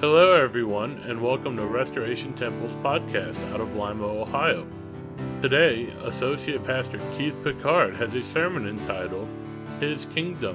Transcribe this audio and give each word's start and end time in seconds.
Hello, 0.00 0.32
everyone, 0.32 0.98
and 1.08 1.20
welcome 1.20 1.56
to 1.56 1.66
Restoration 1.66 2.32
Temple's 2.34 2.72
podcast 2.84 3.36
out 3.52 3.60
of 3.60 3.74
Lima, 3.74 4.06
Ohio. 4.06 4.64
Today, 5.42 5.92
Associate 6.04 6.62
Pastor 6.62 7.00
Keith 7.16 7.34
Picard 7.42 7.96
has 7.96 8.14
a 8.14 8.22
sermon 8.22 8.68
entitled 8.68 9.26
His 9.80 10.04
Kingdom. 10.14 10.54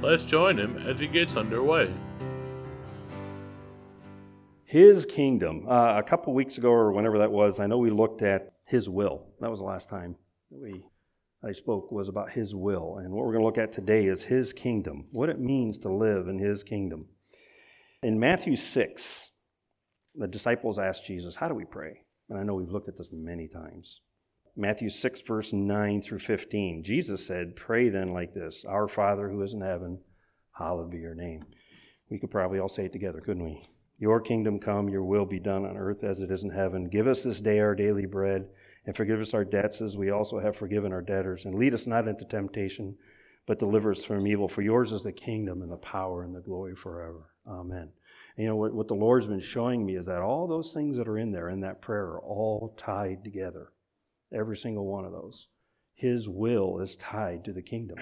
Let's 0.00 0.22
join 0.22 0.58
him 0.58 0.78
as 0.78 0.98
he 0.98 1.06
gets 1.06 1.36
underway. 1.36 1.92
His 4.64 5.04
kingdom. 5.04 5.66
Uh, 5.68 5.98
a 5.98 6.02
couple 6.02 6.32
weeks 6.32 6.56
ago, 6.56 6.70
or 6.70 6.90
whenever 6.90 7.18
that 7.18 7.30
was, 7.30 7.60
I 7.60 7.66
know 7.66 7.76
we 7.76 7.90
looked 7.90 8.22
at 8.22 8.54
His 8.64 8.88
will. 8.88 9.26
That 9.42 9.50
was 9.50 9.58
the 9.58 9.66
last 9.66 9.90
time 9.90 10.16
we 10.48 10.82
I 11.44 11.52
spoke 11.52 11.92
was 11.92 12.08
about 12.08 12.30
His 12.30 12.54
will, 12.54 12.96
and 12.96 13.12
what 13.12 13.26
we're 13.26 13.32
going 13.32 13.42
to 13.42 13.46
look 13.46 13.58
at 13.58 13.70
today 13.70 14.06
is 14.06 14.22
His 14.22 14.54
kingdom. 14.54 15.08
What 15.12 15.28
it 15.28 15.38
means 15.38 15.76
to 15.80 15.92
live 15.92 16.26
in 16.26 16.38
His 16.38 16.64
kingdom. 16.64 17.08
In 18.00 18.20
Matthew 18.20 18.54
6, 18.54 19.32
the 20.14 20.28
disciples 20.28 20.78
asked 20.78 21.04
Jesus, 21.04 21.34
How 21.34 21.48
do 21.48 21.54
we 21.54 21.64
pray? 21.64 22.02
And 22.30 22.38
I 22.38 22.44
know 22.44 22.54
we've 22.54 22.70
looked 22.70 22.88
at 22.88 22.96
this 22.96 23.08
many 23.10 23.48
times. 23.48 24.02
Matthew 24.56 24.88
6, 24.88 25.20
verse 25.22 25.52
9 25.52 26.02
through 26.02 26.20
15. 26.20 26.84
Jesus 26.84 27.26
said, 27.26 27.56
Pray 27.56 27.88
then 27.88 28.12
like 28.12 28.34
this 28.34 28.64
Our 28.68 28.86
Father 28.86 29.28
who 29.28 29.42
is 29.42 29.52
in 29.52 29.62
heaven, 29.62 29.98
hallowed 30.52 30.92
be 30.92 30.98
your 30.98 31.16
name. 31.16 31.44
We 32.08 32.20
could 32.20 32.30
probably 32.30 32.60
all 32.60 32.68
say 32.68 32.84
it 32.84 32.92
together, 32.92 33.20
couldn't 33.20 33.44
we? 33.44 33.68
Your 33.98 34.20
kingdom 34.20 34.60
come, 34.60 34.88
your 34.88 35.02
will 35.02 35.26
be 35.26 35.40
done 35.40 35.64
on 35.64 35.76
earth 35.76 36.04
as 36.04 36.20
it 36.20 36.30
is 36.30 36.44
in 36.44 36.50
heaven. 36.50 36.88
Give 36.88 37.08
us 37.08 37.24
this 37.24 37.40
day 37.40 37.58
our 37.58 37.74
daily 37.74 38.06
bread, 38.06 38.46
and 38.86 38.96
forgive 38.96 39.18
us 39.18 39.34
our 39.34 39.44
debts 39.44 39.80
as 39.80 39.96
we 39.96 40.10
also 40.10 40.38
have 40.38 40.56
forgiven 40.56 40.92
our 40.92 41.02
debtors. 41.02 41.46
And 41.46 41.58
lead 41.58 41.74
us 41.74 41.88
not 41.88 42.06
into 42.06 42.24
temptation, 42.24 42.96
but 43.48 43.58
deliver 43.58 43.90
us 43.90 44.04
from 44.04 44.28
evil. 44.28 44.46
For 44.46 44.62
yours 44.62 44.92
is 44.92 45.02
the 45.02 45.10
kingdom 45.10 45.62
and 45.62 45.72
the 45.72 45.78
power 45.78 46.22
and 46.22 46.32
the 46.32 46.40
glory 46.40 46.76
forever. 46.76 47.30
Amen. 47.48 47.90
And 48.36 48.44
you 48.44 48.46
know, 48.46 48.56
what, 48.56 48.74
what 48.74 48.88
the 48.88 48.94
Lord's 48.94 49.26
been 49.26 49.40
showing 49.40 49.84
me 49.84 49.96
is 49.96 50.06
that 50.06 50.20
all 50.20 50.46
those 50.46 50.72
things 50.72 50.96
that 50.96 51.08
are 51.08 51.18
in 51.18 51.32
there 51.32 51.48
in 51.48 51.60
that 51.60 51.80
prayer 51.80 52.04
are 52.04 52.20
all 52.20 52.74
tied 52.76 53.24
together. 53.24 53.72
Every 54.32 54.56
single 54.56 54.86
one 54.86 55.04
of 55.04 55.12
those. 55.12 55.48
His 55.94 56.28
will 56.28 56.80
is 56.80 56.96
tied 56.96 57.44
to 57.44 57.52
the 57.52 57.62
kingdom. 57.62 57.98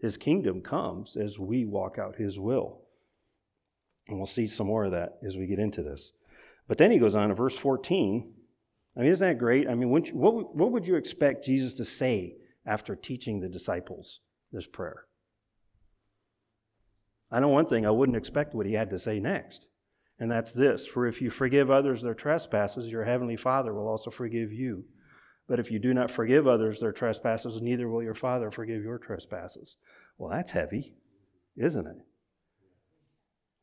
His 0.00 0.16
kingdom 0.16 0.60
comes 0.62 1.16
as 1.16 1.38
we 1.38 1.64
walk 1.64 1.98
out 1.98 2.16
His 2.16 2.38
will. 2.38 2.82
And 4.08 4.18
we'll 4.18 4.26
see 4.26 4.46
some 4.46 4.66
more 4.66 4.84
of 4.84 4.92
that 4.92 5.18
as 5.24 5.36
we 5.36 5.46
get 5.46 5.58
into 5.58 5.82
this. 5.82 6.12
But 6.66 6.78
then 6.78 6.90
he 6.90 6.98
goes 6.98 7.14
on 7.14 7.28
to 7.28 7.34
verse 7.34 7.56
14. 7.56 8.32
I 8.96 9.00
mean, 9.00 9.10
isn't 9.10 9.26
that 9.26 9.38
great? 9.38 9.68
I 9.68 9.74
mean, 9.74 9.90
what, 9.90 10.08
what 10.12 10.72
would 10.72 10.86
you 10.86 10.96
expect 10.96 11.44
Jesus 11.44 11.72
to 11.74 11.84
say 11.84 12.36
after 12.66 12.96
teaching 12.96 13.40
the 13.40 13.48
disciples 13.48 14.20
this 14.52 14.66
prayer? 14.66 15.04
I 17.30 17.40
know 17.40 17.48
one 17.48 17.66
thing, 17.66 17.86
I 17.86 17.90
wouldn't 17.90 18.16
expect 18.16 18.54
what 18.54 18.66
he 18.66 18.72
had 18.72 18.90
to 18.90 18.98
say 18.98 19.20
next. 19.20 19.66
And 20.18 20.30
that's 20.30 20.52
this 20.52 20.86
For 20.86 21.06
if 21.06 21.22
you 21.22 21.30
forgive 21.30 21.70
others 21.70 22.02
their 22.02 22.14
trespasses, 22.14 22.90
your 22.90 23.04
heavenly 23.04 23.36
Father 23.36 23.72
will 23.72 23.88
also 23.88 24.10
forgive 24.10 24.52
you. 24.52 24.84
But 25.48 25.58
if 25.58 25.70
you 25.70 25.78
do 25.78 25.94
not 25.94 26.10
forgive 26.10 26.46
others 26.46 26.78
their 26.78 26.92
trespasses, 26.92 27.60
neither 27.60 27.88
will 27.88 28.02
your 28.02 28.14
Father 28.14 28.50
forgive 28.50 28.82
your 28.82 28.98
trespasses. 28.98 29.76
Well, 30.16 30.30
that's 30.30 30.52
heavy, 30.52 30.94
isn't 31.56 31.86
it? 31.86 31.96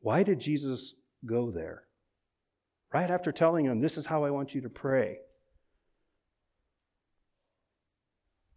Why 0.00 0.22
did 0.22 0.40
Jesus 0.40 0.94
go 1.24 1.50
there? 1.50 1.84
Right 2.92 3.10
after 3.10 3.32
telling 3.32 3.66
him, 3.66 3.80
This 3.80 3.96
is 3.96 4.06
how 4.06 4.24
I 4.24 4.30
want 4.30 4.54
you 4.54 4.60
to 4.62 4.68
pray. 4.68 5.18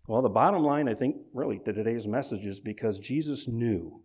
Well, 0.07 0.21
the 0.21 0.29
bottom 0.29 0.63
line, 0.63 0.89
I 0.89 0.93
think, 0.93 1.15
really, 1.33 1.59
to 1.59 1.71
today's 1.71 2.07
message 2.07 2.45
is 2.45 2.59
because 2.59 2.99
Jesus 2.99 3.47
knew 3.47 4.01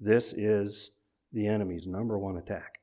this 0.00 0.32
is 0.32 0.90
the 1.32 1.46
enemy's 1.46 1.86
number 1.86 2.18
one 2.18 2.36
attack. 2.36 2.78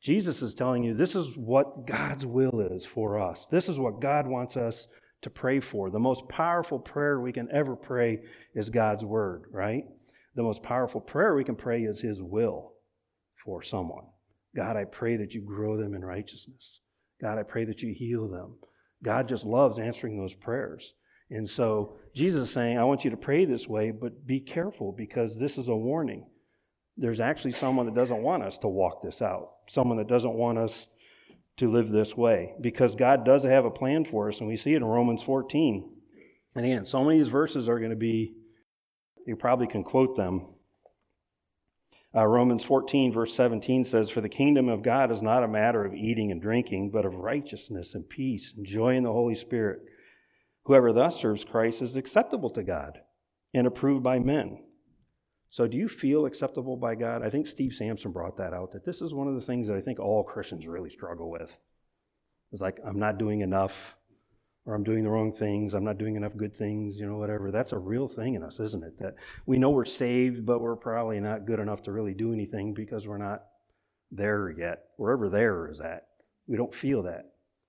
Jesus 0.00 0.42
is 0.42 0.54
telling 0.54 0.84
you 0.84 0.94
this 0.94 1.16
is 1.16 1.36
what 1.36 1.86
God's 1.86 2.26
will 2.26 2.60
is 2.60 2.84
for 2.84 3.18
us. 3.18 3.46
This 3.50 3.68
is 3.68 3.78
what 3.78 4.00
God 4.00 4.26
wants 4.26 4.56
us 4.56 4.86
to 5.22 5.30
pray 5.30 5.60
for. 5.60 5.90
The 5.90 5.98
most 5.98 6.28
powerful 6.28 6.78
prayer 6.78 7.18
we 7.18 7.32
can 7.32 7.48
ever 7.50 7.74
pray 7.74 8.20
is 8.54 8.68
God's 8.68 9.04
word, 9.04 9.44
right? 9.50 9.84
The 10.34 10.42
most 10.42 10.62
powerful 10.62 11.00
prayer 11.00 11.34
we 11.34 11.44
can 11.44 11.56
pray 11.56 11.84
is 11.84 12.00
His 12.00 12.20
will 12.20 12.72
for 13.44 13.62
someone. 13.62 14.04
God, 14.54 14.76
I 14.76 14.84
pray 14.84 15.16
that 15.16 15.34
you 15.34 15.40
grow 15.40 15.76
them 15.76 15.94
in 15.94 16.04
righteousness. 16.04 16.80
God, 17.20 17.38
I 17.38 17.42
pray 17.42 17.64
that 17.64 17.82
you 17.82 17.94
heal 17.94 18.28
them. 18.28 18.56
God 19.02 19.28
just 19.28 19.44
loves 19.44 19.78
answering 19.78 20.18
those 20.18 20.34
prayers. 20.34 20.92
And 21.30 21.48
so 21.48 21.96
Jesus 22.14 22.44
is 22.44 22.50
saying, 22.50 22.78
I 22.78 22.84
want 22.84 23.04
you 23.04 23.10
to 23.10 23.16
pray 23.16 23.44
this 23.44 23.66
way, 23.66 23.90
but 23.90 24.26
be 24.26 24.40
careful 24.40 24.92
because 24.92 25.38
this 25.38 25.58
is 25.58 25.68
a 25.68 25.74
warning. 25.74 26.26
There's 26.96 27.20
actually 27.20 27.52
someone 27.52 27.86
that 27.86 27.94
doesn't 27.94 28.22
want 28.22 28.44
us 28.44 28.58
to 28.58 28.68
walk 28.68 29.02
this 29.02 29.20
out, 29.20 29.50
someone 29.68 29.98
that 29.98 30.06
doesn't 30.06 30.34
want 30.34 30.58
us 30.58 30.86
to 31.56 31.68
live 31.68 31.88
this 31.88 32.16
way 32.16 32.54
because 32.60 32.94
God 32.94 33.24
does 33.24 33.44
have 33.44 33.64
a 33.64 33.70
plan 33.70 34.04
for 34.04 34.28
us, 34.28 34.38
and 34.38 34.48
we 34.48 34.56
see 34.56 34.74
it 34.74 34.76
in 34.76 34.84
Romans 34.84 35.22
14. 35.22 35.90
And 36.54 36.64
again, 36.64 36.86
so 36.86 37.02
many 37.02 37.18
of 37.18 37.24
these 37.24 37.32
verses 37.32 37.68
are 37.68 37.78
going 37.78 37.90
to 37.90 37.96
be, 37.96 38.34
you 39.26 39.34
probably 39.34 39.66
can 39.66 39.82
quote 39.82 40.16
them. 40.16 40.46
Uh, 42.16 42.24
Romans 42.26 42.62
14, 42.62 43.12
verse 43.12 43.34
17 43.34 43.82
says, 43.82 44.08
For 44.08 44.20
the 44.20 44.28
kingdom 44.28 44.68
of 44.68 44.82
God 44.82 45.10
is 45.10 45.20
not 45.20 45.42
a 45.42 45.48
matter 45.48 45.84
of 45.84 45.94
eating 45.94 46.30
and 46.30 46.40
drinking, 46.40 46.90
but 46.90 47.04
of 47.04 47.16
righteousness 47.16 47.92
and 47.94 48.08
peace 48.08 48.54
and 48.56 48.64
joy 48.64 48.94
in 48.94 49.02
the 49.02 49.12
Holy 49.12 49.34
Spirit 49.34 49.80
Whoever 50.64 50.92
thus 50.92 51.20
serves 51.20 51.44
Christ 51.44 51.82
is 51.82 51.96
acceptable 51.96 52.50
to 52.50 52.62
God 52.62 53.00
and 53.52 53.66
approved 53.66 54.02
by 54.02 54.18
men. 54.18 54.58
So, 55.50 55.68
do 55.68 55.76
you 55.76 55.88
feel 55.88 56.26
acceptable 56.26 56.76
by 56.76 56.96
God? 56.96 57.22
I 57.22 57.30
think 57.30 57.46
Steve 57.46 57.74
Sampson 57.74 58.10
brought 58.10 58.38
that 58.38 58.52
out 58.52 58.72
that 58.72 58.84
this 58.84 59.00
is 59.00 59.14
one 59.14 59.28
of 59.28 59.34
the 59.34 59.40
things 59.40 59.68
that 59.68 59.76
I 59.76 59.80
think 59.80 60.00
all 60.00 60.24
Christians 60.24 60.66
really 60.66 60.90
struggle 60.90 61.30
with. 61.30 61.56
It's 62.50 62.62
like, 62.62 62.80
I'm 62.84 62.98
not 62.98 63.18
doing 63.18 63.40
enough, 63.40 63.96
or 64.66 64.74
I'm 64.74 64.82
doing 64.82 65.04
the 65.04 65.10
wrong 65.10 65.32
things, 65.32 65.74
I'm 65.74 65.84
not 65.84 65.98
doing 65.98 66.16
enough 66.16 66.36
good 66.36 66.56
things, 66.56 66.98
you 66.98 67.06
know, 67.06 67.18
whatever. 67.18 67.52
That's 67.52 67.72
a 67.72 67.78
real 67.78 68.08
thing 68.08 68.34
in 68.34 68.42
us, 68.42 68.58
isn't 68.58 68.82
it? 68.82 68.98
That 68.98 69.14
we 69.46 69.58
know 69.58 69.70
we're 69.70 69.84
saved, 69.84 70.44
but 70.44 70.60
we're 70.60 70.76
probably 70.76 71.20
not 71.20 71.46
good 71.46 71.60
enough 71.60 71.82
to 71.84 71.92
really 71.92 72.14
do 72.14 72.32
anything 72.32 72.74
because 72.74 73.06
we're 73.06 73.18
not 73.18 73.44
there 74.10 74.50
yet. 74.50 74.84
Wherever 74.96 75.28
there 75.28 75.70
is 75.70 75.80
at, 75.80 76.06
we 76.46 76.56
don't 76.56 76.74
feel 76.74 77.02
that 77.04 77.26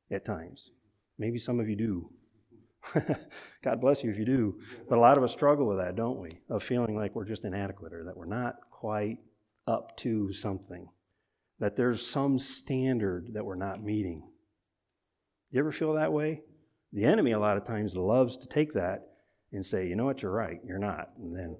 at 0.10 0.26
times. 0.26 0.72
Maybe 1.20 1.38
some 1.38 1.60
of 1.60 1.70
you 1.70 1.76
do. 1.76 2.10
God 3.64 3.82
bless 3.82 4.04
you 4.04 4.12
if 4.12 4.18
you 4.18 4.26
do. 4.26 4.60
But 4.88 4.98
a 4.98 5.02
lot 5.02 5.18
of 5.18 5.24
us 5.24 5.34
struggle 5.34 5.68
with 5.68 5.78
that, 5.78 5.96
don't 5.96 6.20
we? 6.20 6.40
Of 6.50 6.64
feeling 6.64 6.96
like 6.96 7.16
we're 7.16 7.26
just 7.26 7.46
inadequate 7.46 7.94
or 7.94 8.04
that 8.06 8.18
we're 8.18 8.26
not 8.26 8.56
quite 8.72 9.18
up 9.68 9.98
to 9.98 10.32
something, 10.32 10.88
that 11.60 11.76
there's 11.76 12.06
some 12.06 12.38
standard 12.38 13.34
that 13.34 13.46
we're 13.46 13.56
not 13.56 13.84
meeting. 13.84 14.30
You 15.52 15.60
ever 15.60 15.72
feel 15.72 15.94
that 15.94 16.14
way? 16.14 16.42
The 16.94 17.06
enemy, 17.06 17.32
a 17.32 17.40
lot 17.40 17.58
of 17.58 17.64
times, 17.64 17.96
loves 17.96 18.38
to 18.38 18.48
take 18.48 18.74
that 18.74 19.08
and 19.52 19.66
say, 19.66 19.88
you 19.88 19.96
know 19.96 20.06
what, 20.06 20.22
you're 20.22 20.32
right, 20.32 20.60
you're 20.66 20.78
not. 20.78 21.10
And 21.18 21.36
then 21.36 21.58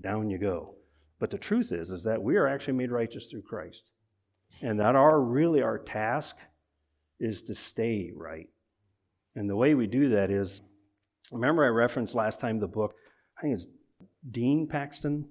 down 0.00 0.30
you 0.30 0.38
go. 0.38 0.74
But 1.18 1.30
the 1.30 1.38
truth 1.38 1.72
is, 1.72 1.90
is 1.90 2.04
that 2.04 2.22
we 2.22 2.36
are 2.36 2.46
actually 2.46 2.74
made 2.74 2.90
righteous 2.90 3.26
through 3.26 3.42
Christ. 3.42 3.90
And 4.62 4.78
that 4.80 4.96
our 4.96 5.20
really 5.20 5.62
our 5.62 5.78
task 5.78 6.36
is 7.18 7.42
to 7.44 7.54
stay 7.54 8.12
right. 8.14 8.48
And 9.34 9.48
the 9.48 9.56
way 9.56 9.74
we 9.74 9.86
do 9.86 10.10
that 10.10 10.30
is 10.30 10.62
Remember, 11.30 11.64
I 11.64 11.68
referenced 11.68 12.14
last 12.14 12.40
time 12.40 12.58
the 12.58 12.66
book, 12.66 12.94
I 13.38 13.42
think 13.42 13.54
it's 13.54 13.66
Dean 14.30 14.66
Paxton. 14.66 15.28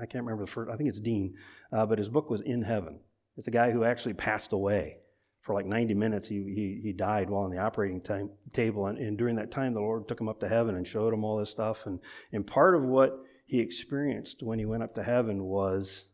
I 0.00 0.06
can't 0.06 0.24
remember 0.24 0.44
the 0.44 0.50
first, 0.50 0.70
I 0.70 0.76
think 0.76 0.88
it's 0.88 1.00
Dean, 1.00 1.34
uh, 1.72 1.86
but 1.86 1.98
his 1.98 2.08
book 2.08 2.30
was 2.30 2.40
In 2.40 2.62
Heaven. 2.62 3.00
It's 3.36 3.48
a 3.48 3.52
guy 3.52 3.70
who 3.70 3.84
actually 3.84 4.14
passed 4.14 4.52
away 4.52 4.98
for 5.40 5.54
like 5.54 5.66
90 5.66 5.94
minutes. 5.94 6.28
He, 6.28 6.36
he, 6.36 6.80
he 6.82 6.92
died 6.92 7.30
while 7.30 7.44
on 7.44 7.50
the 7.50 7.58
operating 7.58 8.00
time, 8.00 8.30
table. 8.52 8.86
And, 8.86 8.98
and 8.98 9.16
during 9.16 9.36
that 9.36 9.50
time, 9.50 9.74
the 9.74 9.80
Lord 9.80 10.06
took 10.06 10.20
him 10.20 10.28
up 10.28 10.40
to 10.40 10.48
heaven 10.48 10.76
and 10.76 10.86
showed 10.86 11.14
him 11.14 11.24
all 11.24 11.38
this 11.38 11.50
stuff. 11.50 11.86
And, 11.86 12.00
and 12.32 12.46
part 12.46 12.74
of 12.74 12.82
what 12.82 13.18
he 13.46 13.60
experienced 13.60 14.42
when 14.42 14.58
he 14.58 14.66
went 14.66 14.82
up 14.82 14.94
to 14.96 15.02
heaven 15.02 15.44
was 15.44 16.04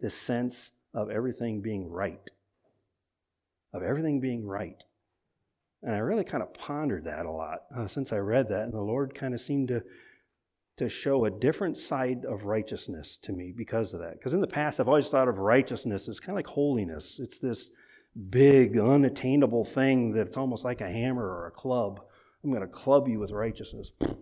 this 0.00 0.14
sense 0.14 0.72
of 0.94 1.10
everything 1.10 1.60
being 1.60 1.90
right. 1.90 2.30
Of 3.74 3.82
everything 3.82 4.20
being 4.20 4.46
right. 4.46 4.82
And 5.82 5.94
I 5.94 5.98
really 5.98 6.24
kind 6.24 6.42
of 6.42 6.54
pondered 6.54 7.04
that 7.04 7.26
a 7.26 7.30
lot 7.30 7.62
uh, 7.76 7.88
since 7.88 8.12
I 8.12 8.18
read 8.18 8.48
that. 8.50 8.62
And 8.62 8.72
the 8.72 8.80
Lord 8.80 9.14
kind 9.14 9.34
of 9.34 9.40
seemed 9.40 9.68
to, 9.68 9.82
to 10.76 10.88
show 10.88 11.24
a 11.24 11.30
different 11.30 11.76
side 11.76 12.24
of 12.24 12.44
righteousness 12.44 13.16
to 13.22 13.32
me 13.32 13.52
because 13.56 13.92
of 13.92 14.00
that. 14.00 14.14
Because 14.14 14.32
in 14.32 14.40
the 14.40 14.46
past, 14.46 14.78
I've 14.78 14.88
always 14.88 15.08
thought 15.08 15.28
of 15.28 15.38
righteousness 15.38 16.08
as 16.08 16.20
kind 16.20 16.30
of 16.30 16.36
like 16.36 16.46
holiness. 16.46 17.18
It's 17.18 17.38
this 17.38 17.70
big, 18.30 18.78
unattainable 18.78 19.64
thing 19.64 20.12
that 20.12 20.28
it's 20.28 20.36
almost 20.36 20.64
like 20.64 20.80
a 20.80 20.90
hammer 20.90 21.24
or 21.24 21.48
a 21.48 21.50
club. 21.50 22.00
I'm 22.44 22.50
going 22.50 22.62
to 22.62 22.68
club 22.68 23.08
you 23.08 23.18
with 23.18 23.32
righteousness. 23.32 23.92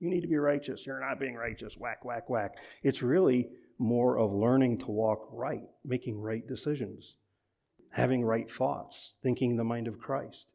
You 0.00 0.10
need 0.10 0.22
to 0.22 0.26
be 0.26 0.36
righteous. 0.36 0.84
You're 0.84 0.98
not 0.98 1.20
being 1.20 1.36
righteous. 1.36 1.76
Whack, 1.78 2.04
whack, 2.04 2.28
whack. 2.28 2.56
It's 2.82 3.02
really 3.02 3.50
more 3.78 4.18
of 4.18 4.32
learning 4.32 4.78
to 4.78 4.90
walk 4.90 5.28
right, 5.30 5.62
making 5.84 6.20
right 6.20 6.44
decisions, 6.44 7.18
having 7.90 8.24
right 8.24 8.50
thoughts, 8.50 9.14
thinking 9.22 9.54
the 9.54 9.62
mind 9.62 9.86
of 9.86 10.00
Christ 10.00 10.48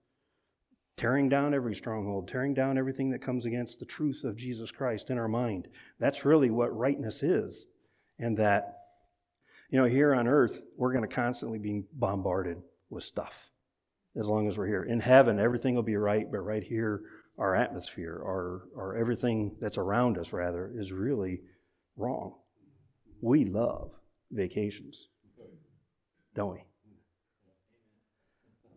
tearing 0.97 1.29
down 1.29 1.53
every 1.53 1.75
stronghold, 1.75 2.27
tearing 2.27 2.53
down 2.53 2.77
everything 2.77 3.11
that 3.11 3.21
comes 3.21 3.45
against 3.45 3.79
the 3.79 3.85
truth 3.85 4.23
of 4.23 4.35
Jesus 4.35 4.71
Christ 4.71 5.09
in 5.09 5.17
our 5.17 5.27
mind. 5.27 5.67
That's 5.99 6.25
really 6.25 6.49
what 6.49 6.75
rightness 6.75 7.23
is. 7.23 7.67
And 8.19 8.35
that 8.37 8.73
You 9.69 9.79
know, 9.79 9.85
here 9.85 10.13
on 10.13 10.27
earth, 10.27 10.63
we're 10.77 10.93
going 10.93 11.07
to 11.07 11.13
constantly 11.13 11.59
be 11.59 11.83
bombarded 11.93 12.57
with 12.89 13.03
stuff 13.03 13.49
as 14.15 14.27
long 14.27 14.47
as 14.47 14.57
we're 14.57 14.67
here. 14.67 14.83
In 14.83 14.99
heaven, 14.99 15.39
everything 15.39 15.75
will 15.75 15.83
be 15.83 15.97
right, 15.97 16.25
but 16.31 16.39
right 16.39 16.63
here, 16.63 17.01
our 17.37 17.55
atmosphere, 17.55 18.19
our, 18.23 18.63
our 18.77 18.95
everything 18.95 19.55
that's 19.59 19.77
around 19.77 20.17
us, 20.17 20.31
rather, 20.31 20.71
is 20.73 20.91
really 20.91 21.41
wrong. 21.97 22.35
We 23.21 23.45
love 23.45 23.91
vacations, 24.31 25.09
don't 26.33 26.53
we? 26.53 26.63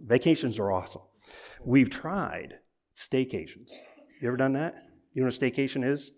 Vacations 0.01 0.59
are 0.59 0.73
awesome. 0.73 1.03
We've 1.65 1.91
tried 1.91 2.55
staycations. 2.97 3.71
You 4.21 4.29
ever 4.29 4.37
done 4.37 4.55
that? 4.55 4.75
You 5.13 5.23
know 5.23 5.27
what 5.27 5.37
a 5.37 5.41
staycation 5.41 5.89
is? 5.89 6.13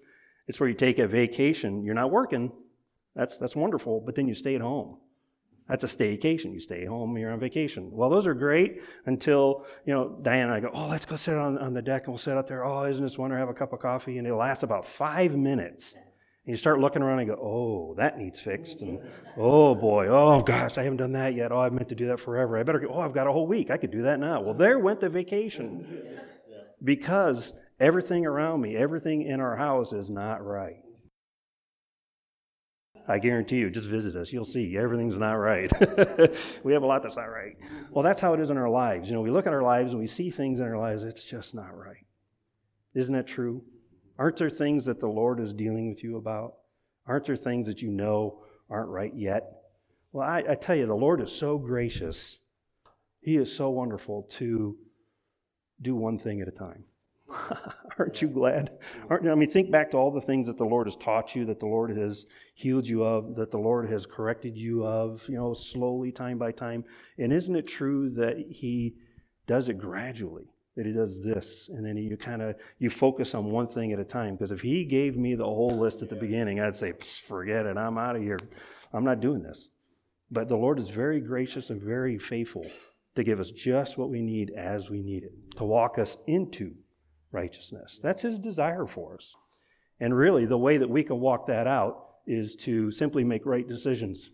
It's 0.47 0.61
where 0.61 0.69
you 0.69 0.75
take 0.75 0.99
a 0.99 1.07
vacation, 1.07 1.85
you're 1.85 1.95
not 1.95 2.11
working, 2.11 2.53
that's, 3.15 3.37
that's 3.39 3.55
wonderful, 3.55 4.01
but 4.05 4.15
then 4.15 4.27
you 4.27 4.35
stay 4.35 4.55
at 4.55 4.61
home. 4.61 4.99
That's 5.69 5.85
a 5.85 5.87
staycation. 5.87 6.53
You 6.53 6.61
stay 6.61 6.85
home, 6.85 7.17
you're 7.17 7.31
on 7.31 7.39
vacation. 7.39 7.91
Well, 7.93 8.11
those 8.11 8.27
are 8.27 8.35
great 8.35 8.83
until, 9.07 9.65
you 9.87 9.95
know, 9.95 10.19
Diane 10.21 10.47
and 10.49 10.53
I 10.53 10.61
go, 10.61 10.71
oh, 10.73 10.89
let's 10.89 11.05
go 11.05 11.17
sit 11.17 11.35
on, 11.35 11.57
on 11.59 11.73
the 11.73 11.83
deck 11.83 12.03
and 12.05 12.09
we'll 12.09 12.19
sit 12.19 12.37
out 12.37 12.47
there. 12.47 12.65
Oh, 12.65 12.85
isn't 12.85 13.03
this 13.03 13.17
wonderful? 13.17 13.41
Have 13.41 13.49
a 13.49 13.55
cup 13.55 13.73
of 13.73 13.79
coffee. 13.79 14.19
And 14.19 14.27
it 14.27 14.35
lasts 14.35 14.65
about 14.65 14.85
five 14.85 15.37
minutes. 15.37 15.95
And 16.45 16.53
you 16.53 16.57
start 16.57 16.81
looking 16.81 17.03
around 17.03 17.21
and 17.21 17.29
go, 17.29 17.35
oh, 17.35 17.95
that 17.99 18.19
needs 18.19 18.41
fixed. 18.41 18.83
And 18.83 18.99
oh 19.37 19.77
boy, 19.77 20.09
oh 20.09 20.43
gosh, 20.43 20.77
I 20.77 20.83
haven't 20.83 20.97
done 20.97 21.13
that 21.13 21.35
yet. 21.37 21.53
Oh, 21.53 21.61
I 21.61 21.71
meant 21.71 21.89
to 21.91 21.95
do 21.95 22.09
that 22.09 22.19
forever. 22.19 22.59
I 22.59 22.65
better 22.65 22.81
go, 22.81 22.89
oh, 22.93 23.01
I've 23.01 23.13
got 23.13 23.29
a 23.29 23.33
whole 23.33 23.47
week. 23.47 23.71
I 23.71 23.77
could 23.77 23.93
do 23.93 24.03
that 24.03 24.19
now. 24.19 24.41
Well, 24.41 24.55
there 24.55 24.79
went 24.79 25.01
the 25.01 25.09
vacation. 25.09 26.19
Because 26.83 27.53
everything 27.79 28.27
around 28.27 28.61
me, 28.61 28.77
everything 28.77 29.23
in 29.23 29.41
our 29.41 29.57
house 29.57 29.93
is 29.93 30.11
not 30.11 30.45
right. 30.45 30.83
I 33.07 33.19
guarantee 33.19 33.57
you, 33.57 33.71
just 33.71 33.89
visit 33.89 34.17
us. 34.17 34.33
You'll 34.33 34.45
see 34.45 34.77
everything's 34.77 35.17
not 35.17 35.35
right. 35.35 35.71
we 36.65 36.73
have 36.73 36.83
a 36.83 36.87
lot 36.87 37.03
that's 37.03 37.17
not 37.17 37.25
right. 37.25 37.57
Well, 37.91 38.05
that's 38.05 38.21
how 38.21 38.33
it 38.35 38.41
is 38.41 38.51
in 38.51 38.57
our 38.57 38.69
lives. 38.69 39.09
You 39.09 39.15
know, 39.15 39.23
we 39.23 39.31
look 39.31 39.47
at 39.47 39.53
our 39.53 39.63
lives 39.63 39.93
and 39.93 40.01
we 40.01 40.07
see 40.07 40.31
things 40.31 40.61
in 40.61 40.67
our 40.67 40.79
lives, 40.79 41.03
it's 41.05 41.25
just 41.25 41.55
not 41.55 41.77
right. 41.77 42.05
Isn't 42.95 43.15
that 43.15 43.27
true? 43.27 43.65
Aren't 44.23 44.37
there 44.37 44.51
things 44.51 44.85
that 44.85 45.01
the 45.01 45.09
Lord 45.09 45.41
is 45.41 45.53
dealing 45.53 45.89
with 45.89 46.05
you 46.05 46.17
about? 46.17 46.55
Aren't 47.09 47.25
there 47.25 47.35
things 47.35 47.67
that 47.67 47.83
you 47.83 47.91
know 47.91 48.45
aren't 48.71 48.89
right 48.89 49.13
yet? 49.13 49.63
Well, 50.13 50.29
I, 50.29 50.45
I 50.49 50.55
tell 50.55 50.77
you, 50.77 50.87
the 50.87 50.95
Lord 50.95 51.21
is 51.21 51.33
so 51.33 51.59
gracious. 51.59 52.39
He 53.21 53.37
is 53.37 53.53
so 53.53 53.71
wonderful 53.71 54.29
to 54.35 54.77
do 55.81 55.97
one 55.97 56.21
thing 56.21 56.41
at 56.41 56.47
a 56.47 56.53
time. 56.53 56.85
Aren't 57.99 58.23
you 58.23 58.29
glad? 58.29 58.79
Aren't, 59.11 59.27
I 59.27 59.35
mean, 59.35 59.51
think 59.51 59.73
back 59.73 59.91
to 59.91 59.97
all 59.97 60.13
the 60.13 60.21
things 60.21 60.47
that 60.47 60.57
the 60.57 60.67
Lord 60.67 60.87
has 60.87 60.95
taught 60.95 61.35
you, 61.35 61.45
that 61.47 61.59
the 61.59 61.67
Lord 61.67 61.91
has 61.97 62.27
healed 62.55 62.87
you 62.87 63.03
of, 63.03 63.35
that 63.35 63.51
the 63.51 63.59
Lord 63.59 63.91
has 63.91 64.07
corrected 64.07 64.57
you 64.57 64.87
of, 64.87 65.29
you 65.29 65.35
know, 65.35 65.53
slowly, 65.53 66.13
time 66.13 66.39
by 66.39 66.53
time. 66.53 66.85
And 67.19 67.33
isn't 67.33 67.57
it 67.57 67.67
true 67.67 68.09
that 68.11 68.39
He 68.39 68.95
does 69.49 69.69
it 69.69 69.79
gradually? 69.79 70.53
That 70.77 70.87
He 70.87 70.93
does 70.93 71.23
this, 71.23 71.69
and 71.69 71.85
then 71.85 71.97
you 71.97 72.17
kind 72.17 72.41
of 72.41 72.57
you 72.79 72.89
focus 72.89 73.35
on 73.35 73.45
one 73.47 73.67
thing 73.67 73.93
at 73.93 73.99
a 73.99 74.05
time. 74.05 74.37
Because 74.37 74.53
if 74.53 74.63
He 74.63 74.85
gave 74.85 75.17
me 75.17 75.35
the 75.35 75.45
whole 75.45 75.79
list 75.79 76.03
at 76.03 76.09
the 76.09 76.17
beginning, 76.17 76.61
I'd 76.61 76.77
say, 76.77 76.93
forget 76.93 77.67
it, 77.67 77.77
I'm 77.77 77.99
out 77.99 78.17
of 78.17 78.23
here. 78.23 78.39
I'm 78.93 79.05
not 79.05 79.21
doing 79.21 79.43
this. 79.43 79.69
But 80.31 80.49
the 80.49 80.57
Lord 80.57 80.79
is 80.79 80.89
very 80.89 81.21
gracious 81.21 81.69
and 81.69 81.81
very 81.81 82.19
faithful 82.19 82.67
to 83.15 83.23
give 83.23 83.39
us 83.39 83.51
just 83.51 83.99
what 83.99 84.09
we 84.09 84.23
need 84.23 84.51
as 84.57 84.89
we 84.89 85.03
need 85.03 85.25
it, 85.25 85.57
to 85.57 85.65
walk 85.65 85.99
us 85.99 86.17
into 86.27 86.75
righteousness. 87.31 88.01
That's 88.03 88.23
his 88.23 88.39
desire 88.39 88.87
for 88.87 89.15
us. 89.15 89.35
And 90.01 90.17
really, 90.17 90.47
the 90.47 90.59
way 90.59 90.79
that 90.79 90.89
we 90.89 91.03
can 91.03 91.21
walk 91.21 91.47
that 91.47 91.67
out 91.67 92.07
is 92.27 92.57
to 92.57 92.91
simply 92.91 93.25
make 93.25 93.45
right 93.45 93.67
decisions. 93.67 94.31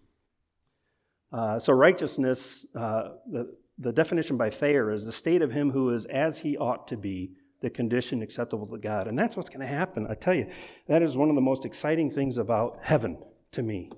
Uh, 1.32 1.58
so, 1.58 1.72
righteousness, 1.72 2.66
uh, 2.74 3.10
the, 3.30 3.54
the 3.78 3.92
definition 3.92 4.36
by 4.36 4.50
Thayer 4.50 4.90
is 4.90 5.04
the 5.04 5.12
state 5.12 5.42
of 5.42 5.52
him 5.52 5.70
who 5.70 5.90
is 5.90 6.04
as 6.06 6.38
he 6.38 6.56
ought 6.56 6.88
to 6.88 6.96
be, 6.96 7.32
the 7.60 7.70
condition 7.70 8.22
acceptable 8.22 8.66
to 8.66 8.78
God. 8.78 9.08
And 9.08 9.18
that's 9.18 9.36
what's 9.36 9.50
going 9.50 9.60
to 9.60 9.66
happen. 9.66 10.06
I 10.08 10.14
tell 10.14 10.34
you, 10.34 10.48
that 10.86 11.02
is 11.02 11.16
one 11.16 11.28
of 11.28 11.34
the 11.34 11.40
most 11.40 11.64
exciting 11.64 12.10
things 12.10 12.38
about 12.38 12.78
heaven 12.82 13.18
to 13.52 13.62
me, 13.62 13.90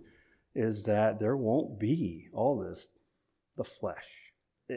is 0.55 0.85
that 0.85 1.21
there 1.21 1.37
won't 1.37 1.79
be 1.79 2.29
all 2.33 2.59
this, 2.59 2.89
the 3.57 3.65
flesh. 3.65 4.07
Eh 4.71 4.77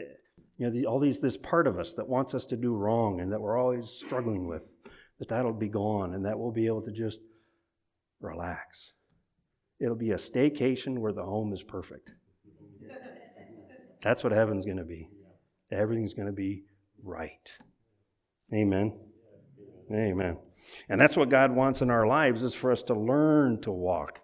you 0.56 0.66
know, 0.66 0.72
the, 0.72 0.86
all 0.86 1.00
these, 1.00 1.20
this 1.20 1.36
part 1.36 1.66
of 1.66 1.78
us 1.78 1.94
that 1.94 2.08
wants 2.08 2.34
us 2.34 2.46
to 2.46 2.56
do 2.56 2.74
wrong 2.74 3.20
and 3.20 3.32
that 3.32 3.40
we're 3.40 3.58
always 3.58 3.88
struggling 3.88 4.46
with, 4.46 4.68
that 5.18 5.28
that'll 5.28 5.52
be 5.52 5.68
gone 5.68 6.14
and 6.14 6.24
that 6.24 6.38
we'll 6.38 6.52
be 6.52 6.66
able 6.66 6.82
to 6.82 6.92
just 6.92 7.20
relax. 8.20 8.92
It'll 9.80 9.96
be 9.96 10.12
a 10.12 10.16
staycation 10.16 10.98
where 10.98 11.12
the 11.12 11.24
home 11.24 11.52
is 11.52 11.62
perfect. 11.62 12.10
That's 14.04 14.22
what 14.22 14.32
heaven's 14.32 14.66
going 14.66 14.76
to 14.76 14.84
be. 14.84 15.08
Everything's 15.72 16.12
going 16.12 16.26
to 16.26 16.32
be 16.32 16.64
right. 17.02 17.50
Amen. 18.52 18.92
Amen. 19.90 20.36
And 20.88 21.00
that's 21.00 21.16
what 21.16 21.30
God 21.30 21.52
wants 21.52 21.80
in 21.80 21.90
our 21.90 22.06
lives 22.06 22.42
is 22.42 22.52
for 22.52 22.70
us 22.70 22.82
to 22.84 22.94
learn 22.94 23.62
to 23.62 23.72
walk 23.72 24.20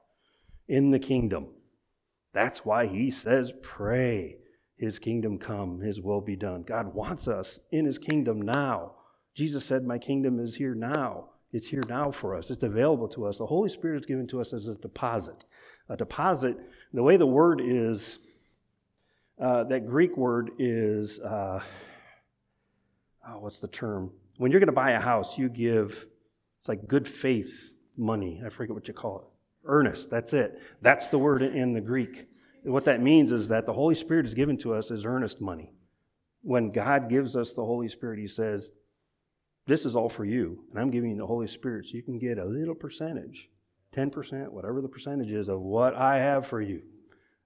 in 0.68 0.90
the 0.90 0.98
kingdom. 0.98 1.46
That's 2.34 2.64
why 2.64 2.86
he 2.86 3.10
says 3.10 3.54
pray. 3.62 4.36
His 4.76 4.98
kingdom 4.98 5.38
come, 5.38 5.80
His 5.80 6.00
will 6.00 6.22
be 6.22 6.36
done. 6.36 6.62
God 6.62 6.94
wants 6.94 7.28
us 7.28 7.60
in 7.70 7.84
His 7.84 7.98
kingdom 7.98 8.40
now. 8.40 8.92
Jesus 9.34 9.64
said, 9.64 9.84
My 9.84 9.98
kingdom 9.98 10.40
is 10.40 10.56
here 10.56 10.74
now. 10.74 11.26
It's 11.52 11.66
here 11.66 11.82
now 11.86 12.10
for 12.10 12.34
us. 12.34 12.50
It's 12.50 12.62
available 12.62 13.08
to 13.08 13.26
us. 13.26 13.36
The 13.36 13.46
Holy 13.46 13.68
Spirit 13.68 14.00
is 14.00 14.06
given 14.06 14.26
to 14.28 14.40
us 14.40 14.54
as 14.54 14.68
a 14.68 14.74
deposit. 14.76 15.44
A 15.90 15.98
deposit, 15.98 16.56
the 16.94 17.02
way 17.02 17.18
the 17.18 17.26
word 17.26 17.60
is, 17.62 18.18
uh, 19.40 19.64
that 19.64 19.86
Greek 19.86 20.16
word 20.16 20.50
is, 20.58 21.18
uh, 21.20 21.60
oh, 23.28 23.38
what's 23.38 23.58
the 23.58 23.68
term? 23.68 24.12
When 24.38 24.50
you're 24.50 24.60
going 24.60 24.68
to 24.68 24.72
buy 24.72 24.92
a 24.92 25.00
house, 25.00 25.38
you 25.38 25.48
give, 25.48 26.06
it's 26.60 26.68
like 26.68 26.86
good 26.86 27.06
faith 27.06 27.74
money. 27.96 28.42
I 28.44 28.48
forget 28.48 28.74
what 28.74 28.88
you 28.88 28.94
call 28.94 29.18
it. 29.18 29.24
Earnest, 29.64 30.10
that's 30.10 30.32
it. 30.32 30.60
That's 30.80 31.08
the 31.08 31.18
word 31.18 31.42
in 31.42 31.72
the 31.72 31.80
Greek 31.80 32.26
what 32.64 32.84
that 32.84 33.00
means 33.00 33.32
is 33.32 33.48
that 33.48 33.66
the 33.66 33.72
Holy 33.72 33.94
Spirit 33.94 34.26
is 34.26 34.34
given 34.34 34.56
to 34.58 34.74
us 34.74 34.90
as 34.90 35.04
earnest 35.04 35.40
money. 35.40 35.72
When 36.42 36.72
God 36.72 37.08
gives 37.08 37.36
us 37.36 37.52
the 37.52 37.64
Holy 37.64 37.88
Spirit, 37.88 38.18
He 38.18 38.26
says, 38.26 38.70
This 39.66 39.84
is 39.84 39.96
all 39.96 40.08
for 40.08 40.24
you, 40.24 40.64
and 40.70 40.80
I'm 40.80 40.90
giving 40.90 41.10
you 41.10 41.16
the 41.16 41.26
Holy 41.26 41.46
Spirit 41.46 41.88
so 41.88 41.96
you 41.96 42.02
can 42.02 42.18
get 42.18 42.38
a 42.38 42.44
little 42.44 42.74
percentage 42.74 43.48
10%, 43.94 44.52
whatever 44.52 44.80
the 44.80 44.88
percentage 44.88 45.32
is, 45.32 45.48
of 45.48 45.60
what 45.60 45.94
I 45.94 46.18
have 46.18 46.46
for 46.46 46.60
you. 46.60 46.82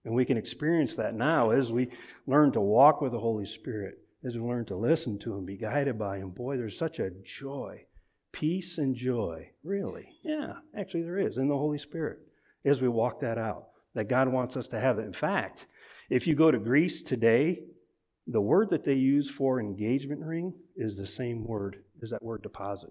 And 0.04 0.14
we 0.14 0.24
can 0.24 0.36
experience 0.36 0.94
that 0.96 1.14
now 1.14 1.50
as 1.50 1.72
we 1.72 1.88
learn 2.26 2.52
to 2.52 2.60
walk 2.60 3.00
with 3.00 3.12
the 3.12 3.18
Holy 3.18 3.46
Spirit, 3.46 3.98
as 4.24 4.34
we 4.34 4.42
learn 4.42 4.66
to 4.66 4.76
listen 4.76 5.18
to 5.20 5.34
Him, 5.34 5.46
be 5.46 5.56
guided 5.56 5.98
by 5.98 6.18
Him. 6.18 6.30
Boy, 6.30 6.56
there's 6.56 6.78
such 6.78 6.98
a 6.98 7.10
joy, 7.10 7.86
peace 8.32 8.78
and 8.78 8.94
joy, 8.94 9.50
really. 9.62 10.08
Yeah, 10.22 10.54
actually, 10.76 11.02
there 11.02 11.18
is 11.18 11.38
in 11.38 11.48
the 11.48 11.56
Holy 11.56 11.78
Spirit 11.78 12.18
as 12.64 12.82
we 12.82 12.88
walk 12.88 13.20
that 13.20 13.38
out 13.38 13.68
that 13.94 14.08
God 14.08 14.28
wants 14.28 14.56
us 14.56 14.68
to 14.68 14.80
have. 14.80 14.98
it. 14.98 15.06
In 15.06 15.12
fact, 15.12 15.66
if 16.10 16.26
you 16.26 16.34
go 16.34 16.50
to 16.50 16.58
Greece 16.58 17.02
today, 17.02 17.60
the 18.26 18.40
word 18.40 18.70
that 18.70 18.84
they 18.84 18.94
use 18.94 19.30
for 19.30 19.60
engagement 19.60 20.22
ring 20.22 20.54
is 20.76 20.96
the 20.96 21.06
same 21.06 21.46
word 21.46 21.76
as 22.02 22.10
that 22.10 22.22
word 22.22 22.42
deposit. 22.42 22.90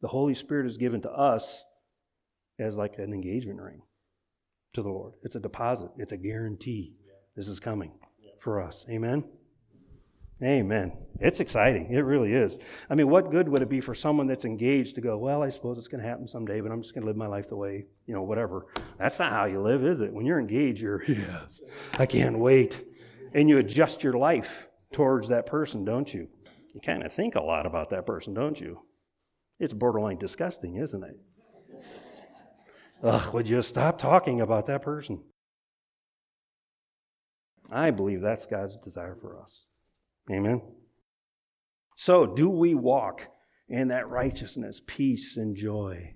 The 0.00 0.08
Holy 0.08 0.34
Spirit 0.34 0.66
is 0.66 0.76
given 0.76 1.02
to 1.02 1.10
us 1.10 1.62
as 2.58 2.76
like 2.76 2.98
an 2.98 3.12
engagement 3.12 3.60
ring 3.60 3.82
to 4.74 4.82
the 4.82 4.88
Lord. 4.88 5.14
It's 5.22 5.36
a 5.36 5.40
deposit, 5.40 5.90
it's 5.96 6.12
a 6.12 6.16
guarantee. 6.16 6.94
This 7.36 7.48
is 7.48 7.60
coming 7.60 7.92
for 8.40 8.60
us. 8.60 8.84
Amen. 8.90 9.24
Amen. 10.42 10.92
It's 11.18 11.40
exciting. 11.40 11.92
It 11.92 12.00
really 12.00 12.32
is. 12.32 12.58
I 12.88 12.94
mean, 12.94 13.08
what 13.08 13.32
good 13.32 13.48
would 13.48 13.60
it 13.60 13.68
be 13.68 13.80
for 13.80 13.94
someone 13.94 14.28
that's 14.28 14.44
engaged 14.44 14.94
to 14.94 15.00
go, 15.00 15.18
well, 15.18 15.42
I 15.42 15.50
suppose 15.50 15.78
it's 15.78 15.88
going 15.88 16.00
to 16.00 16.08
happen 16.08 16.28
someday, 16.28 16.60
but 16.60 16.70
I'm 16.70 16.80
just 16.80 16.94
going 16.94 17.02
to 17.02 17.08
live 17.08 17.16
my 17.16 17.26
life 17.26 17.48
the 17.48 17.56
way, 17.56 17.86
you 18.06 18.14
know, 18.14 18.22
whatever. 18.22 18.66
That's 18.98 19.18
not 19.18 19.32
how 19.32 19.46
you 19.46 19.60
live, 19.60 19.84
is 19.84 20.00
it? 20.00 20.12
When 20.12 20.24
you're 20.24 20.38
engaged, 20.38 20.80
you're, 20.80 21.02
yes, 21.08 21.60
I 21.98 22.06
can't 22.06 22.38
wait. 22.38 22.84
And 23.34 23.48
you 23.48 23.58
adjust 23.58 24.04
your 24.04 24.12
life 24.12 24.68
towards 24.92 25.28
that 25.28 25.46
person, 25.46 25.84
don't 25.84 26.12
you? 26.12 26.28
You 26.72 26.80
kind 26.80 27.02
of 27.02 27.12
think 27.12 27.34
a 27.34 27.42
lot 27.42 27.66
about 27.66 27.90
that 27.90 28.06
person, 28.06 28.32
don't 28.32 28.60
you? 28.60 28.82
It's 29.58 29.72
borderline 29.72 30.18
disgusting, 30.18 30.76
isn't 30.76 31.02
it? 31.02 31.18
Ugh, 33.02 33.32
would 33.32 33.48
you 33.48 33.62
stop 33.62 33.98
talking 33.98 34.40
about 34.40 34.66
that 34.66 34.82
person? 34.82 35.22
I 37.70 37.90
believe 37.90 38.20
that's 38.20 38.46
God's 38.46 38.76
desire 38.76 39.16
for 39.20 39.40
us. 39.40 39.66
Amen. 40.30 40.62
So, 41.96 42.26
do 42.26 42.48
we 42.48 42.74
walk 42.74 43.28
in 43.68 43.88
that 43.88 44.08
righteousness, 44.08 44.80
peace, 44.86 45.36
and 45.36 45.56
joy? 45.56 46.14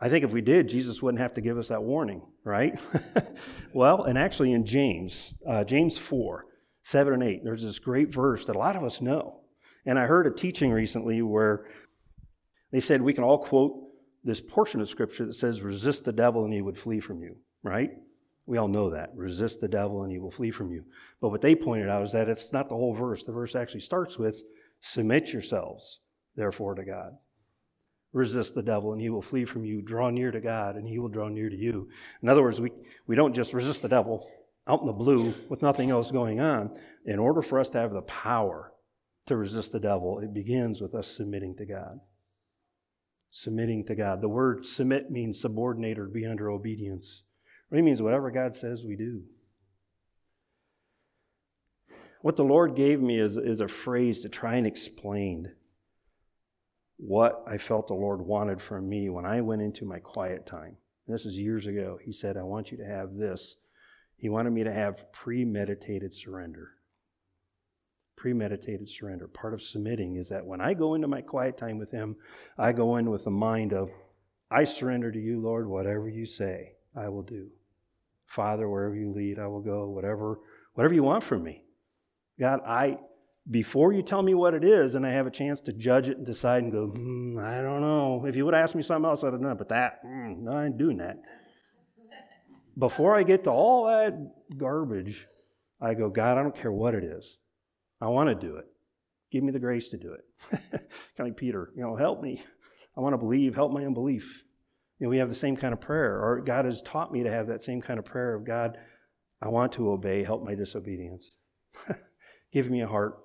I 0.00 0.08
think 0.08 0.24
if 0.24 0.32
we 0.32 0.40
did, 0.40 0.68
Jesus 0.68 1.02
wouldn't 1.02 1.20
have 1.20 1.34
to 1.34 1.40
give 1.40 1.58
us 1.58 1.68
that 1.68 1.82
warning, 1.82 2.22
right? 2.44 2.80
well, 3.74 4.04
and 4.04 4.16
actually 4.16 4.52
in 4.52 4.64
James, 4.64 5.34
uh, 5.46 5.64
James 5.64 5.98
4, 5.98 6.46
7 6.82 7.12
and 7.12 7.22
8, 7.22 7.44
there's 7.44 7.62
this 7.62 7.78
great 7.78 8.12
verse 8.12 8.46
that 8.46 8.56
a 8.56 8.58
lot 8.58 8.76
of 8.76 8.84
us 8.84 9.02
know. 9.02 9.40
And 9.84 9.98
I 9.98 10.06
heard 10.06 10.26
a 10.26 10.30
teaching 10.30 10.70
recently 10.70 11.20
where 11.20 11.66
they 12.72 12.80
said 12.80 13.02
we 13.02 13.12
can 13.12 13.24
all 13.24 13.38
quote 13.38 13.89
this 14.24 14.40
portion 14.40 14.80
of 14.80 14.88
Scripture 14.88 15.26
that 15.26 15.34
says, 15.34 15.62
resist 15.62 16.04
the 16.04 16.12
devil 16.12 16.44
and 16.44 16.52
he 16.52 16.62
would 16.62 16.78
flee 16.78 17.00
from 17.00 17.22
you, 17.22 17.36
right? 17.62 17.90
We 18.46 18.58
all 18.58 18.68
know 18.68 18.90
that. 18.90 19.10
Resist 19.14 19.60
the 19.60 19.68
devil 19.68 20.02
and 20.02 20.12
he 20.12 20.18
will 20.18 20.30
flee 20.30 20.50
from 20.50 20.72
you. 20.72 20.84
But 21.20 21.30
what 21.30 21.40
they 21.40 21.54
pointed 21.54 21.88
out 21.88 22.02
is 22.02 22.12
that 22.12 22.28
it's 22.28 22.52
not 22.52 22.68
the 22.68 22.74
whole 22.74 22.94
verse. 22.94 23.22
The 23.22 23.32
verse 23.32 23.54
actually 23.54 23.80
starts 23.80 24.18
with 24.18 24.42
Submit 24.82 25.32
yourselves, 25.32 26.00
therefore, 26.36 26.74
to 26.74 26.84
God. 26.84 27.12
Resist 28.12 28.54
the 28.54 28.62
devil 28.62 28.92
and 28.92 29.00
he 29.00 29.10
will 29.10 29.22
flee 29.22 29.44
from 29.44 29.64
you. 29.64 29.82
Draw 29.82 30.10
near 30.10 30.30
to 30.30 30.40
God 30.40 30.76
and 30.76 30.88
he 30.88 30.98
will 30.98 31.08
draw 31.08 31.28
near 31.28 31.48
to 31.48 31.56
you. 31.56 31.88
In 32.22 32.28
other 32.28 32.42
words, 32.42 32.60
we, 32.60 32.72
we 33.06 33.14
don't 33.14 33.34
just 33.34 33.54
resist 33.54 33.82
the 33.82 33.88
devil 33.88 34.28
out 34.66 34.80
in 34.80 34.86
the 34.86 34.92
blue 34.92 35.34
with 35.48 35.62
nothing 35.62 35.90
else 35.90 36.10
going 36.10 36.40
on. 36.40 36.76
In 37.04 37.18
order 37.18 37.42
for 37.42 37.60
us 37.60 37.68
to 37.70 37.78
have 37.78 37.92
the 37.92 38.02
power 38.02 38.72
to 39.26 39.36
resist 39.36 39.72
the 39.72 39.80
devil, 39.80 40.18
it 40.18 40.34
begins 40.34 40.80
with 40.80 40.94
us 40.94 41.06
submitting 41.06 41.54
to 41.56 41.66
God. 41.66 42.00
Submitting 43.30 43.84
to 43.86 43.94
God. 43.94 44.20
The 44.20 44.28
word 44.28 44.66
submit 44.66 45.10
means 45.10 45.40
subordinate 45.40 45.98
or 45.98 46.06
be 46.06 46.26
under 46.26 46.50
obedience. 46.50 47.22
It 47.70 47.82
means 47.82 48.02
whatever 48.02 48.30
God 48.30 48.54
says 48.54 48.84
we 48.84 48.96
do. 48.96 49.22
What 52.22 52.36
the 52.36 52.44
Lord 52.44 52.74
gave 52.74 53.00
me 53.00 53.18
is, 53.18 53.36
is 53.36 53.60
a 53.60 53.68
phrase 53.68 54.20
to 54.20 54.28
try 54.28 54.56
and 54.56 54.66
explain 54.66 55.52
what 56.96 57.42
I 57.46 57.56
felt 57.56 57.86
the 57.86 57.94
Lord 57.94 58.20
wanted 58.20 58.60
from 58.60 58.88
me 58.88 59.08
when 59.08 59.24
I 59.24 59.40
went 59.40 59.62
into 59.62 59.86
my 59.86 60.00
quiet 60.00 60.44
time. 60.44 60.76
And 61.06 61.14
this 61.14 61.24
is 61.24 61.38
years 61.38 61.66
ago. 61.66 61.98
He 62.02 62.12
said, 62.12 62.36
I 62.36 62.42
want 62.42 62.70
you 62.70 62.76
to 62.78 62.84
have 62.84 63.14
this. 63.14 63.56
He 64.16 64.28
wanted 64.28 64.52
me 64.52 64.64
to 64.64 64.72
have 64.72 65.10
premeditated 65.12 66.14
surrender. 66.14 66.72
Premeditated 68.20 68.86
surrender. 68.86 69.26
Part 69.26 69.54
of 69.54 69.62
submitting 69.62 70.16
is 70.16 70.28
that 70.28 70.44
when 70.44 70.60
I 70.60 70.74
go 70.74 70.92
into 70.92 71.08
my 71.08 71.22
quiet 71.22 71.56
time 71.56 71.78
with 71.78 71.90
Him, 71.90 72.16
I 72.58 72.72
go 72.72 72.96
in 72.96 73.08
with 73.08 73.24
the 73.24 73.30
mind 73.30 73.72
of, 73.72 73.88
I 74.50 74.64
surrender 74.64 75.10
to 75.10 75.18
you, 75.18 75.40
Lord, 75.40 75.66
whatever 75.66 76.06
you 76.06 76.26
say, 76.26 76.72
I 76.94 77.08
will 77.08 77.22
do. 77.22 77.46
Father, 78.26 78.68
wherever 78.68 78.94
you 78.94 79.10
lead, 79.10 79.38
I 79.38 79.46
will 79.46 79.62
go. 79.62 79.88
Whatever, 79.88 80.38
whatever 80.74 80.92
you 80.92 81.02
want 81.02 81.24
from 81.24 81.42
me. 81.44 81.62
God, 82.38 82.60
I 82.66 82.98
before 83.50 83.94
you 83.94 84.02
tell 84.02 84.22
me 84.22 84.34
what 84.34 84.52
it 84.52 84.64
is 84.64 84.96
and 84.96 85.06
I 85.06 85.12
have 85.12 85.26
a 85.26 85.30
chance 85.30 85.62
to 85.62 85.72
judge 85.72 86.10
it 86.10 86.18
and 86.18 86.26
decide 86.26 86.62
and 86.62 86.70
go, 86.70 86.88
hmm, 86.88 87.38
I 87.38 87.62
don't 87.62 87.80
know. 87.80 88.26
If 88.26 88.36
you 88.36 88.44
would 88.44 88.54
ask 88.54 88.74
me 88.74 88.82
something 88.82 89.08
else, 89.08 89.24
I'd 89.24 89.32
have 89.32 89.40
done 89.40 89.52
it, 89.52 89.58
but 89.58 89.70
that, 89.70 90.04
mm, 90.04 90.40
no, 90.40 90.52
I 90.52 90.66
ain't 90.66 90.76
doing 90.76 90.98
that. 90.98 91.16
Before 92.78 93.16
I 93.16 93.22
get 93.22 93.44
to 93.44 93.50
all 93.50 93.86
that 93.86 94.14
garbage, 94.58 95.26
I 95.80 95.94
go, 95.94 96.10
God, 96.10 96.36
I 96.36 96.42
don't 96.42 96.54
care 96.54 96.70
what 96.70 96.94
it 96.94 97.02
is. 97.02 97.38
I 98.00 98.08
want 98.08 98.28
to 98.28 98.34
do 98.34 98.56
it. 98.56 98.66
Give 99.30 99.44
me 99.44 99.52
the 99.52 99.58
grace 99.58 99.88
to 99.88 99.96
do 99.96 100.14
it. 100.14 100.24
kind 100.50 100.62
of 101.18 101.26
like 101.26 101.36
Peter, 101.36 101.70
you 101.76 101.82
know, 101.82 101.96
help 101.96 102.22
me. 102.22 102.42
I 102.96 103.00
want 103.00 103.12
to 103.12 103.18
believe, 103.18 103.54
help 103.54 103.72
my 103.72 103.84
unbelief. 103.84 104.44
You 104.98 105.06
know, 105.06 105.10
we 105.10 105.18
have 105.18 105.28
the 105.28 105.34
same 105.34 105.56
kind 105.56 105.72
of 105.72 105.80
prayer, 105.80 106.20
or 106.20 106.40
God 106.40 106.64
has 106.64 106.82
taught 106.82 107.12
me 107.12 107.22
to 107.22 107.30
have 107.30 107.46
that 107.46 107.62
same 107.62 107.80
kind 107.80 107.98
of 107.98 108.04
prayer 108.04 108.34
of 108.34 108.44
God, 108.44 108.76
I 109.40 109.48
want 109.48 109.72
to 109.72 109.90
obey, 109.90 110.24
help 110.24 110.44
my 110.44 110.54
disobedience. 110.54 111.32
Give 112.52 112.68
me 112.68 112.82
a 112.82 112.86
heart 112.86 113.18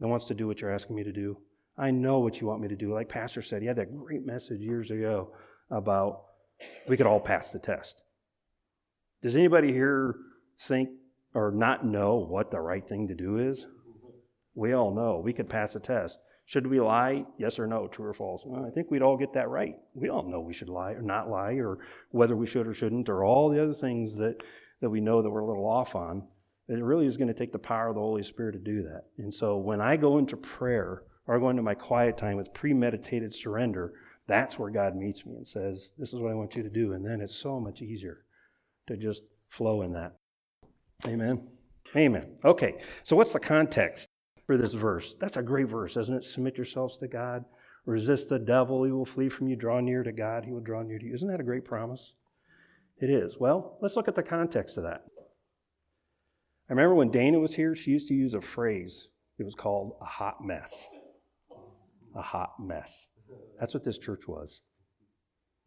that 0.00 0.08
wants 0.08 0.26
to 0.26 0.34
do 0.34 0.46
what 0.46 0.60
you're 0.60 0.74
asking 0.74 0.96
me 0.96 1.04
to 1.04 1.12
do. 1.12 1.38
I 1.78 1.90
know 1.90 2.20
what 2.20 2.40
you 2.40 2.46
want 2.46 2.60
me 2.60 2.68
to 2.68 2.76
do. 2.76 2.92
Like 2.92 3.08
Pastor 3.08 3.42
said, 3.42 3.62
he 3.62 3.68
had 3.68 3.76
that 3.76 3.96
great 3.96 4.26
message 4.26 4.60
years 4.60 4.90
ago 4.90 5.32
about 5.70 6.24
we 6.88 6.96
could 6.96 7.06
all 7.06 7.20
pass 7.20 7.50
the 7.50 7.58
test. 7.58 8.02
Does 9.22 9.36
anybody 9.36 9.72
here 9.72 10.16
think 10.60 10.90
or 11.34 11.50
not 11.50 11.86
know 11.86 12.16
what 12.16 12.50
the 12.50 12.60
right 12.60 12.86
thing 12.86 13.08
to 13.08 13.14
do 13.14 13.38
is? 13.38 13.66
We 14.54 14.72
all 14.72 14.94
know 14.94 15.20
we 15.22 15.32
could 15.32 15.48
pass 15.48 15.74
a 15.74 15.80
test. 15.80 16.18
Should 16.46 16.66
we 16.66 16.80
lie? 16.80 17.24
Yes 17.38 17.58
or 17.58 17.66
no, 17.66 17.88
true 17.88 18.06
or 18.06 18.12
false? 18.12 18.44
Well, 18.44 18.66
I 18.66 18.70
think 18.70 18.90
we'd 18.90 19.02
all 19.02 19.16
get 19.16 19.32
that 19.32 19.48
right. 19.48 19.76
We 19.94 20.10
all 20.10 20.22
know 20.22 20.40
we 20.40 20.52
should 20.52 20.68
lie 20.68 20.92
or 20.92 21.00
not 21.00 21.30
lie, 21.30 21.54
or 21.54 21.78
whether 22.10 22.36
we 22.36 22.46
should 22.46 22.66
or 22.66 22.74
shouldn't, 22.74 23.08
or 23.08 23.24
all 23.24 23.48
the 23.48 23.62
other 23.62 23.72
things 23.72 24.14
that, 24.16 24.42
that 24.80 24.90
we 24.90 25.00
know 25.00 25.22
that 25.22 25.30
we're 25.30 25.40
a 25.40 25.46
little 25.46 25.66
off 25.66 25.94
on. 25.94 26.22
It 26.68 26.82
really 26.82 27.06
is 27.06 27.16
going 27.16 27.28
to 27.28 27.34
take 27.34 27.52
the 27.52 27.58
power 27.58 27.88
of 27.88 27.94
the 27.94 28.00
Holy 28.00 28.22
Spirit 28.22 28.52
to 28.52 28.58
do 28.58 28.82
that. 28.82 29.04
And 29.18 29.32
so 29.32 29.56
when 29.56 29.80
I 29.80 29.96
go 29.96 30.18
into 30.18 30.36
prayer 30.36 31.02
or 31.26 31.36
I 31.36 31.38
go 31.38 31.50
into 31.50 31.62
my 31.62 31.74
quiet 31.74 32.18
time 32.18 32.36
with 32.36 32.52
premeditated 32.52 33.34
surrender, 33.34 33.94
that's 34.26 34.58
where 34.58 34.70
God 34.70 34.96
meets 34.96 35.24
me 35.24 35.36
and 35.36 35.46
says, 35.46 35.92
This 35.98 36.12
is 36.12 36.20
what 36.20 36.30
I 36.30 36.34
want 36.34 36.54
you 36.56 36.62
to 36.62 36.70
do. 36.70 36.92
And 36.92 37.04
then 37.04 37.20
it's 37.20 37.34
so 37.34 37.58
much 37.58 37.80
easier 37.80 38.24
to 38.86 38.96
just 38.96 39.22
flow 39.48 39.82
in 39.82 39.92
that. 39.92 40.16
Amen. 41.06 41.48
Amen. 41.96 42.36
Okay, 42.44 42.76
so 43.02 43.14
what's 43.16 43.32
the 43.32 43.40
context 43.40 44.08
for 44.46 44.56
this 44.56 44.74
verse? 44.74 45.14
That's 45.18 45.36
a 45.36 45.42
great 45.42 45.68
verse, 45.68 45.96
isn't 45.96 46.14
it? 46.14 46.24
Submit 46.24 46.56
yourselves 46.56 46.96
to 46.98 47.08
God. 47.08 47.44
Resist 47.86 48.28
the 48.28 48.38
devil, 48.38 48.84
he 48.84 48.92
will 48.92 49.04
flee 49.04 49.28
from 49.28 49.48
you. 49.48 49.56
Draw 49.56 49.80
near 49.80 50.02
to 50.02 50.12
God, 50.12 50.44
he 50.44 50.52
will 50.52 50.60
draw 50.60 50.82
near 50.82 50.98
to 50.98 51.04
you. 51.04 51.14
Isn't 51.14 51.28
that 51.28 51.40
a 51.40 51.44
great 51.44 51.64
promise? 51.64 52.14
It 52.98 53.10
is. 53.10 53.36
Well, 53.38 53.78
let's 53.82 53.96
look 53.96 54.08
at 54.08 54.14
the 54.14 54.22
context 54.22 54.78
of 54.78 54.84
that. 54.84 55.02
I 56.68 56.72
remember 56.72 56.94
when 56.94 57.10
Dana 57.10 57.38
was 57.38 57.54
here, 57.54 57.74
she 57.74 57.90
used 57.90 58.08
to 58.08 58.14
use 58.14 58.32
a 58.32 58.40
phrase. 58.40 59.08
It 59.38 59.44
was 59.44 59.54
called 59.54 59.96
a 60.00 60.06
hot 60.06 60.36
mess. 60.42 60.88
A 62.16 62.22
hot 62.22 62.52
mess. 62.58 63.08
That's 63.60 63.74
what 63.74 63.84
this 63.84 63.98
church 63.98 64.26
was. 64.26 64.60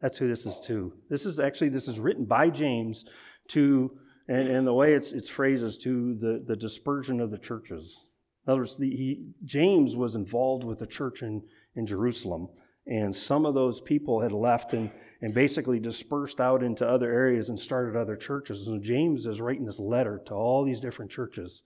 That's 0.01 0.17
who 0.17 0.27
this 0.27 0.46
is 0.46 0.60
to. 0.62 0.93
This 1.10 1.25
is 1.25 1.39
actually 1.39 1.69
this 1.69 1.88
is 1.88 2.00
written 2.00 2.25
by 2.25 2.50
James 2.50 3.05
to, 3.50 3.91
and, 4.27 4.48
and 4.48 4.67
the 4.67 4.74
way 4.74 4.93
it's 4.93 5.12
it's 5.12 5.29
phrased 5.29 5.63
is 5.63 5.77
to 5.79 6.15
the, 6.19 6.43
the 6.48 6.55
dispersion 6.55 7.19
of 7.19 7.31
the 7.31 7.38
churches. 7.38 8.06
In 8.48 8.51
other 8.51 8.62
words, 8.62 8.77
the, 8.77 8.89
he, 8.89 9.25
James 9.44 9.96
was 9.96 10.16
involved 10.16 10.63
with 10.63 10.80
the 10.80 10.88
church 10.88 11.22
in, 11.22 11.44
in 11.75 11.86
Jerusalem, 11.86 12.48
and 12.88 13.13
some 13.13 13.46
of 13.46 13.54
those 13.54 13.82
people 13.82 14.22
had 14.22 14.32
left 14.32 14.74
and 14.74 14.89
and 15.22 15.34
basically 15.34 15.80
dispersed 15.80 16.39
out 16.39 16.63
into 16.63 16.88
other 16.88 17.12
areas 17.12 17.50
and 17.50 17.60
started 17.60 17.96
other 17.96 18.16
churches. 18.16 18.68
And 18.68 18.84
James 18.84 19.25
is 19.25 19.42
writing 19.42 19.66
this 19.66 19.80
letter 19.80 20.22
to 20.27 20.34
all 20.34 20.63
these 20.63 20.80
different 20.80 21.12
churches. 21.12 21.63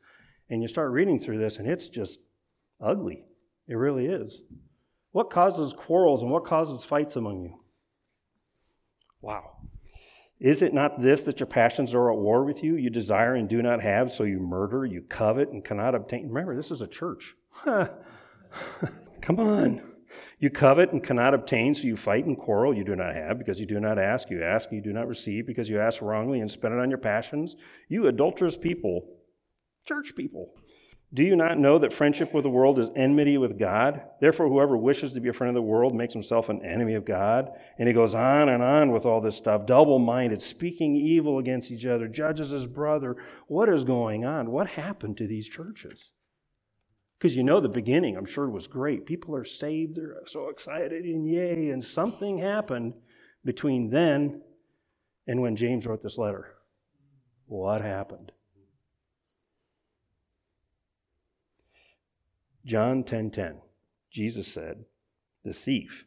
And 0.50 0.62
you 0.62 0.68
start 0.68 0.92
reading 0.92 1.20
through 1.20 1.40
this, 1.40 1.58
and 1.58 1.68
it's 1.68 1.90
just 1.90 2.20
ugly. 2.82 3.26
It 3.68 3.76
really 3.76 4.06
is. 4.06 4.42
What 5.12 5.30
causes 5.30 5.74
quarrels 5.74 6.22
and 6.22 6.32
what 6.32 6.46
causes 6.46 6.86
fights 6.86 7.16
among 7.16 7.42
you? 7.42 7.60
Wow. 9.22 9.58
Is 10.42 10.64
it 10.64 10.74
not 10.74 11.00
this 11.00 11.22
that 11.24 11.40
your 11.40 11.46
passions 11.46 11.94
are 11.94 12.12
at 12.12 12.18
war 12.18 12.44
with 12.44 12.64
you? 12.64 12.76
You 12.76 12.90
desire 12.90 13.36
and 13.36 13.48
do 13.48 13.62
not 13.62 13.80
have, 13.84 14.12
so 14.12 14.24
you 14.24 14.40
murder, 14.40 14.86
you 14.86 15.04
covet 15.04 15.50
and 15.50 15.64
cannot 15.64 15.94
obtain. 15.94 16.30
Remember, 16.30 16.56
this 16.56 16.72
is 16.72 16.82
a 16.82 16.88
church. 16.88 17.36
Come 19.22 19.40
on. 19.40 19.84
You 20.40 20.50
covet 20.50 20.94
and 20.94 21.04
cannot 21.04 21.36
obtain, 21.36 21.76
so 21.76 21.84
you 21.84 21.96
fight 21.96 22.26
and 22.26 22.36
quarrel. 22.36 22.76
You 22.76 22.84
do 22.84 22.96
not 22.96 23.14
have 23.14 23.38
because 23.38 23.60
you 23.60 23.68
do 23.68 23.80
not 23.80 24.00
ask. 24.00 24.32
You 24.32 24.44
ask, 24.44 24.70
and 24.72 24.78
you 24.78 24.84
do 24.84 24.98
not 24.98 25.08
receive 25.08 25.46
because 25.46 25.70
you 25.70 25.80
ask 25.80 26.02
wrongly 26.02 26.40
and 26.40 26.50
spend 26.50 26.74
it 26.74 26.80
on 26.80 26.90
your 26.90 26.98
passions. 26.98 27.56
You 27.88 28.08
adulterous 28.08 28.58
people, 28.58 29.06
church 29.86 30.16
people. 30.16 30.56
Do 31.14 31.24
you 31.24 31.36
not 31.36 31.60
know 31.60 31.78
that 31.80 31.92
friendship 31.92 32.34
with 32.34 32.44
the 32.44 32.50
world 32.50 32.80
is 32.80 32.90
enmity 32.96 33.38
with 33.38 33.60
God? 33.60 34.02
Therefore, 34.22 34.48
whoever 34.48 34.78
wishes 34.78 35.12
to 35.12 35.20
be 35.20 35.28
a 35.28 35.34
friend 35.34 35.50
of 35.50 35.62
the 35.62 35.68
world 35.68 35.94
makes 35.94 36.14
himself 36.14 36.48
an 36.48 36.66
enemy 36.66 36.94
of 36.94 37.04
God. 37.04 37.52
And 37.78 37.88
he 37.88 37.94
goes 37.94 38.16
on 38.16 38.48
and 38.48 38.64
on 38.64 38.92
with 38.92 39.06
all 39.06 39.20
this 39.20 39.36
stuff 39.36 39.66
double 39.66 40.00
minded, 40.00 40.42
speaking 40.42 40.96
evil 40.96 41.38
against 41.38 41.70
each 41.70 41.86
other, 41.86 42.08
judges 42.08 42.52
his 42.52 42.66
brother. 42.66 43.18
What 43.48 43.68
is 43.68 43.84
going 43.84 44.24
on? 44.24 44.52
What 44.52 44.70
happened 44.70 45.18
to 45.18 45.28
these 45.28 45.50
churches? 45.50 46.12
Because 47.20 47.36
you 47.36 47.44
know 47.44 47.60
the 47.60 47.68
beginning, 47.68 48.16
I'm 48.16 48.26
sure, 48.26 48.50
was 48.50 48.68
great. 48.68 49.06
People 49.06 49.36
are 49.36 49.44
saved, 49.44 49.98
they're 49.98 50.16
so 50.26 50.48
excited, 50.48 51.04
and 51.04 51.28
yay. 51.28 51.72
And 51.72 51.84
something 51.84 52.38
happened 52.38 52.94
between 53.44 53.90
then 53.90 54.42
and 55.28 55.42
when 55.42 55.58
James 55.58 55.86
wrote 55.86 56.02
this 56.02 56.18
letter. 56.18 56.56
What 57.48 57.82
happened? 57.82 58.32
John 62.66 63.04
10:10. 63.04 63.06
10, 63.06 63.32
10, 63.32 63.62
Jesus 64.12 64.48
said, 64.48 64.86
"The 65.44 65.54
thief 65.54 66.06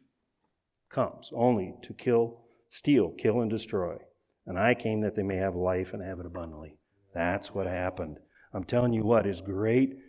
comes 0.89 1.31
only 1.33 1.75
to 1.81 1.93
kill, 1.93 2.45
steal, 2.69 3.11
kill 3.11 3.41
and 3.41 3.49
destroy. 3.49 3.97
And 4.45 4.57
I 4.57 4.75
came 4.75 5.01
that 5.01 5.15
they 5.15 5.23
may 5.23 5.37
have 5.37 5.55
life 5.55 5.93
and 5.93 6.01
have 6.01 6.19
it 6.19 6.25
abundantly." 6.25 6.77
That's 7.13 7.53
what 7.53 7.67
happened. 7.67 8.19
I'm 8.53 8.63
telling 8.63 8.93
you 8.93 9.03
what 9.03 9.25
is 9.25 9.41
great 9.41 9.99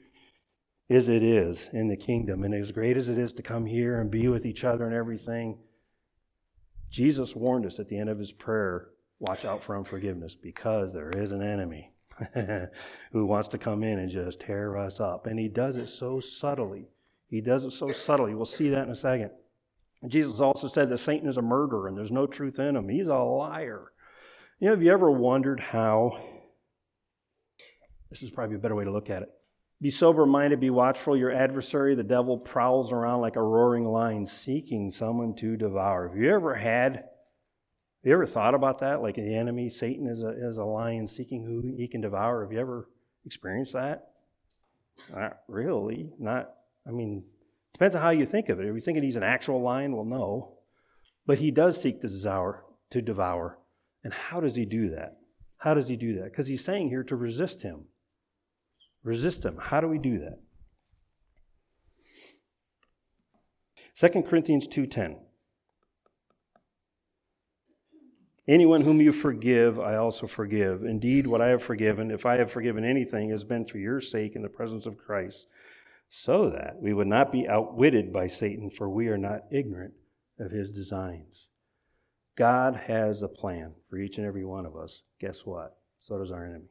as 0.88 1.08
it 1.08 1.22
is 1.22 1.68
in 1.72 1.88
the 1.88 1.96
kingdom, 1.96 2.44
and 2.44 2.54
as 2.54 2.70
great 2.70 2.96
as 2.96 3.08
it 3.08 3.18
is 3.18 3.32
to 3.32 3.42
come 3.42 3.66
here 3.66 4.00
and 4.00 4.10
be 4.10 4.28
with 4.28 4.46
each 4.46 4.62
other 4.62 4.84
and 4.84 4.94
everything, 4.94 5.58
Jesus 6.88 7.34
warned 7.34 7.66
us 7.66 7.80
at 7.80 7.88
the 7.88 7.98
end 7.98 8.08
of 8.08 8.18
his 8.18 8.32
prayer 8.32 8.90
watch 9.18 9.44
out 9.44 9.62
for 9.62 9.76
unforgiveness 9.76 10.36
because 10.36 10.92
there 10.92 11.10
is 11.10 11.32
an 11.32 11.42
enemy 11.42 11.95
who 13.12 13.26
wants 13.26 13.48
to 13.48 13.58
come 13.58 13.82
in 13.82 13.98
and 13.98 14.10
just 14.10 14.40
tear 14.40 14.76
us 14.76 15.00
up. 15.00 15.26
And 15.26 15.38
he 15.38 15.48
does 15.48 15.76
it 15.76 15.88
so 15.88 16.20
subtly. 16.20 16.88
He 17.28 17.40
does 17.40 17.64
it 17.64 17.72
so 17.72 17.88
subtly. 17.88 18.34
We'll 18.34 18.44
see 18.44 18.70
that 18.70 18.84
in 18.84 18.90
a 18.90 18.96
second. 18.96 19.30
Jesus 20.06 20.40
also 20.40 20.68
said 20.68 20.88
that 20.88 20.98
Satan 20.98 21.28
is 21.28 21.36
a 21.36 21.42
murderer 21.42 21.88
and 21.88 21.96
there's 21.96 22.12
no 22.12 22.26
truth 22.26 22.58
in 22.58 22.76
him. 22.76 22.88
He's 22.88 23.08
a 23.08 23.14
liar. 23.14 23.92
You 24.60 24.68
know, 24.68 24.74
have 24.74 24.82
you 24.82 24.92
ever 24.92 25.10
wondered 25.10 25.60
how? 25.60 26.18
This 28.10 28.22
is 28.22 28.30
probably 28.30 28.56
a 28.56 28.58
better 28.58 28.76
way 28.76 28.84
to 28.84 28.92
look 28.92 29.10
at 29.10 29.22
it. 29.22 29.28
Be 29.80 29.90
sober 29.90 30.24
minded, 30.24 30.60
be 30.60 30.70
watchful. 30.70 31.16
Your 31.16 31.32
adversary, 31.32 31.94
the 31.94 32.02
devil, 32.02 32.38
prowls 32.38 32.92
around 32.92 33.20
like 33.20 33.36
a 33.36 33.42
roaring 33.42 33.84
lion 33.84 34.24
seeking 34.24 34.88
someone 34.90 35.34
to 35.36 35.56
devour. 35.56 36.08
Have 36.08 36.16
you 36.16 36.34
ever 36.34 36.54
had 36.54 37.04
you 38.02 38.12
ever 38.12 38.26
thought 38.26 38.54
about 38.54 38.78
that? 38.80 39.02
Like 39.02 39.16
the 39.16 39.34
enemy, 39.34 39.68
Satan 39.68 40.06
is 40.06 40.22
a, 40.22 40.28
is 40.28 40.58
a 40.58 40.64
lion 40.64 41.06
seeking 41.06 41.44
who 41.44 41.74
he 41.76 41.88
can 41.88 42.00
devour. 42.00 42.42
Have 42.42 42.52
you 42.52 42.60
ever 42.60 42.88
experienced 43.24 43.72
that? 43.72 44.08
Not 45.12 45.38
really. 45.48 46.10
Not, 46.18 46.50
I 46.86 46.92
mean, 46.92 47.24
depends 47.72 47.96
on 47.96 48.02
how 48.02 48.10
you 48.10 48.26
think 48.26 48.48
of 48.48 48.60
it. 48.60 48.66
If 48.66 48.74
you 48.74 48.80
think 48.80 49.02
he's 49.02 49.16
an 49.16 49.22
actual 49.22 49.60
lion, 49.60 49.94
well, 49.94 50.04
no. 50.04 50.58
But 51.26 51.38
he 51.38 51.50
does 51.50 51.80
seek 51.80 52.00
to 52.02 52.08
devour, 52.08 52.64
to 52.90 53.02
devour. 53.02 53.58
And 54.04 54.14
how 54.14 54.40
does 54.40 54.54
he 54.54 54.64
do 54.64 54.90
that? 54.90 55.16
How 55.58 55.74
does 55.74 55.88
he 55.88 55.96
do 55.96 56.14
that? 56.20 56.30
Because 56.30 56.46
he's 56.46 56.64
saying 56.64 56.90
here 56.90 57.02
to 57.02 57.16
resist 57.16 57.62
him. 57.62 57.86
Resist 59.02 59.44
him. 59.44 59.58
How 59.60 59.80
do 59.80 59.88
we 59.88 59.98
do 59.98 60.20
that? 60.20 60.38
2 63.98 64.22
Corinthians 64.22 64.68
2:10 64.68 65.16
Anyone 68.48 68.82
whom 68.82 69.00
you 69.00 69.10
forgive, 69.10 69.80
I 69.80 69.96
also 69.96 70.26
forgive. 70.26 70.84
Indeed, 70.84 71.26
what 71.26 71.40
I 71.40 71.48
have 71.48 71.62
forgiven, 71.62 72.12
if 72.12 72.24
I 72.24 72.36
have 72.36 72.50
forgiven 72.50 72.84
anything, 72.84 73.30
has 73.30 73.42
been 73.42 73.64
for 73.64 73.78
your 73.78 74.00
sake 74.00 74.36
in 74.36 74.42
the 74.42 74.48
presence 74.48 74.86
of 74.86 74.98
Christ, 74.98 75.48
so 76.08 76.48
that 76.50 76.76
we 76.80 76.92
would 76.94 77.08
not 77.08 77.32
be 77.32 77.48
outwitted 77.48 78.12
by 78.12 78.28
Satan, 78.28 78.70
for 78.70 78.88
we 78.88 79.08
are 79.08 79.18
not 79.18 79.42
ignorant 79.50 79.94
of 80.38 80.52
his 80.52 80.70
designs. 80.70 81.48
God 82.36 82.76
has 82.76 83.22
a 83.22 83.28
plan 83.28 83.72
for 83.88 83.98
each 83.98 84.18
and 84.18 84.26
every 84.26 84.44
one 84.44 84.66
of 84.66 84.76
us. 84.76 85.02
Guess 85.18 85.44
what? 85.44 85.76
So 86.00 86.18
does 86.18 86.30
our 86.30 86.44
enemy. 86.44 86.66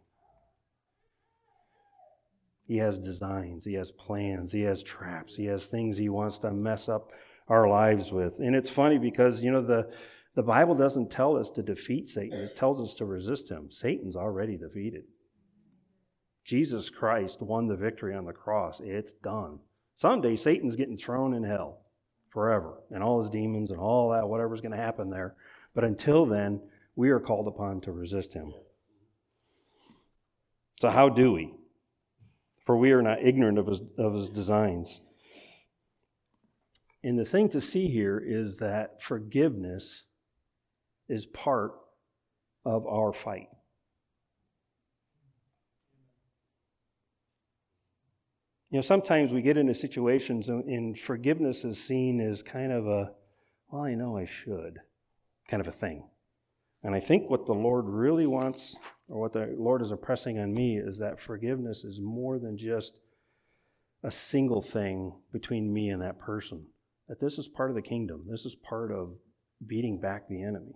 He 2.68 2.78
has 2.78 2.98
designs, 2.98 3.66
he 3.66 3.74
has 3.74 3.92
plans, 3.92 4.52
he 4.52 4.62
has 4.62 4.82
traps, 4.82 5.36
he 5.36 5.46
has 5.46 5.68
things 5.68 5.98
he 5.98 6.10
wants 6.10 6.40
to 6.40 6.52
mess 6.52 6.90
up 6.90 7.12
our 7.48 7.68
lives 7.68 8.12
with. 8.12 8.40
And 8.40 8.56
it's 8.56 8.72
funny 8.72 8.98
because, 8.98 9.44
you 9.44 9.52
know, 9.52 9.62
the 9.62 9.92
the 10.36 10.44
Bible 10.44 10.76
doesn't 10.76 11.10
tell 11.10 11.38
us 11.38 11.50
to 11.52 11.64
defeat 11.64 12.08
Satan, 12.08 12.40
it 12.40 12.56
tells 12.56 12.82
us 12.82 12.94
to 12.96 13.06
resist 13.06 13.50
him. 13.50 13.72
Satan's 13.72 14.16
already 14.16 14.58
defeated. 14.58 15.04
Jesus 16.44 16.90
Christ 16.90 17.42
won 17.42 17.68
the 17.68 17.76
victory 17.76 18.14
on 18.14 18.26
the 18.26 18.34
cross. 18.34 18.80
It's 18.84 19.14
done. 19.14 19.60
Someday 19.96 20.36
Satan's 20.36 20.76
getting 20.76 20.98
thrown 20.98 21.34
in 21.34 21.44
hell 21.44 21.80
forever, 22.30 22.84
and 22.92 23.02
all 23.02 23.22
his 23.22 23.32
demons 23.32 23.72
and 23.72 23.80
all 23.80 24.12
that, 24.12 24.28
whatever's 24.28 24.62
going 24.62 24.74
to 24.74 24.78
happen 24.78 25.10
there. 25.10 25.36
But 25.74 25.86
until 25.86 26.26
then, 26.26 26.62
we 26.96 27.10
are 27.10 27.20
called 27.20 27.48
upon 27.48 27.82
to 27.82 27.92
resist 27.94 28.34
him. 28.34 28.54
So, 30.82 30.90
how 30.90 31.08
do 31.10 31.32
we? 31.32 31.54
For 32.66 32.76
we 32.76 32.92
are 32.92 33.02
not 33.02 33.24
ignorant 33.24 33.58
of 33.58 33.68
his, 33.68 33.82
of 33.98 34.14
his 34.14 34.30
designs. 34.30 35.00
And 37.04 37.18
the 37.18 37.26
thing 37.26 37.50
to 37.50 37.62
see 37.62 37.88
here 37.88 38.18
is 38.18 38.58
that 38.58 39.02
forgiveness 39.02 40.04
is 41.08 41.26
part 41.26 41.72
of 42.66 42.86
our 42.88 43.14
fight. 43.14 43.48
You 48.72 48.80
know, 48.80 48.82
sometimes 48.82 49.32
we 49.32 49.42
get 49.42 49.58
into 49.58 49.74
situations 49.74 50.50
and, 50.50 51.00
forgiveness 51.00 51.64
is 51.64 51.82
seen 51.82 52.20
as 52.20 52.44
kind 52.44 52.72
of 52.72 52.88
a, 52.88 53.12
well, 53.70 53.84
I 53.84 53.94
know 53.94 54.18
I 54.18 54.26
should, 54.26 54.80
kind 55.48 55.62
of 55.62 55.68
a 55.68 55.72
thing. 55.72 56.10
And 56.84 56.94
I 56.94 57.00
think 57.00 57.30
what 57.30 57.46
the 57.46 57.54
Lord 57.54 57.86
really 57.88 58.28
wants, 58.28 58.76
or 59.08 59.22
what 59.22 59.34
the 59.34 59.56
Lord 59.58 59.82
is 59.82 59.92
impressing 59.92 60.40
on 60.40 60.54
me, 60.54 60.78
is 60.78 60.98
that 60.98 61.20
forgiveness 61.20 61.84
is 61.84 62.02
more 62.02 62.38
than 62.38 62.58
just 62.58 63.00
a 64.04 64.12
single 64.12 64.62
thing 64.62 65.14
between 65.32 65.72
me 65.72 65.90
and 65.90 66.02
that 66.02 66.20
person. 66.20 66.66
That 67.08 67.20
this 67.20 67.38
is 67.38 67.48
part 67.48 67.70
of 67.70 67.76
the 67.76 67.82
kingdom. 67.82 68.26
This 68.30 68.46
is 68.46 68.56
part 68.56 68.92
of 68.92 69.14
beating 69.66 70.00
back 70.00 70.28
the 70.28 70.44
enemy 70.44 70.76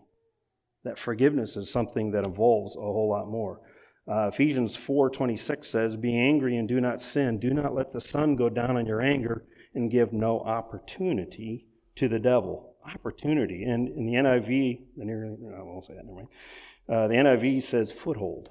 that 0.83 0.97
forgiveness 0.97 1.57
is 1.57 1.69
something 1.69 2.11
that 2.11 2.25
involves 2.25 2.75
a 2.75 2.79
whole 2.79 3.09
lot 3.09 3.27
more. 3.27 3.61
Uh, 4.07 4.29
Ephesians 4.33 4.75
4:26 4.75 5.67
says, 5.67 5.97
"Be 5.97 6.17
angry 6.17 6.57
and 6.57 6.67
do 6.67 6.81
not 6.81 7.01
sin. 7.01 7.37
Do 7.37 7.53
not 7.53 7.75
let 7.75 7.91
the 7.91 8.01
sun 8.01 8.35
go 8.35 8.49
down 8.49 8.75
on 8.75 8.85
your 8.85 9.01
anger, 9.01 9.45
and 9.75 9.91
give 9.91 10.11
no 10.11 10.39
opportunity 10.39 11.67
to 11.95 12.07
the 12.07 12.19
devil." 12.19 12.75
Opportunity, 12.85 13.63
and 13.63 13.89
in 13.89 14.07
the 14.07 14.15
NIV, 14.15 14.87
the 14.97 15.05
near, 15.05 15.25
no, 15.25 15.55
I 15.55 15.61
won't 15.61 15.85
say 15.85 15.93
that. 15.93 16.05
Mind. 16.05 16.27
Uh, 16.87 17.07
the 17.07 17.15
NIV 17.15 17.61
says 17.61 17.91
foothold. 17.91 18.49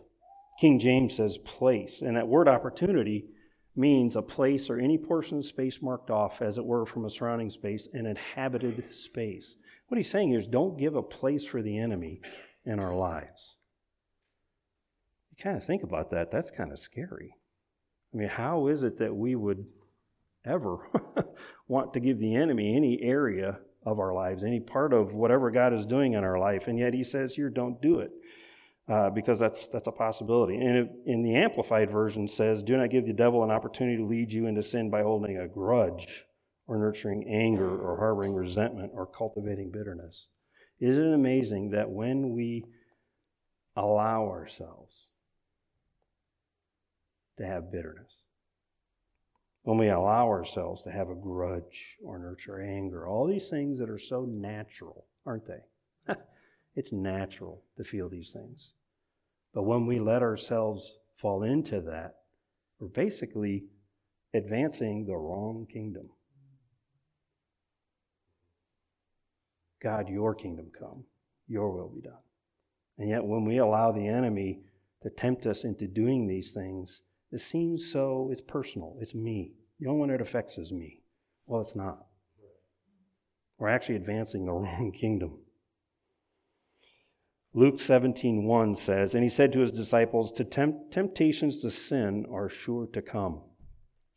King 0.61 0.79
James 0.79 1.15
says 1.15 1.39
place, 1.39 2.03
and 2.03 2.17
that 2.17 2.29
word 2.29 2.47
opportunity 2.47 3.31
means 3.75 4.17
a 4.17 4.23
place 4.23 4.69
or 4.69 4.79
any 4.79 4.99
portion 4.99 5.39
of 5.39 5.45
space 5.45 5.81
marked 5.81 6.11
off, 6.11 6.43
as 6.43 6.59
it 6.59 6.65
were, 6.65 6.85
from 6.85 7.05
a 7.05 7.11
surrounding 7.11 7.51
space, 7.51 7.89
an 7.93 8.07
inhabited 8.07 8.85
space. 8.95 9.57
What 9.89 9.97
he's 9.97 10.11
saying 10.11 10.33
is 10.33 10.47
don't 10.47 10.79
give 10.79 10.95
a 10.95 11.03
place 11.03 11.45
for 11.45 11.63
the 11.63 11.79
enemy 11.79 12.21
in 12.65 12.79
our 12.79 12.95
lives. 12.95 13.57
You 15.31 15.43
kind 15.43 15.57
of 15.57 15.65
think 15.65 15.83
about 15.83 16.11
that, 16.11 16.31
that's 16.31 16.51
kind 16.51 16.73
of 16.73 16.79
scary. 16.79 17.35
I 18.13 18.17
mean, 18.17 18.29
how 18.29 18.69
is 18.69 18.83
it 18.83 18.99
that 18.99 19.15
we 19.15 19.35
would 19.35 19.65
ever 20.45 20.79
want 21.69 21.95
to 21.95 22.01
give 22.01 22.19
the 22.19 22.35
enemy 22.35 22.77
any 22.77 23.03
area 23.03 23.59
of 23.85 23.99
our 23.99 24.13
lives, 24.13 24.45
any 24.45 24.61
part 24.61 24.93
of 24.93 25.15
whatever 25.15 25.51
God 25.51 25.73
is 25.73 25.87
doing 25.87 26.13
in 26.13 26.25
our 26.25 26.39
life? 26.39 26.69
And 26.69 26.79
yet 26.79 26.93
he 26.93 27.05
says 27.05 27.35
here, 27.35 27.49
don't 27.49 27.81
do 27.81 28.01
it. 28.01 28.11
Uh, 28.89 29.11
because 29.11 29.39
that's 29.39 29.67
that's 29.67 29.87
a 29.87 29.93
possibility. 29.93 30.57
And 30.57 30.79
it, 30.79 30.91
in 31.05 31.23
the 31.23 31.35
amplified 31.35 31.91
version 31.91 32.27
says, 32.27 32.63
"Do 32.63 32.75
not 32.75 32.89
give 32.89 33.05
the 33.05 33.13
devil 33.13 33.45
an 33.45 33.51
opportunity 33.51 33.99
to 33.99 34.07
lead 34.07 34.33
you 34.33 34.47
into 34.47 34.63
sin 34.63 34.89
by 34.89 35.03
holding 35.03 35.37
a 35.37 35.47
grudge 35.47 36.25
or 36.69 36.77
nurturing 36.77 37.27
anger 37.27 37.77
or 37.77 37.97
harboring 37.97 38.35
resentment 38.35 38.93
or 38.95 39.07
cultivating 39.07 39.71
bitterness. 39.71 40.29
Isn't 40.79 41.03
it 41.03 41.15
amazing 41.15 41.71
that 41.71 41.91
when 41.91 42.31
we 42.31 42.65
allow 43.75 44.27
ourselves 44.27 45.09
to 47.39 47.47
have 47.47 47.73
bitterness, 47.73 48.13
when 49.63 49.79
we 49.79 49.89
allow 49.89 50.29
ourselves 50.29 50.83
to 50.83 50.91
have 50.91 51.09
a 51.09 51.15
grudge 51.15 51.97
or 52.05 52.19
nurture 52.19 52.61
anger, 52.61 53.09
all 53.09 53.27
these 53.27 53.49
things 53.49 53.79
that 53.79 53.91
are 53.91 53.99
so 53.99 54.25
natural, 54.25 55.07
aren't 55.27 55.47
they? 55.47 56.15
it's 56.77 56.93
natural 56.93 57.63
to 57.77 57.85
feel 57.85 58.09
these 58.09 58.31
things. 58.31 58.73
But 59.55 59.63
when 59.63 59.87
we 59.87 59.99
let 60.01 60.23
ourselves 60.23 60.99
fall 61.17 61.43
into 61.43 61.81
that, 61.81 62.17
we're 62.79 62.89
basically 62.89 63.65
advancing 64.35 65.07
the 65.07 65.17
wrong 65.17 65.67
kingdom. 65.73 66.11
God, 69.83 70.09
your 70.09 70.35
kingdom 70.35 70.71
come, 70.77 71.05
your 71.47 71.71
will 71.71 71.89
be 71.89 72.01
done. 72.01 72.23
And 72.99 73.09
yet, 73.09 73.25
when 73.25 73.45
we 73.45 73.59
allow 73.59 73.93
the 73.93 74.09
enemy 74.09 74.61
to 75.03 75.11
tempt 75.11 75.47
us 75.47 75.65
into 75.65 75.87
doing 75.87 76.27
these 76.27 76.53
things, 76.53 77.03
it 77.31 77.41
seems 77.41 77.91
so, 77.91 78.29
it's 78.33 78.41
personal, 78.41 78.97
it's 79.01 79.15
me. 79.15 79.53
The 79.79 79.89
only 79.89 80.01
one 80.01 80.11
it 80.11 80.21
affects 80.21 80.59
is 80.59 80.73
me. 80.73 81.03
Well, 81.47 81.61
it's 81.61 81.77
not. 81.77 82.07
We're 83.59 83.69
actually 83.69 83.97
advancing 83.97 84.47
the 84.47 84.53
wrong 84.53 84.93
kingdom. 84.93 85.39
Luke 87.55 87.77
17:1 87.77 88.77
says, 88.77 89.15
And 89.15 89.23
he 89.23 89.29
said 89.29 89.53
to 89.53 89.61
his 89.61 89.73
disciples, 89.73 90.31
To 90.33 90.45
tempt, 90.45 90.93
temptations 90.93 91.61
to 91.63 91.71
sin 91.71 92.27
are 92.31 92.49
sure 92.49 92.87
to 92.93 93.03
come. 93.03 93.43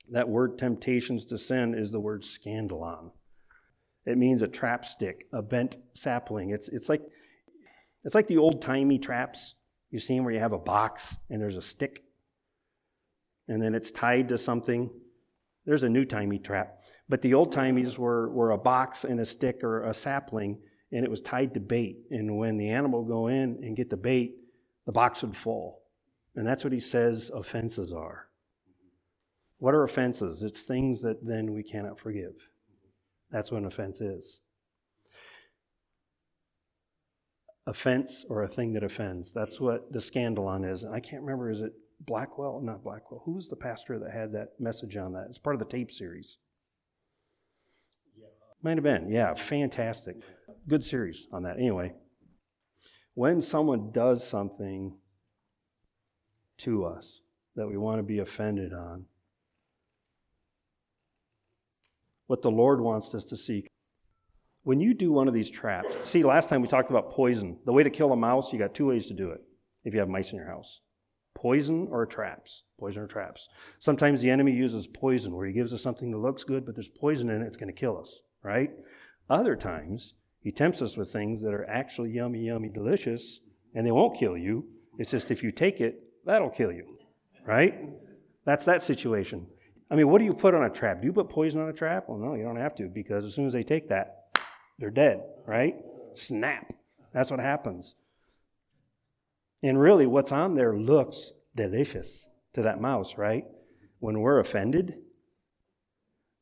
That 0.09 0.29
word 0.29 0.57
temptations 0.57 1.25
to 1.25 1.37
sin 1.37 1.73
is 1.73 1.91
the 1.91 1.99
word 1.99 2.23
scandalon. 2.23 3.11
It 4.05 4.17
means 4.17 4.41
a 4.41 4.47
trap 4.47 4.83
stick, 4.85 5.27
a 5.31 5.41
bent 5.41 5.77
sapling. 5.93 6.49
It's, 6.49 6.69
it's, 6.69 6.89
like, 6.89 7.01
it's 8.03 8.15
like 8.15 8.27
the 8.27 8.37
old 8.37 8.61
timey 8.61 8.97
traps 8.97 9.55
you've 9.91 10.03
seen 10.03 10.23
where 10.23 10.33
you 10.33 10.39
have 10.39 10.53
a 10.53 10.57
box 10.57 11.15
and 11.29 11.41
there's 11.41 11.57
a 11.57 11.61
stick 11.61 12.03
and 13.47 13.61
then 13.61 13.75
it's 13.75 13.91
tied 13.91 14.29
to 14.29 14.37
something. 14.37 14.89
There's 15.65 15.83
a 15.83 15.89
new 15.89 16.05
timey 16.05 16.39
trap. 16.39 16.81
But 17.09 17.21
the 17.21 17.33
old 17.33 17.53
timies 17.53 17.97
were, 17.97 18.31
were 18.31 18.51
a 18.51 18.57
box 18.57 19.03
and 19.03 19.19
a 19.19 19.25
stick 19.25 19.63
or 19.63 19.83
a 19.83 19.93
sapling 19.93 20.59
and 20.91 21.05
it 21.05 21.11
was 21.11 21.21
tied 21.21 21.53
to 21.53 21.59
bait. 21.59 21.97
And 22.09 22.37
when 22.37 22.57
the 22.57 22.69
animal 22.69 23.03
go 23.03 23.27
in 23.27 23.59
and 23.61 23.75
get 23.75 23.89
the 23.89 23.97
bait, 23.97 24.35
the 24.85 24.91
box 24.91 25.21
would 25.21 25.35
fall. 25.35 25.83
And 26.35 26.47
that's 26.47 26.63
what 26.63 26.73
he 26.73 26.79
says 26.79 27.29
offenses 27.33 27.93
are. 27.93 28.27
What 29.57 29.75
are 29.75 29.83
offenses? 29.83 30.43
It's 30.43 30.63
things 30.63 31.01
that 31.01 31.25
then 31.25 31.53
we 31.53 31.61
cannot 31.61 31.99
forgive. 31.99 32.33
That's 33.31 33.51
what 33.51 33.59
an 33.59 33.65
offense 33.65 34.01
is. 34.01 34.39
Offense 37.65 38.25
or 38.27 38.43
a 38.43 38.47
thing 38.47 38.73
that 38.73 38.83
offends. 38.83 39.31
That's 39.33 39.59
what 39.59 39.93
the 39.93 39.99
scandalon 39.99 40.69
is. 40.69 40.83
And 40.83 40.93
I 40.93 40.99
can't 40.99 41.21
remember, 41.21 41.49
is 41.49 41.61
it 41.61 41.73
Blackwell? 42.01 42.59
Not 42.61 42.83
Blackwell. 42.83 43.21
Who 43.25 43.35
was 43.35 43.47
the 43.47 43.55
pastor 43.55 43.99
that 43.99 44.11
had 44.11 44.33
that 44.33 44.59
message 44.59 44.97
on 44.97 45.13
that? 45.13 45.27
It's 45.29 45.37
part 45.37 45.55
of 45.55 45.59
the 45.59 45.65
tape 45.65 45.91
series. 45.91 46.37
Yeah. 48.17 48.25
Might 48.61 48.77
have 48.77 48.83
been. 48.83 49.09
Yeah, 49.09 49.33
fantastic. 49.33 50.17
Good 50.67 50.83
series 50.83 51.27
on 51.31 51.43
that. 51.43 51.57
Anyway, 51.57 51.93
when 53.13 53.41
someone 53.41 53.91
does 53.91 54.27
something 54.27 54.97
to 56.59 56.85
us 56.85 57.21
that 57.55 57.67
we 57.67 57.77
want 57.77 57.99
to 57.99 58.03
be 58.03 58.19
offended 58.19 58.73
on, 58.73 59.05
what 62.31 62.41
the 62.41 62.49
Lord 62.49 62.81
wants 62.81 63.13
us 63.13 63.25
to 63.25 63.37
seek 63.37 63.67
when 64.63 64.79
you 64.79 64.93
do 64.93 65.11
one 65.11 65.27
of 65.27 65.33
these 65.33 65.49
traps, 65.49 65.89
see, 66.03 66.23
last 66.23 66.49
time 66.49 66.61
we 66.61 66.67
talked 66.67 66.91
about 66.91 67.11
poison. 67.11 67.57
The 67.65 67.73
way 67.73 67.83
to 67.83 67.89
kill 67.89 68.11
a 68.11 68.15
mouse, 68.15 68.53
you 68.53 68.59
got 68.59 68.73
two 68.73 68.87
ways 68.87 69.07
to 69.07 69.13
do 69.13 69.31
it 69.31 69.41
if 69.83 69.93
you 69.93 69.99
have 69.99 70.09
mice 70.09 70.31
in 70.31 70.37
your 70.37 70.47
house 70.47 70.81
poison 71.33 71.87
or 71.89 72.05
traps. 72.05 72.63
Poison 72.79 73.03
or 73.03 73.07
traps. 73.07 73.47
Sometimes 73.79 74.21
the 74.21 74.29
enemy 74.29 74.51
uses 74.51 74.85
poison 74.85 75.35
where 75.35 75.47
he 75.47 75.53
gives 75.53 75.73
us 75.73 75.81
something 75.81 76.11
that 76.11 76.17
looks 76.17 76.43
good, 76.43 76.65
but 76.65 76.75
there's 76.75 76.89
poison 76.89 77.29
in 77.29 77.41
it, 77.41 77.47
it's 77.47 77.57
going 77.57 77.73
to 77.73 77.79
kill 77.79 77.97
us, 77.97 78.19
right? 78.43 78.69
Other 79.29 79.55
times, 79.55 80.13
he 80.41 80.51
tempts 80.51 80.81
us 80.81 80.97
with 80.97 81.11
things 81.11 81.41
that 81.41 81.53
are 81.53 81.67
actually 81.67 82.11
yummy, 82.11 82.45
yummy, 82.45 82.69
delicious, 82.69 83.39
and 83.73 83.87
they 83.87 83.91
won't 83.91 84.19
kill 84.19 84.37
you. 84.37 84.65
It's 84.99 85.09
just 85.09 85.31
if 85.31 85.41
you 85.41 85.51
take 85.51 85.81
it, 85.81 86.03
that'll 86.25 86.49
kill 86.49 86.71
you, 86.71 86.97
right? 87.47 87.75
That's 88.45 88.65
that 88.65 88.83
situation. 88.83 89.47
I 89.91 89.95
mean, 89.95 90.07
what 90.07 90.19
do 90.19 90.25
you 90.25 90.33
put 90.33 90.55
on 90.55 90.63
a 90.63 90.69
trap? 90.69 91.01
Do 91.01 91.07
you 91.07 91.11
put 91.11 91.27
poison 91.27 91.59
on 91.59 91.67
a 91.67 91.73
trap? 91.73 92.05
Well, 92.07 92.17
no, 92.17 92.33
you 92.35 92.43
don't 92.43 92.55
have 92.55 92.75
to 92.75 92.87
because 92.87 93.25
as 93.25 93.35
soon 93.35 93.45
as 93.45 93.51
they 93.51 93.61
take 93.61 93.89
that, 93.89 94.37
they're 94.79 94.89
dead, 94.89 95.21
right? 95.45 95.75
Snap. 96.15 96.73
That's 97.13 97.29
what 97.29 97.41
happens. 97.41 97.95
And 99.61 99.77
really, 99.77 100.07
what's 100.07 100.31
on 100.31 100.55
there 100.55 100.77
looks 100.77 101.33
delicious 101.55 102.29
to 102.53 102.61
that 102.61 102.79
mouse, 102.79 103.17
right? 103.17 103.43
When 103.99 104.21
we're 104.21 104.39
offended, 104.39 104.95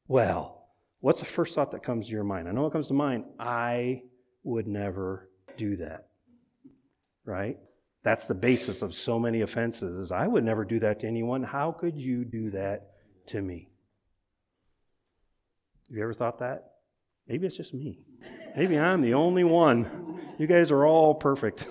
well, 0.07 0.67
what's 0.99 1.19
the 1.19 1.25
first 1.25 1.55
thought 1.55 1.71
that 1.71 1.81
comes 1.81 2.05
to 2.05 2.11
your 2.11 2.23
mind? 2.23 2.47
I 2.47 2.51
know 2.51 2.61
what 2.61 2.71
comes 2.71 2.87
to 2.87 2.93
mind. 2.93 3.25
I 3.39 4.03
would 4.43 4.67
never 4.67 5.27
do 5.57 5.75
that, 5.77 6.09
right? 7.25 7.57
That's 8.03 8.27
the 8.27 8.35
basis 8.35 8.83
of 8.83 8.93
so 8.93 9.17
many 9.17 9.41
offenses. 9.41 10.11
I 10.11 10.27
would 10.27 10.43
never 10.43 10.63
do 10.63 10.79
that 10.81 10.99
to 10.99 11.07
anyone. 11.07 11.43
How 11.43 11.71
could 11.71 11.99
you 11.99 12.23
do 12.23 12.51
that 12.51 12.91
to 13.29 13.41
me. 13.41 13.69
Have 15.87 15.97
you 15.97 16.03
ever 16.03 16.13
thought 16.13 16.39
that? 16.39 16.73
Maybe 17.27 17.47
it's 17.47 17.57
just 17.57 17.73
me. 17.73 17.99
Maybe 18.55 18.77
I'm 18.77 19.01
the 19.01 19.13
only 19.13 19.43
one. 19.43 20.19
You 20.37 20.47
guys 20.47 20.71
are 20.71 20.85
all 20.85 21.13
perfect. 21.13 21.67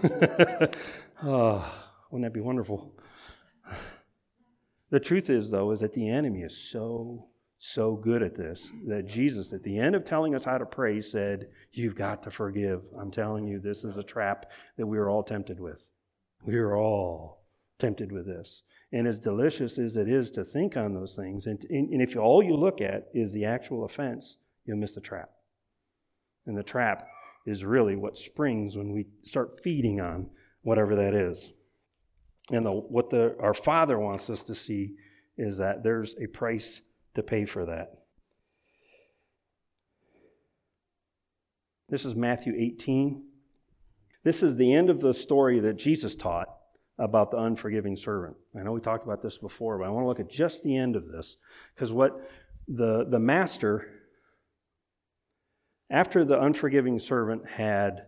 oh, 1.22 1.64
wouldn't 2.10 2.26
that 2.26 2.34
be 2.34 2.40
wonderful? 2.40 2.94
The 4.90 5.00
truth 5.00 5.30
is, 5.30 5.50
though, 5.50 5.70
is 5.72 5.80
that 5.80 5.92
the 5.92 6.08
enemy 6.08 6.42
is 6.42 6.56
so, 6.56 7.26
so 7.58 7.96
good 7.96 8.22
at 8.22 8.36
this 8.36 8.72
that 8.86 9.06
Jesus, 9.06 9.52
at 9.52 9.62
the 9.62 9.78
end 9.78 9.94
of 9.94 10.04
telling 10.04 10.34
us 10.34 10.44
how 10.44 10.58
to 10.58 10.64
pray, 10.64 11.00
said, 11.00 11.48
You've 11.72 11.96
got 11.96 12.22
to 12.22 12.30
forgive. 12.30 12.82
I'm 12.98 13.10
telling 13.10 13.46
you, 13.46 13.58
this 13.58 13.84
is 13.84 13.96
a 13.96 14.02
trap 14.02 14.50
that 14.76 14.86
we 14.86 14.96
are 14.98 15.10
all 15.10 15.22
tempted 15.22 15.60
with. 15.60 15.90
We 16.44 16.56
are 16.56 16.76
all 16.76 17.42
tempted 17.78 18.12
with 18.12 18.26
this. 18.26 18.62
And 18.92 19.06
as 19.06 19.18
delicious 19.18 19.78
as 19.78 19.96
it 19.96 20.08
is 20.08 20.30
to 20.32 20.44
think 20.44 20.76
on 20.76 20.94
those 20.94 21.14
things, 21.14 21.46
and, 21.46 21.62
and 21.68 22.00
if 22.00 22.16
all 22.16 22.42
you 22.42 22.56
look 22.56 22.80
at 22.80 23.08
is 23.12 23.32
the 23.32 23.44
actual 23.44 23.84
offense, 23.84 24.38
you'll 24.64 24.78
miss 24.78 24.92
the 24.92 25.00
trap. 25.00 25.30
And 26.46 26.56
the 26.56 26.62
trap 26.62 27.06
is 27.46 27.64
really 27.64 27.96
what 27.96 28.16
springs 28.16 28.76
when 28.76 28.92
we 28.92 29.06
start 29.22 29.60
feeding 29.62 30.00
on 30.00 30.30
whatever 30.62 30.96
that 30.96 31.14
is. 31.14 31.50
And 32.50 32.64
the, 32.64 32.72
what 32.72 33.10
the, 33.10 33.36
our 33.40 33.52
Father 33.52 33.98
wants 33.98 34.30
us 34.30 34.42
to 34.44 34.54
see 34.54 34.94
is 35.36 35.58
that 35.58 35.82
there's 35.82 36.16
a 36.18 36.26
price 36.26 36.80
to 37.14 37.22
pay 37.22 37.44
for 37.44 37.66
that. 37.66 37.92
This 41.90 42.04
is 42.04 42.14
Matthew 42.14 42.54
18. 42.56 43.22
This 44.24 44.42
is 44.42 44.56
the 44.56 44.74
end 44.74 44.90
of 44.90 45.00
the 45.00 45.14
story 45.14 45.60
that 45.60 45.74
Jesus 45.74 46.16
taught 46.16 46.48
about 46.98 47.30
the 47.30 47.38
unforgiving 47.38 47.96
servant. 47.96 48.36
I 48.58 48.62
know 48.62 48.72
we 48.72 48.80
talked 48.80 49.04
about 49.04 49.22
this 49.22 49.38
before, 49.38 49.78
but 49.78 49.84
I 49.86 49.90
want 49.90 50.04
to 50.04 50.08
look 50.08 50.20
at 50.20 50.30
just 50.30 50.62
the 50.62 50.76
end 50.76 50.96
of 50.96 51.08
this 51.08 51.36
because 51.74 51.92
what 51.92 52.28
the, 52.66 53.06
the 53.08 53.18
master, 53.18 53.88
after 55.90 56.24
the 56.24 56.40
unforgiving 56.40 56.98
servant 56.98 57.48
had 57.48 58.02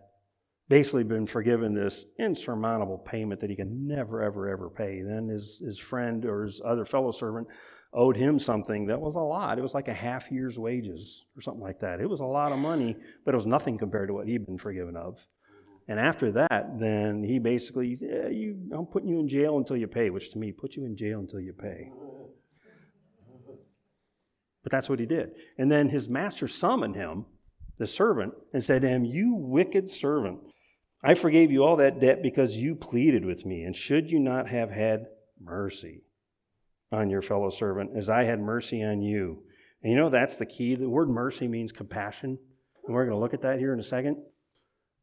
basically 0.67 1.03
been 1.03 1.25
forgiven 1.25 1.73
this 1.73 2.05
insurmountable 2.19 2.97
payment 2.97 3.41
that 3.41 3.49
he 3.49 3.55
can 3.55 3.87
never, 3.87 4.21
ever, 4.21 4.47
ever 4.49 4.69
pay, 4.69 5.01
then 5.01 5.27
his, 5.27 5.61
his 5.63 5.77
friend 5.77 6.25
or 6.25 6.43
his 6.43 6.61
other 6.63 6.85
fellow 6.85 7.11
servant 7.11 7.47
owed 7.93 8.15
him 8.15 8.39
something 8.39 8.85
that 8.85 8.99
was 8.99 9.15
a 9.15 9.19
lot. 9.19 9.57
It 9.57 9.61
was 9.61 9.73
like 9.73 9.89
a 9.89 9.93
half 9.93 10.31
year's 10.31 10.57
wages 10.57 11.25
or 11.35 11.41
something 11.41 11.61
like 11.61 11.81
that. 11.81 11.99
It 11.99 12.09
was 12.09 12.21
a 12.21 12.25
lot 12.25 12.51
of 12.51 12.59
money, 12.59 12.95
but 13.25 13.33
it 13.33 13.37
was 13.37 13.45
nothing 13.45 13.77
compared 13.77 14.07
to 14.07 14.13
what 14.13 14.27
he'd 14.27 14.45
been 14.45 14.57
forgiven 14.57 14.95
of. 14.95 15.17
And 15.91 15.99
after 15.99 16.31
that, 16.31 16.79
then 16.79 17.21
he 17.21 17.37
basically, 17.37 17.97
yeah, 17.99 18.29
you, 18.29 18.55
I'm 18.73 18.85
putting 18.85 19.09
you 19.09 19.19
in 19.19 19.27
jail 19.27 19.57
until 19.57 19.75
you 19.75 19.87
pay, 19.87 20.09
which 20.09 20.31
to 20.31 20.37
me, 20.37 20.53
put 20.53 20.77
you 20.77 20.85
in 20.85 20.95
jail 20.95 21.19
until 21.19 21.41
you 21.41 21.51
pay. 21.51 21.91
But 24.63 24.71
that's 24.71 24.87
what 24.87 25.01
he 25.01 25.05
did. 25.05 25.31
And 25.57 25.69
then 25.69 25.89
his 25.89 26.07
master 26.07 26.47
summoned 26.47 26.95
him, 26.95 27.25
the 27.77 27.85
servant, 27.85 28.35
and 28.53 28.63
said 28.63 28.83
to 28.83 28.87
him, 28.87 29.03
You 29.03 29.35
wicked 29.35 29.89
servant, 29.89 30.39
I 31.03 31.13
forgave 31.13 31.51
you 31.51 31.65
all 31.65 31.75
that 31.75 31.99
debt 31.99 32.23
because 32.23 32.55
you 32.55 32.73
pleaded 32.73 33.25
with 33.25 33.45
me. 33.45 33.63
And 33.63 33.75
should 33.75 34.09
you 34.09 34.19
not 34.19 34.47
have 34.47 34.71
had 34.71 35.07
mercy 35.41 36.03
on 36.89 37.09
your 37.09 37.21
fellow 37.21 37.49
servant 37.49 37.97
as 37.97 38.07
I 38.07 38.23
had 38.23 38.39
mercy 38.39 38.81
on 38.81 39.01
you? 39.01 39.43
And 39.83 39.91
you 39.91 39.97
know, 39.97 40.09
that's 40.09 40.37
the 40.37 40.45
key. 40.45 40.75
The 40.75 40.87
word 40.87 41.09
mercy 41.09 41.49
means 41.49 41.73
compassion. 41.73 42.39
And 42.85 42.95
we're 42.95 43.03
going 43.03 43.17
to 43.17 43.21
look 43.21 43.33
at 43.33 43.41
that 43.41 43.59
here 43.59 43.73
in 43.73 43.79
a 43.81 43.83
second. 43.83 44.23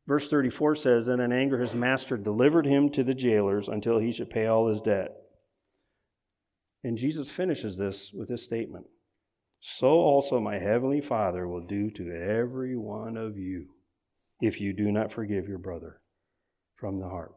Verse 0.08 0.30
34 0.30 0.74
says, 0.74 1.06
Then 1.06 1.20
in 1.20 1.32
anger 1.32 1.60
his 1.60 1.74
master 1.74 2.16
delivered 2.16 2.64
him 2.64 2.88
to 2.92 3.04
the 3.04 3.12
jailers 3.12 3.68
until 3.68 3.98
he 3.98 4.10
should 4.10 4.30
pay 4.30 4.46
all 4.46 4.68
his 4.68 4.80
debt. 4.80 5.12
And 6.82 6.96
Jesus 6.96 7.30
finishes 7.30 7.76
this 7.76 8.10
with 8.14 8.28
this 8.28 8.42
statement 8.42 8.86
So 9.60 9.88
also 9.88 10.40
my 10.40 10.58
heavenly 10.58 11.02
Father 11.02 11.46
will 11.46 11.60
do 11.60 11.90
to 11.90 12.10
every 12.10 12.74
one 12.74 13.18
of 13.18 13.36
you 13.36 13.66
if 14.40 14.62
you 14.62 14.72
do 14.72 14.90
not 14.90 15.12
forgive 15.12 15.46
your 15.46 15.58
brother 15.58 16.00
from 16.76 17.00
the 17.00 17.08
heart. 17.08 17.34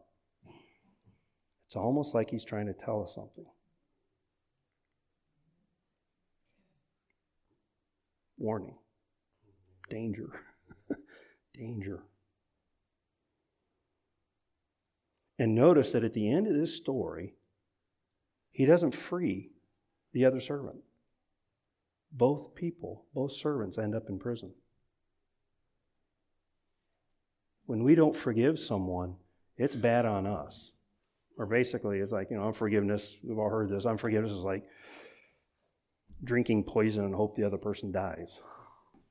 It's 1.66 1.76
almost 1.76 2.16
like 2.16 2.30
he's 2.30 2.46
trying 2.46 2.68
to 2.68 2.74
tell 2.74 3.04
us 3.04 3.14
something. 3.14 3.46
Warning, 8.38 8.76
danger, 9.90 10.30
danger. 11.54 12.04
And 15.42 15.56
notice 15.56 15.94
that 15.94 16.04
at 16.04 16.14
the 16.14 16.32
end 16.32 16.46
of 16.46 16.54
this 16.54 16.78
story, 16.78 17.34
he 18.52 18.68
doesn't 18.68 18.94
free 18.94 19.50
the 20.14 20.24
other 20.24 20.40
servant. 20.40 20.76
Both 22.12 22.54
people, 22.54 23.06
both 23.16 23.32
servants 23.32 23.80
end 23.80 23.96
up 23.96 24.08
in 24.08 24.20
prison. 24.20 24.52
When 27.66 27.84
we 27.84 27.96
don't 27.96 28.16
forgive 28.16 28.60
someone, 28.60 29.16
it's 29.58 29.74
bad 29.76 30.06
on 30.06 30.28
us. 30.28 30.74
Or 31.40 31.48
basically, 31.48 32.02
it's 32.02 32.12
like, 32.12 32.30
you 32.30 32.38
know, 32.38 32.46
unforgiveness, 32.46 33.18
we've 33.24 33.40
all 33.40 33.50
heard 33.50 33.72
this. 33.72 33.88
Unforgiveness 33.88 34.34
is 34.34 34.44
like 34.44 34.66
drinking 36.24 36.66
poison 36.66 37.04
and 37.04 37.16
hope 37.16 37.34
the 37.34 37.48
other 37.48 37.58
person 37.58 37.92
dies, 37.92 38.40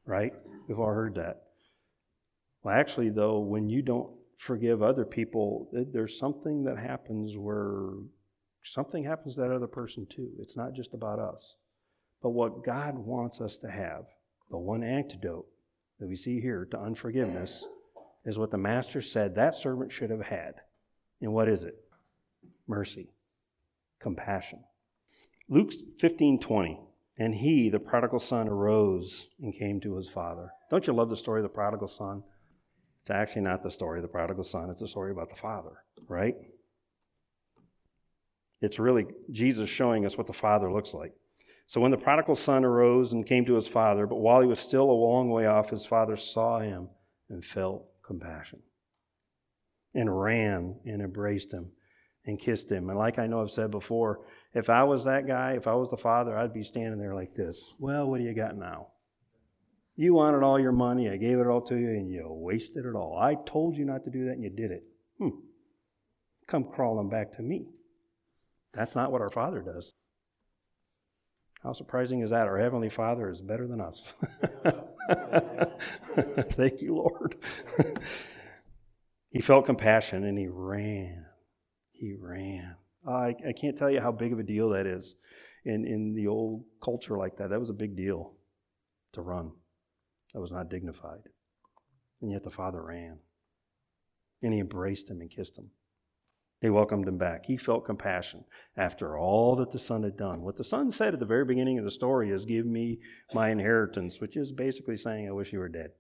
right? 0.07 0.33
We've 0.69 0.79
all 0.79 0.95
heard 0.95 1.17
that. 1.17 1.43
Well, 2.63 2.77
actually, 2.77 3.11
though, 3.11 3.41
when 3.41 3.69
you 3.69 3.83
don't 3.83 4.20
forgive 4.41 4.83
other 4.83 5.05
people, 5.05 5.69
there's 5.71 6.19
something 6.19 6.65
that 6.65 6.79
happens 6.79 7.37
where 7.37 7.91
something 8.65 9.05
happens 9.05 9.35
to 9.35 9.43
that 9.43 9.53
other 9.53 9.67
person 9.67 10.07
too. 10.07 10.31
It's 10.39 10.57
not 10.57 10.73
just 10.73 10.95
about 10.95 11.19
us. 11.19 11.57
But 12.23 12.31
what 12.31 12.65
God 12.65 12.97
wants 12.97 13.43
us 13.43 13.59
to 13.59 13.71
have, 13.71 14.07
the 14.51 14.57
one 14.57 14.83
antidote 14.83 15.47
that 15.99 16.09
we 16.09 16.17
see 16.17 16.41
here 16.41 16.67
to 16.71 16.81
unforgiveness, 16.81 17.67
is 18.25 18.39
what 18.39 18.51
the 18.51 18.57
master 18.57 19.03
said 19.03 19.35
that 19.35 19.57
servant 19.57 19.93
should 19.93 20.09
have 20.09 20.25
had. 20.25 20.55
And 21.21 21.35
what 21.35 21.47
is 21.47 21.63
it? 21.63 21.77
Mercy, 22.67 23.11
compassion. 24.01 24.61
Luke 25.51 25.73
15 25.99 26.41
20. 26.41 26.81
And 27.19 27.35
he, 27.35 27.69
the 27.69 27.79
prodigal 27.79 28.21
son, 28.21 28.49
arose 28.49 29.29
and 29.43 29.53
came 29.53 29.81
to 29.83 29.97
his 29.97 30.09
father. 30.09 30.53
Don't 30.71 30.87
you 30.87 30.95
love 30.95 31.11
the 31.11 31.17
story 31.17 31.41
of 31.41 31.43
the 31.43 31.51
prodigal 31.51 31.89
son? 31.89 32.23
It's 33.03 33.11
actually 33.11 33.43
not 33.43 33.63
the 33.63 33.71
story 33.71 33.99
of 33.99 34.03
the 34.03 34.09
prodigal 34.09 34.45
son, 34.45 34.71
it's 34.71 34.83
a 34.83 34.89
story 34.89 35.11
about 35.13 35.31
the 35.31 35.37
father, 35.37 35.83
right? 36.09 36.37
It's 38.61 38.79
really 38.79 39.07
Jesus 39.31 39.71
showing 39.71 40.05
us 40.05 40.19
what 40.19 40.27
the 40.27 40.33
father 40.33 40.71
looks 40.71 40.93
like. 40.93 41.13
So 41.67 41.81
when 41.81 41.93
the 41.93 41.97
prodigal 41.97 42.35
son 42.35 42.65
arose 42.65 43.13
and 43.13 43.25
came 43.25 43.45
to 43.47 43.55
his 43.55 43.69
father, 43.69 44.07
but 44.07 44.17
while 44.17 44.41
he 44.41 44.47
was 44.47 44.61
still 44.61 44.91
a 44.91 44.93
long 44.93 45.31
way 45.31 45.47
off, 45.47 45.71
his 45.71 45.87
father 45.87 46.17
saw 46.17 46.59
him 46.59 46.89
and 47.29 47.45
felt 47.45 47.87
compassion 48.05 48.61
and 49.95 50.21
ran 50.21 50.75
and 50.85 51.01
embraced 51.01 51.53
him 51.53 51.71
and 52.27 52.39
kissed 52.39 52.71
him. 52.71 52.91
And 52.91 52.99
like 52.99 53.19
I 53.19 53.27
know 53.27 53.41
I've 53.41 53.51
said 53.51 53.71
before, 53.71 54.21
if 54.53 54.69
I 54.69 54.83
was 54.83 55.05
that 55.05 55.27
guy, 55.27 55.53
if 55.53 55.67
I 55.67 55.75
was 55.75 55.91
the 55.91 55.97
father, 55.97 56.37
I'd 56.37 56.53
be 56.53 56.63
standing 56.63 56.99
there 56.99 57.15
like 57.15 57.35
this. 57.35 57.73
Well, 57.79 58.07
what 58.07 58.19
do 58.19 58.25
you 58.25 58.35
got 58.35 58.57
now? 58.57 58.89
You 60.01 60.15
wanted 60.15 60.43
all 60.43 60.59
your 60.59 60.73
money. 60.73 61.11
I 61.11 61.19
gave 61.19 61.39
it 61.41 61.47
all 61.47 61.61
to 61.61 61.77
you, 61.77 61.91
and 61.91 62.11
you 62.11 62.25
wasted 62.27 62.87
it 62.87 62.95
all. 62.95 63.19
I 63.21 63.35
told 63.35 63.77
you 63.77 63.85
not 63.85 64.05
to 64.05 64.11
do 64.11 64.25
that, 64.25 64.31
and 64.31 64.43
you 64.43 64.49
did 64.49 64.71
it. 64.71 64.83
Hmm. 65.19 65.29
Come 66.47 66.65
crawling 66.65 67.11
back 67.11 67.33
to 67.33 67.43
me. 67.43 67.67
That's 68.73 68.97
not 68.97 69.13
what 69.13 69.21
our 69.21 69.29
Father 69.29 69.61
does. 69.61 69.93
How 71.63 71.75
surprising 71.75 72.23
is 72.23 72.31
that? 72.31 72.47
Our 72.47 72.57
Heavenly 72.57 72.89
Father 72.89 73.29
is 73.29 73.43
better 73.43 73.67
than 73.67 73.83
us. 73.83 74.15
Thank 76.55 76.81
you, 76.81 76.95
Lord. 76.95 77.37
he 79.29 79.43
felt 79.43 79.67
compassion 79.67 80.25
and 80.25 80.39
he 80.39 80.49
ran. 80.49 81.27
He 81.93 82.15
ran. 82.19 82.75
I, 83.07 83.35
I 83.47 83.53
can't 83.53 83.77
tell 83.77 83.91
you 83.91 84.01
how 84.01 84.13
big 84.13 84.33
of 84.33 84.39
a 84.39 84.45
deal 84.45 84.71
that 84.71 84.87
is 84.87 85.15
in, 85.67 85.85
in 85.85 86.15
the 86.15 86.29
old 86.29 86.65
culture 86.83 87.19
like 87.19 87.37
that. 87.37 87.51
That 87.51 87.61
was 87.61 87.69
a 87.69 87.75
big 87.75 87.97
deal 87.97 88.33
to 89.13 89.21
run. 89.21 89.53
That 90.33 90.41
was 90.41 90.53
not 90.53 90.71
dignified. 90.71 91.29
And 92.21 92.31
yet 92.31 92.45
the 92.45 92.51
father 92.51 92.83
ran. 92.83 93.19
And 94.43 94.53
he 94.53 94.61
embraced 94.61 95.11
him 95.11 95.21
and 95.21 95.31
kissed 95.31 95.59
him. 95.59 95.71
He 96.61 96.69
welcomed 96.69 97.09
him 97.09 97.17
back. 97.17 97.47
He 97.47 97.57
felt 97.57 97.87
compassion 97.87 98.45
after 98.77 99.19
all 99.19 99.57
that 99.57 99.71
the 99.71 99.79
son 99.79 100.03
had 100.03 100.17
done. 100.19 100.43
What 100.43 100.57
the 100.57 100.65
son 100.65 100.91
said 100.91 101.15
at 101.15 101.21
the 101.21 101.27
very 101.27 101.45
beginning 101.45 101.79
of 101.79 101.85
the 101.85 101.91
story 101.91 102.31
is, 102.31 102.45
Give 102.45 102.67
me 102.67 102.99
my 103.33 103.49
inheritance, 103.49 104.21
which 104.21 104.37
is 104.37 104.53
basically 104.53 104.97
saying, 104.97 105.27
I 105.27 105.33
wish 105.33 105.53
you 105.53 105.59
were 105.59 105.71
dead. 105.71 105.93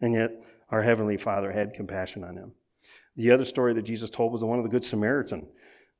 And 0.00 0.14
yet, 0.14 0.30
our 0.70 0.80
Heavenly 0.80 1.18
Father 1.18 1.52
had 1.52 1.74
compassion 1.74 2.24
on 2.24 2.36
him. 2.36 2.52
The 3.16 3.32
other 3.32 3.44
story 3.44 3.74
that 3.74 3.82
Jesus 3.82 4.08
told 4.08 4.32
was 4.32 4.40
the 4.40 4.46
one 4.46 4.58
of 4.58 4.64
the 4.64 4.70
Good 4.70 4.84
Samaritan. 4.84 5.46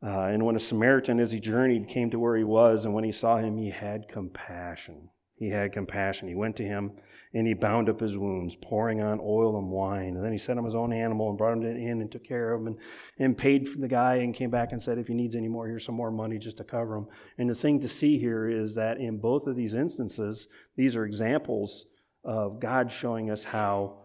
Uh, 0.03 0.23
and 0.23 0.45
when 0.45 0.57
a 0.57 0.61
Samaritan, 0.61 1.21
as 1.21 1.33
he 1.33 1.41
journeyed, 1.41 1.89
came 1.89 2.11
to 2.11 2.19
where 2.19 2.37
he 2.37 2.45
was, 2.45 2.85
and 2.85 2.95
when 2.95 3.05
he 3.05 3.13
saw 3.13 3.37
him, 3.37 3.57
he 3.57 3.71
had 3.71 4.09
compassion. 4.09 5.11
He 5.41 5.49
had 5.49 5.73
compassion. 5.73 6.29
He 6.29 6.35
went 6.35 6.57
to 6.57 6.65
him 6.65 6.93
and 7.33 7.47
he 7.47 7.55
bound 7.55 7.89
up 7.89 7.99
his 7.99 8.19
wounds, 8.19 8.55
pouring 8.55 9.01
on 9.01 9.21
oil 9.23 9.59
and 9.59 9.71
wine. 9.71 10.15
And 10.15 10.23
then 10.23 10.33
he 10.33 10.39
sent 10.39 10.59
him 10.59 10.67
his 10.67 10.75
own 10.75 10.93
animal 10.93 11.31
and 11.31 11.39
brought 11.39 11.55
him 11.55 11.65
in 11.65 12.03
and 12.03 12.13
took 12.13 12.25
care 12.25 12.53
of 12.53 12.61
him 12.61 12.67
and, 12.67 12.77
and 13.19 13.39
paid 13.39 13.67
for 13.67 13.79
the 13.79 13.89
guy 13.89 14.17
and 14.17 14.35
came 14.35 14.51
back 14.51 14.73
and 14.73 14.83
said, 14.83 14.99
if 14.99 15.09
he 15.09 15.15
needs 15.15 15.35
any 15.35 15.49
more, 15.49 15.67
here's 15.67 15.87
some 15.87 15.95
more 15.95 16.11
money 16.11 16.37
just 16.37 16.59
to 16.59 16.65
cover 16.65 16.95
him. 16.95 17.07
And 17.39 17.49
the 17.49 17.55
thing 17.55 17.81
to 17.81 17.89
see 17.89 18.19
here 18.19 18.51
is 18.51 18.75
that 18.75 18.99
in 18.99 19.17
both 19.17 19.47
of 19.47 19.57
these 19.57 19.73
instances, 19.73 20.47
these 20.77 20.95
are 20.95 21.07
examples 21.07 21.87
of 22.23 22.61
God 22.61 22.93
showing 22.93 23.31
us 23.31 23.45
how, 23.45 23.97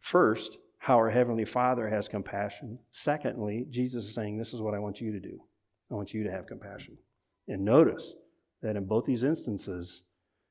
first, 0.00 0.56
how 0.88 0.96
our 0.96 1.10
Heavenly 1.10 1.44
Father 1.44 1.88
has 1.88 2.08
compassion. 2.08 2.78
Secondly, 2.90 3.66
Jesus 3.68 4.06
is 4.06 4.14
saying, 4.14 4.38
This 4.38 4.54
is 4.54 4.62
what 4.62 4.74
I 4.74 4.78
want 4.78 5.00
you 5.00 5.12
to 5.12 5.20
do. 5.20 5.38
I 5.90 5.94
want 5.94 6.14
you 6.14 6.24
to 6.24 6.30
have 6.30 6.46
compassion. 6.46 6.96
And 7.46 7.62
notice 7.62 8.14
that 8.62 8.74
in 8.74 8.86
both 8.86 9.04
these 9.04 9.22
instances, 9.22 10.02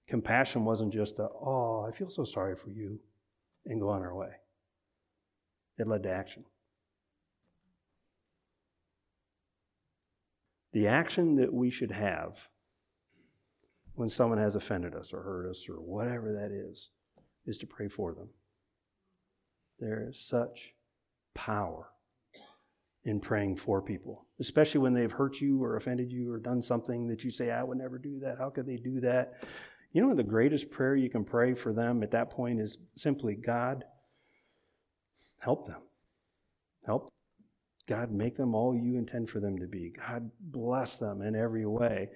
Compassion 0.07 0.63
wasn't 0.63 0.93
just 0.93 1.19
a, 1.19 1.23
oh, 1.23 1.85
I 1.87 1.91
feel 1.91 2.09
so 2.09 2.23
sorry 2.23 2.55
for 2.55 2.69
you, 2.69 2.99
and 3.65 3.81
go 3.81 3.89
on 3.89 4.01
our 4.01 4.15
way. 4.15 4.29
It 5.77 5.87
led 5.87 6.03
to 6.03 6.09
action. 6.09 6.45
The 10.71 10.87
action 10.87 11.35
that 11.35 11.53
we 11.53 11.69
should 11.69 11.91
have 11.91 12.47
when 13.95 14.09
someone 14.09 14.37
has 14.37 14.55
offended 14.55 14.95
us 14.95 15.11
or 15.11 15.23
hurt 15.23 15.49
us 15.49 15.65
or 15.67 15.75
whatever 15.75 16.31
that 16.33 16.51
is, 16.51 16.91
is 17.45 17.57
to 17.57 17.65
pray 17.65 17.87
for 17.87 18.13
them. 18.13 18.29
There 19.79 20.07
is 20.09 20.19
such 20.19 20.73
power 21.33 21.87
in 23.03 23.19
praying 23.19 23.55
for 23.55 23.81
people, 23.81 24.25
especially 24.39 24.81
when 24.81 24.93
they've 24.93 25.11
hurt 25.11 25.39
you 25.39 25.63
or 25.63 25.77
offended 25.77 26.11
you 26.11 26.31
or 26.31 26.39
done 26.39 26.61
something 26.61 27.07
that 27.07 27.23
you 27.23 27.31
say, 27.31 27.51
I 27.51 27.63
would 27.63 27.77
never 27.77 27.97
do 27.97 28.19
that. 28.19 28.37
How 28.37 28.49
could 28.49 28.65
they 28.65 28.75
do 28.75 28.99
that? 29.01 29.43
You 29.93 30.05
know, 30.05 30.13
the 30.13 30.23
greatest 30.23 30.69
prayer 30.69 30.95
you 30.95 31.09
can 31.09 31.23
pray 31.23 31.53
for 31.53 31.71
them 31.71 32.03
at 32.03 32.11
that 32.11 32.29
point 32.29 32.59
is 32.59 32.77
simply 32.97 33.35
God, 33.35 33.85
help 35.39 35.67
them. 35.67 35.81
Help. 36.85 37.09
God, 37.87 38.11
make 38.11 38.35
them 38.35 38.53
all 38.53 38.75
you 38.75 38.97
intend 38.97 39.29
for 39.29 39.39
them 39.39 39.57
to 39.59 39.67
be. 39.67 39.93
God, 39.95 40.29
bless 40.41 40.97
them 40.97 41.21
in 41.21 41.35
every 41.35 41.65
way. 41.65 42.09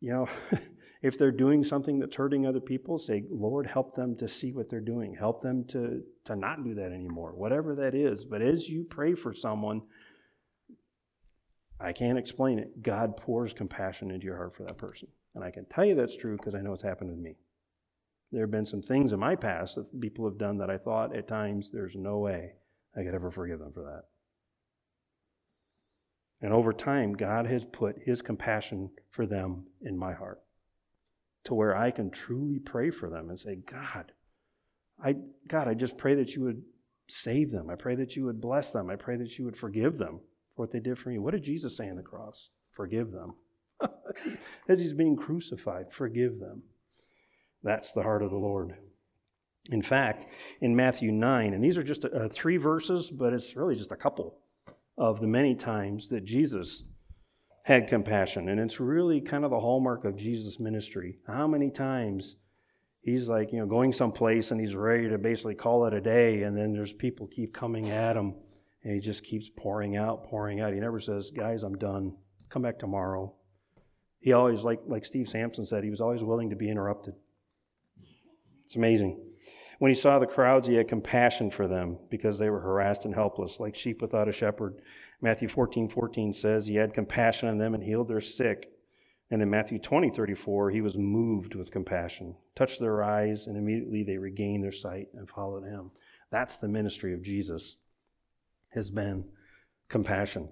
You 0.00 0.12
know, 0.12 0.28
if 1.02 1.18
they're 1.18 1.32
doing 1.32 1.64
something 1.64 1.98
that's 1.98 2.16
hurting 2.16 2.46
other 2.46 2.60
people, 2.60 2.98
say, 2.98 3.24
Lord, 3.30 3.66
help 3.66 3.94
them 3.94 4.16
to 4.16 4.28
see 4.28 4.52
what 4.52 4.68
they're 4.68 4.80
doing. 4.80 5.14
Help 5.14 5.42
them 5.42 5.64
to, 5.68 6.02
to 6.24 6.36
not 6.36 6.64
do 6.64 6.74
that 6.74 6.92
anymore, 6.92 7.32
whatever 7.34 7.74
that 7.76 7.94
is. 7.94 8.24
But 8.24 8.42
as 8.42 8.68
you 8.68 8.84
pray 8.84 9.14
for 9.14 9.32
someone, 9.32 9.82
I 11.80 11.92
can't 11.92 12.18
explain 12.18 12.58
it. 12.58 12.82
God 12.82 13.16
pours 13.16 13.52
compassion 13.52 14.10
into 14.10 14.26
your 14.26 14.36
heart 14.36 14.56
for 14.56 14.64
that 14.64 14.78
person. 14.78 15.08
And 15.34 15.44
I 15.44 15.50
can 15.50 15.66
tell 15.66 15.84
you 15.84 15.94
that's 15.94 16.16
true 16.16 16.36
because 16.36 16.54
I 16.54 16.60
know 16.60 16.72
it's 16.72 16.82
happened 16.82 17.10
with 17.10 17.20
me. 17.20 17.36
There 18.32 18.42
have 18.42 18.50
been 18.50 18.66
some 18.66 18.82
things 18.82 19.12
in 19.12 19.20
my 19.20 19.36
past 19.36 19.76
that 19.76 20.00
people 20.00 20.28
have 20.28 20.38
done 20.38 20.58
that 20.58 20.70
I 20.70 20.76
thought 20.76 21.16
at 21.16 21.28
times 21.28 21.70
there's 21.70 21.96
no 21.96 22.18
way 22.18 22.52
I 22.96 23.02
could 23.02 23.14
ever 23.14 23.30
forgive 23.30 23.60
them 23.60 23.72
for 23.72 23.84
that. 23.84 24.04
And 26.40 26.52
over 26.52 26.72
time, 26.72 27.14
God 27.14 27.46
has 27.46 27.64
put 27.64 27.96
His 28.04 28.22
compassion 28.22 28.90
for 29.10 29.26
them 29.26 29.66
in 29.82 29.98
my 29.98 30.12
heart 30.12 30.40
to 31.44 31.54
where 31.54 31.76
I 31.76 31.90
can 31.90 32.10
truly 32.10 32.58
pray 32.58 32.90
for 32.90 33.08
them 33.08 33.28
and 33.28 33.38
say, 33.38 33.56
God, 33.56 34.12
I, 35.02 35.16
God, 35.46 35.68
I 35.68 35.74
just 35.74 35.96
pray 35.96 36.14
that 36.16 36.34
you 36.34 36.42
would 36.42 36.62
save 37.08 37.50
them. 37.50 37.70
I 37.70 37.74
pray 37.74 37.94
that 37.96 38.16
you 38.16 38.24
would 38.24 38.40
bless 38.40 38.70
them. 38.70 38.90
I 38.90 38.96
pray 38.96 39.16
that 39.16 39.38
you 39.38 39.44
would 39.44 39.56
forgive 39.56 39.98
them 39.98 40.20
for 40.54 40.62
what 40.62 40.72
they 40.72 40.80
did 40.80 40.98
for 40.98 41.08
me. 41.08 41.18
What 41.18 41.32
did 41.32 41.42
Jesus 41.42 41.76
say 41.76 41.88
on 41.88 41.96
the 41.96 42.02
cross? 42.02 42.50
Forgive 42.72 43.12
them. 43.12 43.34
As 44.68 44.80
he's 44.80 44.92
being 44.92 45.16
crucified, 45.16 45.92
forgive 45.92 46.38
them. 46.38 46.62
That's 47.62 47.92
the 47.92 48.02
heart 48.02 48.22
of 48.22 48.30
the 48.30 48.36
Lord. 48.36 48.76
In 49.70 49.82
fact, 49.82 50.26
in 50.60 50.74
Matthew 50.74 51.12
9, 51.12 51.54
and 51.54 51.62
these 51.62 51.76
are 51.76 51.82
just 51.82 52.04
uh, 52.04 52.28
three 52.30 52.56
verses, 52.56 53.10
but 53.10 53.32
it's 53.32 53.56
really 53.56 53.74
just 53.74 53.92
a 53.92 53.96
couple 53.96 54.38
of 54.98 55.20
the 55.20 55.26
many 55.26 55.54
times 55.54 56.08
that 56.08 56.24
Jesus 56.24 56.82
had 57.62 57.86
compassion. 57.86 58.48
And 58.48 58.58
it's 58.58 58.80
really 58.80 59.20
kind 59.20 59.44
of 59.44 59.50
the 59.50 59.60
hallmark 59.60 60.04
of 60.04 60.16
Jesus' 60.16 60.58
ministry. 60.58 61.18
How 61.26 61.46
many 61.46 61.70
times 61.70 62.36
he's 63.00 63.28
like, 63.28 63.52
you 63.52 63.58
know, 63.58 63.66
going 63.66 63.92
someplace 63.92 64.50
and 64.50 64.60
he's 64.60 64.74
ready 64.74 65.08
to 65.08 65.18
basically 65.18 65.54
call 65.54 65.86
it 65.86 65.94
a 65.94 66.00
day, 66.00 66.42
and 66.42 66.56
then 66.56 66.72
there's 66.72 66.92
people 66.92 67.26
keep 67.28 67.54
coming 67.54 67.90
at 67.90 68.16
him, 68.16 68.34
and 68.82 68.94
he 68.94 69.00
just 69.00 69.22
keeps 69.22 69.50
pouring 69.56 69.96
out, 69.96 70.24
pouring 70.24 70.60
out. 70.60 70.72
He 70.72 70.80
never 70.80 70.98
says, 70.98 71.30
Guys, 71.30 71.62
I'm 71.62 71.76
done. 71.76 72.16
Come 72.48 72.62
back 72.62 72.78
tomorrow. 72.78 73.34
He 74.20 74.32
always, 74.32 74.64
like, 74.64 74.80
like 74.86 75.04
Steve 75.04 75.28
Sampson 75.28 75.64
said, 75.64 75.84
he 75.84 75.90
was 75.90 76.00
always 76.00 76.24
willing 76.24 76.50
to 76.50 76.56
be 76.56 76.68
interrupted. 76.68 77.14
It's 78.66 78.74
amazing. 78.74 79.27
When 79.78 79.90
he 79.90 79.94
saw 79.94 80.18
the 80.18 80.26
crowds, 80.26 80.66
he 80.66 80.74
had 80.74 80.88
compassion 80.88 81.50
for 81.50 81.68
them 81.68 81.98
because 82.10 82.38
they 82.38 82.50
were 82.50 82.60
harassed 82.60 83.04
and 83.04 83.14
helpless, 83.14 83.60
like 83.60 83.76
sheep 83.76 84.02
without 84.02 84.28
a 84.28 84.32
shepherd. 84.32 84.82
Matthew 85.20 85.48
14, 85.48 85.88
14 85.88 86.32
says 86.32 86.66
he 86.66 86.74
had 86.74 86.94
compassion 86.94 87.48
on 87.48 87.58
them 87.58 87.74
and 87.74 87.82
healed 87.82 88.08
their 88.08 88.20
sick. 88.20 88.72
And 89.30 89.40
in 89.40 89.50
Matthew 89.50 89.78
20, 89.78 90.10
34, 90.10 90.70
he 90.70 90.80
was 90.80 90.96
moved 90.96 91.54
with 91.54 91.70
compassion, 91.70 92.34
touched 92.56 92.80
their 92.80 93.04
eyes, 93.04 93.46
and 93.46 93.56
immediately 93.56 94.02
they 94.02 94.16
regained 94.18 94.64
their 94.64 94.72
sight 94.72 95.08
and 95.14 95.28
followed 95.28 95.64
him. 95.64 95.90
That's 96.30 96.56
the 96.56 96.68
ministry 96.68 97.14
of 97.14 97.22
Jesus, 97.22 97.76
has 98.70 98.90
been 98.90 99.24
compassion. 99.88 100.48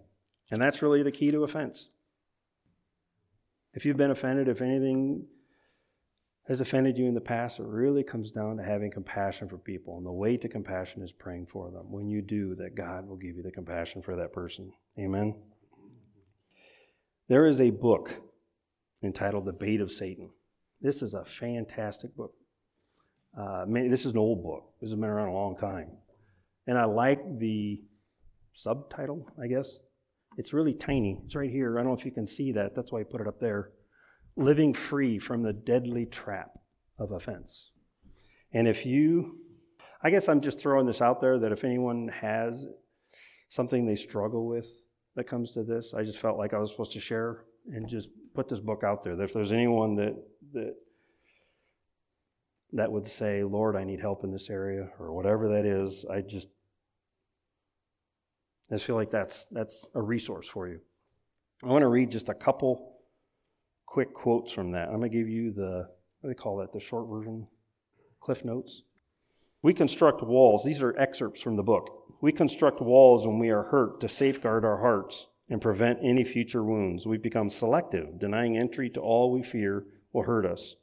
And 0.51 0.61
that's 0.61 0.83
really 0.83 1.03
the 1.03 1.11
key 1.11 1.31
to 1.31 1.43
offense. 1.43 1.89
If 3.75 3.85
you've 3.85 3.97
been 3.97 4.11
offended, 4.11 4.49
if 4.49 4.63
anything 4.63 5.27
has 6.49 6.61
offended 6.61 6.97
you 6.97 7.07
in 7.07 7.15
the 7.15 7.21
past, 7.21 7.59
it 7.59 7.67
really 7.67 8.05
comes 8.05 8.31
down 8.31 8.57
to 8.57 8.63
having 8.63 8.91
compassion 8.91 9.49
for 9.49 9.59
people. 9.59 9.97
And 9.97 10.07
the 10.07 10.13
way 10.13 10.37
to 10.37 10.49
compassion 10.49 11.03
is 11.03 11.13
praying 11.13 11.47
for 11.47 11.71
them. 11.71 11.91
When 11.91 12.09
you 12.09 12.23
do, 12.23 12.55
that 12.57 12.77
God 12.77 13.09
will 13.09 13.17
give 13.17 13.37
you 13.37 13.43
the 13.43 13.51
compassion 13.51 14.01
for 14.01 14.15
that 14.17 14.33
person. 14.33 14.73
Amen. 14.99 15.35
There 17.29 17.47
is 17.47 17.61
a 17.61 17.71
book 17.71 18.15
entitled 19.03 19.45
The 19.45 19.53
Bait 19.53 19.81
of 19.81 19.91
Satan. 19.91 20.31
This 20.81 21.03
is 21.03 21.15
a 21.15 21.25
fantastic 21.25 22.15
book. 22.17 22.35
Uh, 23.37 23.65
this 23.67 24.07
is 24.07 24.13
an 24.13 24.19
old 24.19 24.43
book. 24.43 24.73
This 24.81 24.91
has 24.91 24.99
been 24.99 25.11
around 25.11 25.29
a 25.29 25.35
long 25.35 25.57
time. 25.57 25.89
And 26.69 26.79
I 26.79 26.85
like 26.85 27.39
the 27.39 27.83
subtitle, 28.53 29.29
I 29.43 29.49
guess. 29.49 29.81
It's 30.37 30.53
really 30.53 30.75
tiny. 30.75 31.19
It's 31.25 31.35
right 31.35 31.51
here. 31.51 31.77
I 31.77 31.83
don't 31.83 31.93
know 31.93 31.99
if 31.99 32.05
you 32.05 32.13
can 32.13 32.27
see 32.27 32.53
that. 32.53 32.75
That's 32.75 32.93
why 32.93 33.01
I 33.01 33.05
put 33.05 33.21
it 33.21 33.27
up 33.27 33.41
there. 33.41 33.71
Living 34.37 34.75
free 34.75 35.19
from 35.19 35.43
the 35.43 35.53
deadly 35.53 36.07
trap 36.07 36.59
of 36.99 37.11
offense. 37.13 37.71
And 38.53 38.69
if 38.69 38.87
you, 38.87 39.39
I 40.03 40.11
guess 40.11 40.29
I'm 40.29 40.41
just 40.41 40.61
throwing 40.61 40.87
this 40.87 41.01
out 41.01 41.21
there 41.21 41.39
that 41.39 41.53
if 41.53 41.65
anyone 41.65 42.09
has 42.09 42.67
something 43.49 43.87
they 43.87 43.97
struggle 43.97 44.47
with 44.47 44.69
that 45.15 45.25
comes 45.25 45.51
to 45.53 45.63
this, 45.63 45.95
I 45.95 46.03
just 46.05 46.19
felt 46.19 46.39
like 46.39 46.55
I 46.55 46.59
was 46.59 46.71
supposed 46.71 46.93
to 46.93 47.01
share 47.01 47.45
and 47.73 47.89
just 47.89 48.11
put 48.35 48.49
this 48.49 48.61
book 48.61 48.83
out 48.85 49.03
there. 49.03 49.17
That 49.17 49.25
if 49.25 49.33
there's 49.33 49.53
anyone 49.53 49.97
that 49.97 50.15
that 50.53 50.75
that 52.73 52.93
would 52.93 53.07
say, 53.07 53.43
Lord, 53.43 53.77
I 53.77 53.85
need 53.85 54.01
help 54.01 54.25
in 54.25 54.31
this 54.31 54.51
area, 54.51 54.91
or 54.99 55.13
whatever 55.13 55.49
that 55.49 55.65
is, 55.65 56.05
I 56.11 56.21
just 56.21 56.49
I 58.71 58.75
just 58.75 58.85
feel 58.85 58.97
like 58.97 59.11
that's, 59.11 59.47
that's 59.53 59.87
a 59.95 60.03
resource 60.03 60.49
for 60.49 60.69
you. 60.69 60.81
I 61.63 61.69
want 61.69 61.83
to 61.83 61.89
read 61.89 62.11
just 62.11 62.29
a 62.29 62.35
couple 62.35 62.96
quick 63.87 64.13
quotes 64.13 64.53
from 64.53 64.73
that. 64.73 64.89
I'm 64.89 64.99
going 64.99 65.11
to 65.11 65.17
give 65.17 65.29
you 65.29 65.53
the, 65.53 65.89
what 66.21 66.23
do 66.23 66.29
they 66.29 66.35
call 66.35 66.59
that, 66.59 66.73
the 66.73 66.81
short 66.81 67.09
version? 67.09 67.47
Cliff 68.21 68.45
Notes. 68.45 68.83
We 69.63 69.73
construct 69.73 70.23
walls. 70.23 70.65
These 70.65 70.83
are 70.83 70.99
excerpts 70.99 71.41
from 71.41 71.57
the 71.57 71.63
book. 71.63 72.17
We 72.21 72.33
construct 72.33 72.81
walls 72.81 73.27
when 73.27 73.39
we 73.39 73.51
are 73.51 73.65
hurt 73.65 74.01
to 74.01 74.09
safeguard 74.09 74.65
our 74.65 74.79
hearts 74.79 75.27
and 75.49 75.61
prevent 75.61 76.01
any 76.03 76.25
future 76.25 76.63
wounds. 76.63 77.07
We 77.07 77.19
become 77.19 77.51
selective, 77.51 78.19
denying 78.19 78.57
entry 78.57 78.91
to 78.91 79.01
all 79.01 79.31
we 79.31 79.43
fear 79.43 79.87
will 80.13 80.25
hurt 80.25 80.47
us. 80.47 80.75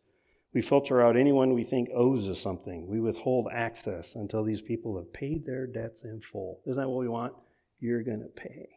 We 0.53 0.61
filter 0.61 1.01
out 1.01 1.17
anyone 1.17 1.53
we 1.53 1.63
think 1.63 1.89
owes 1.95 2.29
us 2.29 2.39
something. 2.39 2.87
We 2.87 2.99
withhold 2.99 3.47
access 3.51 4.15
until 4.15 4.43
these 4.43 4.61
people 4.61 4.97
have 4.97 5.11
paid 5.11 5.45
their 5.45 5.65
debts 5.65 6.03
in 6.03 6.21
full. 6.21 6.61
Isn't 6.67 6.81
that 6.81 6.87
what 6.87 6.99
we 6.99 7.07
want? 7.07 7.33
You're 7.79 8.03
going 8.03 8.21
to 8.21 8.27
pay. 8.27 8.69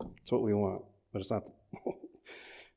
That's 0.00 0.32
what 0.32 0.42
we 0.42 0.52
want, 0.52 0.82
but 1.12 1.20
it's 1.20 1.30
not. 1.30 1.44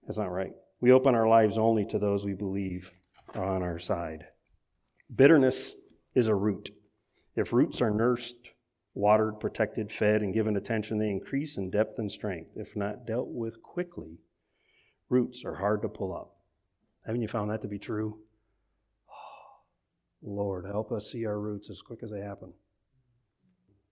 that's 0.08 0.18
not 0.18 0.32
right. 0.32 0.54
We 0.80 0.92
open 0.92 1.16
our 1.16 1.28
lives 1.28 1.58
only 1.58 1.86
to 1.86 2.00
those 2.00 2.24
we 2.24 2.34
believe 2.34 2.92
are 3.34 3.44
on 3.44 3.64
our 3.64 3.80
side. 3.80 4.26
Bitterness 5.14 5.76
is 6.14 6.28
a 6.28 6.36
root. 6.36 6.70
If 7.36 7.54
roots 7.54 7.82
are 7.82 7.92
nursed, 7.92 8.52
watered, 8.94 9.40
protected, 9.40 9.92
fed, 9.92 10.22
and 10.22 10.34
given 10.34 10.56
attention, 10.56 10.98
they 10.98 11.10
increase 11.10 11.58
in 11.58 11.70
depth 11.70 12.00
and 12.00 12.12
strength. 12.12 12.52
If 12.56 12.76
not 12.76 13.06
dealt 13.06 13.30
with 13.30 13.62
quickly, 13.62 14.20
roots 15.10 15.44
are 15.46 15.56
hard 15.56 15.82
to 15.82 15.90
pull 15.90 16.16
up. 16.16 16.36
Haven't 17.06 17.22
you 17.22 17.28
found 17.28 17.50
that 17.50 17.62
to 17.62 17.68
be 17.68 17.80
true? 17.80 18.20
Lord, 20.22 20.66
help 20.66 20.92
us 20.92 21.12
see 21.12 21.26
our 21.26 21.40
roots 21.40 21.70
as 21.70 21.82
quick 21.82 22.00
as 22.04 22.12
they 22.12 22.22
happen. 22.22 22.54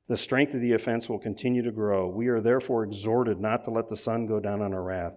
The 0.07 0.17
strength 0.17 0.53
of 0.53 0.61
the 0.61 0.73
offense 0.73 1.09
will 1.09 1.17
continue 1.17 1.63
to 1.63 1.71
grow. 1.71 2.07
We 2.07 2.27
are 2.27 2.41
therefore 2.41 2.83
exhorted 2.83 3.39
not 3.39 3.63
to 3.63 3.71
let 3.71 3.89
the 3.89 3.95
sun 3.95 4.27
go 4.27 4.39
down 4.39 4.61
on 4.61 4.73
our 4.73 4.83
wrath. 4.83 5.13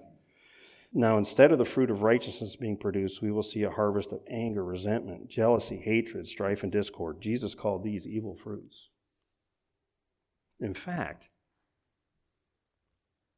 Now, 0.92 1.18
instead 1.18 1.52
of 1.52 1.58
the 1.58 1.64
fruit 1.64 1.90
of 1.90 2.02
righteousness 2.02 2.56
being 2.56 2.78
produced, 2.78 3.20
we 3.20 3.30
will 3.30 3.42
see 3.42 3.62
a 3.62 3.70
harvest 3.70 4.12
of 4.12 4.20
anger, 4.30 4.64
resentment, 4.64 5.28
jealousy, 5.28 5.76
hatred, 5.76 6.26
strife, 6.26 6.62
and 6.62 6.72
discord. 6.72 7.20
Jesus 7.20 7.54
called 7.54 7.84
these 7.84 8.06
evil 8.06 8.34
fruits. 8.34 8.88
In 10.60 10.74
fact, 10.74 11.28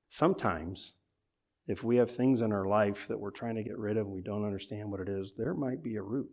sometimes 0.09 0.95
if 1.67 1.85
we 1.85 1.97
have 1.97 2.11
things 2.11 2.41
in 2.41 2.53
our 2.53 2.67
life 2.67 3.07
that 3.09 3.19
we're 3.19 3.31
trying 3.31 3.57
to 3.57 3.63
get 3.63 3.79
rid 3.79 3.97
of 3.97 4.07
and 4.07 4.15
we 4.15 4.23
don't 4.23 4.45
understand 4.45 4.91
what 4.91 5.01
it 5.01 5.09
is, 5.09 5.33
there 5.37 5.55
might 5.55 5.83
be 5.83 5.97
a 5.97 6.03
root. 6.03 6.31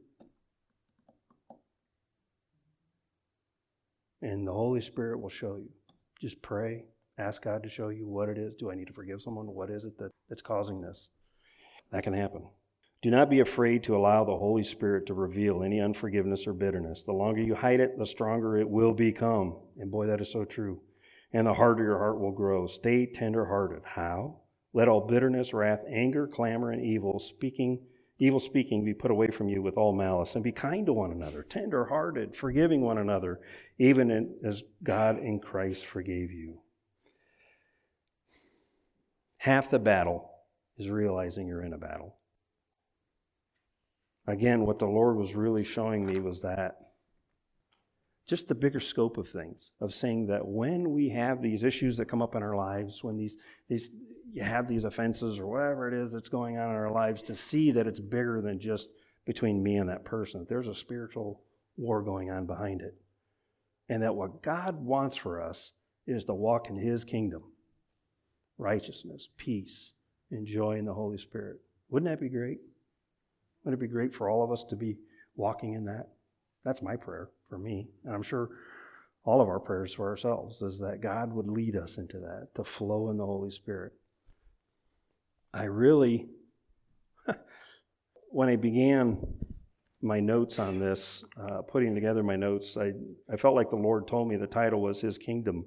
And 4.22 4.48
the 4.48 4.54
Holy 4.54 4.82
Spirit 4.82 5.22
will 5.22 5.30
show 5.30 5.58
you. 5.58 5.70
Just 6.20 6.42
pray, 6.42 6.86
ask 7.18 7.42
God 7.42 7.64
to 7.64 7.70
show 7.70 7.90
you 7.90 8.08
what 8.08 8.30
it 8.30 8.38
is. 8.38 8.54
Do 8.60 8.72
I 8.72 8.76
need 8.76 8.88
to 8.88 8.94
forgive 8.94 9.22
someone? 9.22 9.48
What 9.48 9.70
is 9.70 9.84
it 9.84 9.98
that, 10.00 10.12
that's 10.30 10.42
causing 10.42 10.82
this? 10.82 11.10
That 11.92 12.04
can 12.04 12.14
happen. 12.14 12.48
Do 13.02 13.12
not 13.12 13.30
be 13.30 13.40
afraid 13.40 13.84
to 13.84 13.96
allow 13.96 14.24
the 14.24 14.38
Holy 14.38 14.64
Spirit 14.64 15.06
to 15.08 15.14
reveal 15.14 15.64
any 15.64 15.80
unforgiveness 15.80 16.48
or 16.48 16.54
bitterness. 16.54 17.04
The 17.04 17.14
longer 17.14 17.42
you 17.42 17.56
hide 17.56 17.80
it, 17.80 17.98
the 17.98 18.06
stronger 18.06 18.58
it 18.58 18.70
will 18.70 18.94
become. 18.94 19.56
And 19.78 19.92
boy, 19.92 20.08
that 20.08 20.22
is 20.22 20.32
so 20.32 20.46
true. 20.46 20.82
And 21.32 21.46
the 21.46 21.54
harder 21.54 21.84
your 21.84 22.00
heart 22.00 22.20
will 22.20 22.32
grow. 22.32 22.66
Stay 22.68 23.06
tenderhearted. 23.06 23.84
How? 23.84 24.40
Let 24.74 24.88
all 24.88 25.02
bitterness, 25.02 25.54
wrath, 25.54 25.82
anger, 25.90 26.28
clamor, 26.28 26.72
and 26.72 26.84
evil 26.84 27.20
speaking 27.20 27.80
evil 28.20 28.40
speaking 28.40 28.84
be 28.84 28.94
put 28.94 29.12
away 29.12 29.28
from 29.28 29.48
you 29.48 29.62
with 29.62 29.78
all 29.78 29.94
malice, 29.94 30.36
and 30.36 30.44
be 30.44 30.52
kind 30.52 30.86
to 30.86 30.94
one 30.94 31.12
another, 31.12 31.44
tender-hearted, 31.44 32.36
forgiving 32.36 32.82
one 32.82 32.98
another, 32.98 33.40
even 33.78 34.36
as 34.44 34.64
God 34.84 35.20
in 35.20 35.40
Christ 35.40 35.86
forgave 35.86 36.32
you. 36.32 36.60
Half 39.48 39.70
the 39.70 39.80
battle 39.80 40.30
is 40.78 40.90
realizing 40.90 41.48
you're 41.48 41.64
in 41.64 41.72
a 41.72 41.78
battle. 41.78 42.18
Again, 44.28 44.66
what 44.66 44.78
the 44.78 44.88
Lord 44.88 45.16
was 45.16 45.36
really 45.36 45.64
showing 45.64 46.06
me 46.06 46.20
was 46.20 46.42
that 46.42 46.76
just 48.28 48.50
the 48.50 48.56
bigger 48.56 48.82
scope 48.82 49.18
of 49.18 49.30
things, 49.30 49.72
of 49.80 49.94
saying 49.94 50.28
that 50.28 50.46
when 50.46 50.92
we 50.92 51.08
have 51.12 51.42
these 51.42 51.64
issues 51.64 51.96
that 51.96 52.10
come 52.10 52.22
up 52.22 52.36
in 52.36 52.44
our 52.44 52.58
lives, 52.58 53.06
when 53.06 53.16
these, 53.16 53.38
these 53.70 53.90
you 54.34 54.44
have 54.44 54.68
these 54.68 54.84
offenses 54.84 55.40
or 55.40 55.48
whatever 55.48 55.88
it 55.88 55.94
is 55.94 56.12
that's 56.12 56.28
going 56.28 56.58
on 56.58 56.70
in 56.70 56.76
our 56.76 56.92
lives, 56.92 57.22
to 57.22 57.34
see 57.34 57.72
that 57.72 57.88
it's 57.88 58.02
bigger 58.02 58.42
than 58.42 58.60
just 58.60 58.90
between 59.26 59.64
me 59.64 59.78
and 59.78 59.88
that 59.88 60.04
person. 60.04 60.46
There's 60.50 60.68
a 60.68 60.76
spiritual 60.76 61.42
war 61.78 62.02
going 62.02 62.32
on 62.32 62.48
behind 62.48 62.82
it. 62.82 62.96
And 63.88 64.04
that 64.04 64.14
what 64.14 64.44
God 64.44 64.76
wants 64.76 65.16
for 65.16 65.42
us 65.42 65.72
is 66.06 66.26
to 66.26 66.34
walk 66.34 66.70
in 66.70 66.76
His 66.76 67.06
kingdom 67.06 67.44
righteousness, 68.58 69.30
peace, 69.38 69.94
and 70.32 70.46
joy 70.46 70.78
in 70.78 70.86
the 70.86 70.94
Holy 70.94 71.18
Spirit. 71.18 71.58
Wouldn't 71.90 72.10
that 72.10 72.20
be 72.20 72.30
great? 72.30 72.60
Wouldn't 73.64 73.82
it 73.82 73.86
be 73.86 73.92
great 73.92 74.14
for 74.14 74.30
all 74.30 74.44
of 74.44 74.52
us 74.52 74.64
to 74.70 74.76
be 74.76 74.98
walking 75.36 75.74
in 75.74 75.86
that? 75.86 76.10
That's 76.64 76.82
my 76.82 76.96
prayer 76.96 77.30
for 77.50 77.58
me. 77.58 77.88
And 78.04 78.14
I'm 78.14 78.24
sure 78.24 78.50
all 79.24 79.42
of 79.42 79.48
our 79.50 79.60
prayers 79.60 79.94
for 79.94 80.10
ourselves 80.10 80.62
is 80.62 80.80
that 80.80 81.02
God 81.02 81.34
would 81.34 81.48
lead 81.48 81.76
us 81.76 81.98
into 81.98 82.20
that, 82.20 82.50
to 82.56 82.64
flow 82.64 83.10
in 83.10 83.18
the 83.18 83.26
Holy 83.26 83.52
Spirit. 83.52 83.94
I 85.54 85.66
really, 85.66 86.28
when 88.30 88.50
I 88.50 88.56
began 88.56 89.18
my 90.02 90.20
notes 90.20 90.60
on 90.60 90.80
this, 90.80 91.26
uh, 91.40 91.62
putting 91.62 91.96
together 91.96 92.24
my 92.24 92.36
notes, 92.36 92.78
I, 92.78 92.94
I 93.32 93.36
felt 93.36 93.56
like 93.56 93.70
the 93.70 93.76
Lord 93.76 94.08
told 94.08 94.30
me 94.30 94.38
the 94.38 94.48
title 94.48 94.82
was 94.82 95.02
His 95.02 95.18
Kingdom. 95.18 95.66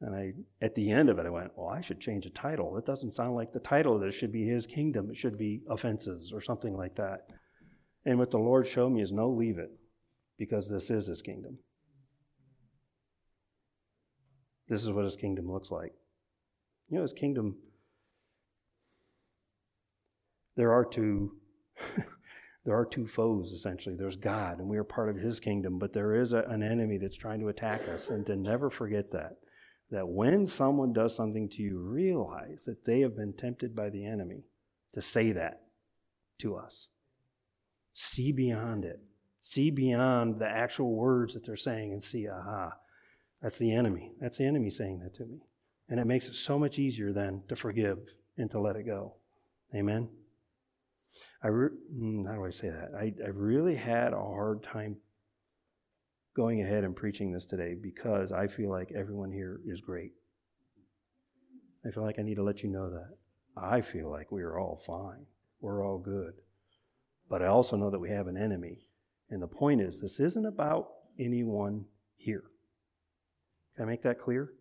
And 0.00 0.14
I, 0.14 0.32
at 0.62 0.74
the 0.74 0.90
end 0.90 1.08
of 1.08 1.18
it, 1.18 1.26
I 1.26 1.30
went, 1.30 1.50
well, 1.56 1.68
I 1.68 1.80
should 1.80 2.00
change 2.00 2.24
the 2.24 2.30
title. 2.30 2.76
It 2.76 2.86
doesn't 2.86 3.14
sound 3.14 3.34
like 3.34 3.52
the 3.52 3.58
title 3.58 3.96
of 3.96 4.00
this 4.00 4.14
should 4.14 4.30
be 4.30 4.46
His 4.46 4.66
Kingdom. 4.66 5.10
It 5.10 5.16
should 5.16 5.36
be 5.36 5.62
Offenses 5.68 6.30
or 6.32 6.40
something 6.40 6.76
like 6.76 6.94
that. 6.96 7.32
And 8.04 8.18
what 8.18 8.30
the 8.30 8.38
Lord 8.38 8.68
showed 8.68 8.90
me 8.90 9.02
is 9.02 9.10
no, 9.10 9.28
leave 9.28 9.58
it, 9.58 9.70
because 10.38 10.68
this 10.68 10.88
is 10.88 11.08
His 11.08 11.20
kingdom. 11.20 11.58
This 14.68 14.84
is 14.84 14.92
what 14.92 15.04
His 15.04 15.16
kingdom 15.16 15.50
looks 15.50 15.70
like. 15.70 15.92
You 16.88 16.98
know, 16.98 17.02
His 17.02 17.12
kingdom, 17.12 17.56
there 20.56 20.72
are 20.72 20.84
two. 20.84 21.32
there 22.64 22.76
are 22.76 22.84
two 22.84 23.06
foes 23.06 23.52
essentially 23.52 23.94
there's 23.96 24.16
god 24.16 24.58
and 24.58 24.68
we 24.68 24.76
are 24.76 24.84
part 24.84 25.08
of 25.08 25.16
his 25.16 25.40
kingdom 25.40 25.78
but 25.78 25.92
there 25.92 26.20
is 26.20 26.32
a, 26.32 26.40
an 26.48 26.62
enemy 26.62 26.98
that's 26.98 27.16
trying 27.16 27.40
to 27.40 27.48
attack 27.48 27.88
us 27.88 28.10
and 28.10 28.26
to 28.26 28.36
never 28.36 28.68
forget 28.68 29.10
that 29.12 29.36
that 29.90 30.08
when 30.08 30.46
someone 30.46 30.92
does 30.92 31.14
something 31.14 31.48
to 31.48 31.62
you, 31.62 31.78
realize 31.78 32.64
that 32.66 32.84
they 32.84 33.00
have 33.00 33.16
been 33.16 33.32
tempted 33.32 33.74
by 33.74 33.90
the 33.90 34.04
enemy 34.04 34.44
to 34.92 35.00
say 35.00 35.32
that 35.32 35.62
to 36.38 36.56
us. 36.56 36.88
See 37.94 38.32
beyond 38.32 38.84
it. 38.84 39.00
See 39.40 39.70
beyond 39.70 40.38
the 40.38 40.48
actual 40.48 40.94
words 40.94 41.34
that 41.34 41.46
they're 41.46 41.56
saying 41.56 41.92
and 41.92 42.02
see, 42.02 42.28
aha, 42.28 42.72
that's 43.42 43.58
the 43.58 43.72
enemy. 43.72 44.12
That's 44.20 44.38
the 44.38 44.46
enemy 44.46 44.70
saying 44.70 45.00
that 45.00 45.14
to 45.14 45.24
me. 45.24 45.40
And 45.88 45.98
it 45.98 46.06
makes 46.06 46.28
it 46.28 46.34
so 46.34 46.58
much 46.58 46.78
easier 46.78 47.12
then 47.12 47.42
to 47.48 47.56
forgive 47.56 47.98
and 48.36 48.50
to 48.50 48.60
let 48.60 48.76
it 48.76 48.84
go. 48.84 49.14
Amen? 49.74 50.08
I 51.42 51.48
re- 51.48 51.76
hmm, 51.92 52.26
how 52.26 52.34
do 52.34 52.44
I 52.44 52.50
say 52.50 52.68
that? 52.68 52.90
I, 52.96 53.14
I 53.24 53.28
really 53.28 53.76
had 53.76 54.12
a 54.12 54.16
hard 54.16 54.62
time 54.62 54.96
going 56.38 56.62
ahead 56.62 56.84
and 56.84 56.94
preaching 56.94 57.32
this 57.32 57.44
today 57.44 57.74
because 57.74 58.30
I 58.30 58.46
feel 58.46 58.70
like 58.70 58.92
everyone 58.94 59.32
here 59.32 59.60
is 59.66 59.80
great. 59.80 60.12
I 61.84 61.90
feel 61.90 62.04
like 62.04 62.20
I 62.20 62.22
need 62.22 62.36
to 62.36 62.44
let 62.44 62.62
you 62.62 62.68
know 62.68 62.88
that. 62.90 63.16
I 63.56 63.80
feel 63.80 64.08
like 64.08 64.30
we 64.30 64.42
are 64.42 64.56
all 64.56 64.76
fine. 64.76 65.26
We're 65.60 65.84
all 65.84 65.98
good. 65.98 66.34
But 67.28 67.42
I 67.42 67.48
also 67.48 67.74
know 67.74 67.90
that 67.90 67.98
we 67.98 68.10
have 68.10 68.28
an 68.28 68.36
enemy. 68.36 68.86
And 69.30 69.42
the 69.42 69.48
point 69.48 69.80
is, 69.80 70.00
this 70.00 70.20
isn't 70.20 70.46
about 70.46 70.90
anyone 71.18 71.86
here. 72.16 72.44
Can 73.74 73.86
I 73.86 73.88
make 73.88 74.02
that 74.02 74.20
clear? 74.20 74.52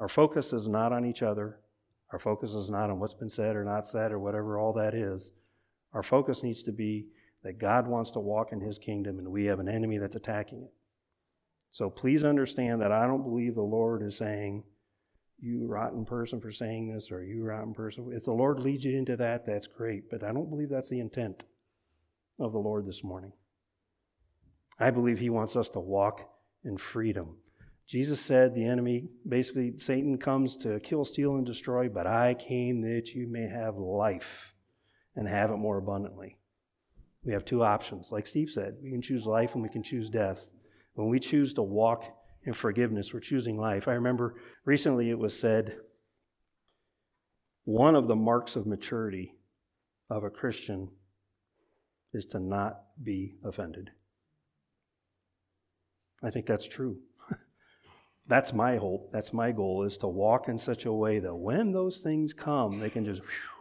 Our 0.00 0.08
focus 0.08 0.52
is 0.52 0.66
not 0.66 0.92
on 0.92 1.04
each 1.04 1.22
other. 1.22 1.60
Our 2.10 2.18
focus 2.18 2.54
is 2.54 2.70
not 2.70 2.90
on 2.90 2.98
what's 2.98 3.14
been 3.14 3.28
said 3.28 3.54
or 3.54 3.64
not 3.64 3.86
said 3.86 4.10
or 4.10 4.18
whatever 4.18 4.58
all 4.58 4.72
that 4.72 4.94
is. 4.94 5.30
Our 5.92 6.02
focus 6.02 6.42
needs 6.42 6.64
to 6.64 6.72
be 6.72 7.06
that 7.42 7.58
God 7.58 7.86
wants 7.86 8.10
to 8.12 8.20
walk 8.20 8.52
in 8.52 8.60
his 8.60 8.78
kingdom 8.78 9.18
and 9.18 9.28
we 9.28 9.46
have 9.46 9.60
an 9.60 9.68
enemy 9.68 9.98
that's 9.98 10.16
attacking 10.16 10.62
it. 10.62 10.72
So 11.70 11.90
please 11.90 12.22
understand 12.24 12.82
that 12.82 12.92
I 12.92 13.06
don't 13.06 13.22
believe 13.22 13.54
the 13.54 13.62
Lord 13.62 14.02
is 14.02 14.16
saying, 14.16 14.64
you 15.40 15.66
rotten 15.66 16.04
person 16.04 16.40
for 16.40 16.52
saying 16.52 16.92
this 16.92 17.10
or 17.10 17.24
you 17.24 17.42
rotten 17.42 17.74
person. 17.74 18.12
If 18.12 18.24
the 18.24 18.32
Lord 18.32 18.60
leads 18.60 18.84
you 18.84 18.96
into 18.96 19.16
that, 19.16 19.44
that's 19.44 19.66
great. 19.66 20.08
But 20.08 20.22
I 20.22 20.32
don't 20.32 20.48
believe 20.48 20.68
that's 20.68 20.90
the 20.90 21.00
intent 21.00 21.44
of 22.38 22.52
the 22.52 22.58
Lord 22.58 22.86
this 22.86 23.02
morning. 23.02 23.32
I 24.78 24.90
believe 24.90 25.18
he 25.18 25.30
wants 25.30 25.56
us 25.56 25.68
to 25.70 25.80
walk 25.80 26.28
in 26.64 26.76
freedom. 26.76 27.36
Jesus 27.86 28.20
said 28.20 28.54
the 28.54 28.64
enemy, 28.64 29.08
basically, 29.28 29.76
Satan 29.78 30.16
comes 30.16 30.56
to 30.58 30.78
kill, 30.80 31.04
steal, 31.04 31.36
and 31.36 31.44
destroy, 31.44 31.88
but 31.88 32.06
I 32.06 32.34
came 32.34 32.80
that 32.82 33.08
you 33.08 33.26
may 33.26 33.48
have 33.48 33.76
life 33.76 34.54
and 35.16 35.28
have 35.28 35.50
it 35.50 35.56
more 35.56 35.78
abundantly. 35.78 36.36
We 37.24 37.32
have 37.32 37.44
two 37.44 37.62
options. 37.62 38.10
Like 38.10 38.26
Steve 38.26 38.50
said, 38.50 38.76
we 38.82 38.90
can 38.90 39.02
choose 39.02 39.26
life 39.26 39.54
and 39.54 39.62
we 39.62 39.68
can 39.68 39.82
choose 39.82 40.10
death. 40.10 40.48
When 40.94 41.08
we 41.08 41.20
choose 41.20 41.54
to 41.54 41.62
walk 41.62 42.04
in 42.44 42.52
forgiveness, 42.52 43.14
we're 43.14 43.20
choosing 43.20 43.56
life. 43.56 43.86
I 43.86 43.92
remember 43.92 44.34
recently 44.64 45.10
it 45.10 45.18
was 45.18 45.38
said 45.38 45.76
one 47.64 47.94
of 47.94 48.08
the 48.08 48.16
marks 48.16 48.56
of 48.56 48.66
maturity 48.66 49.34
of 50.10 50.24
a 50.24 50.30
Christian 50.30 50.88
is 52.12 52.26
to 52.26 52.40
not 52.40 52.80
be 53.02 53.36
offended. 53.44 53.90
I 56.22 56.30
think 56.30 56.46
that's 56.46 56.66
true. 56.66 56.98
that's 58.26 58.52
my 58.52 58.76
hope. 58.76 59.10
That's 59.12 59.32
my 59.32 59.52
goal 59.52 59.84
is 59.84 59.96
to 59.98 60.08
walk 60.08 60.48
in 60.48 60.58
such 60.58 60.84
a 60.86 60.92
way 60.92 61.20
that 61.20 61.34
when 61.34 61.72
those 61.72 61.98
things 61.98 62.32
come, 62.32 62.80
they 62.80 62.90
can 62.90 63.04
just 63.04 63.22
whew, 63.22 63.51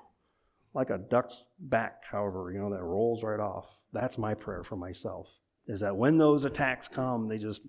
like 0.74 0.90
a 0.90 0.98
duck's 0.98 1.44
back, 1.60 2.04
however, 2.10 2.52
you 2.54 2.60
know, 2.60 2.70
that 2.70 2.84
rolls 2.84 3.24
right 3.24 3.40
off. 3.40 3.66
That's 3.94 4.18
my 4.18 4.34
prayer 4.34 4.64
for 4.64 4.76
myself. 4.76 5.28
Is 5.68 5.82
that 5.82 5.96
when 5.96 6.18
those 6.18 6.46
attacks 6.46 6.88
come, 6.88 7.28
they 7.28 7.38
just, 7.38 7.62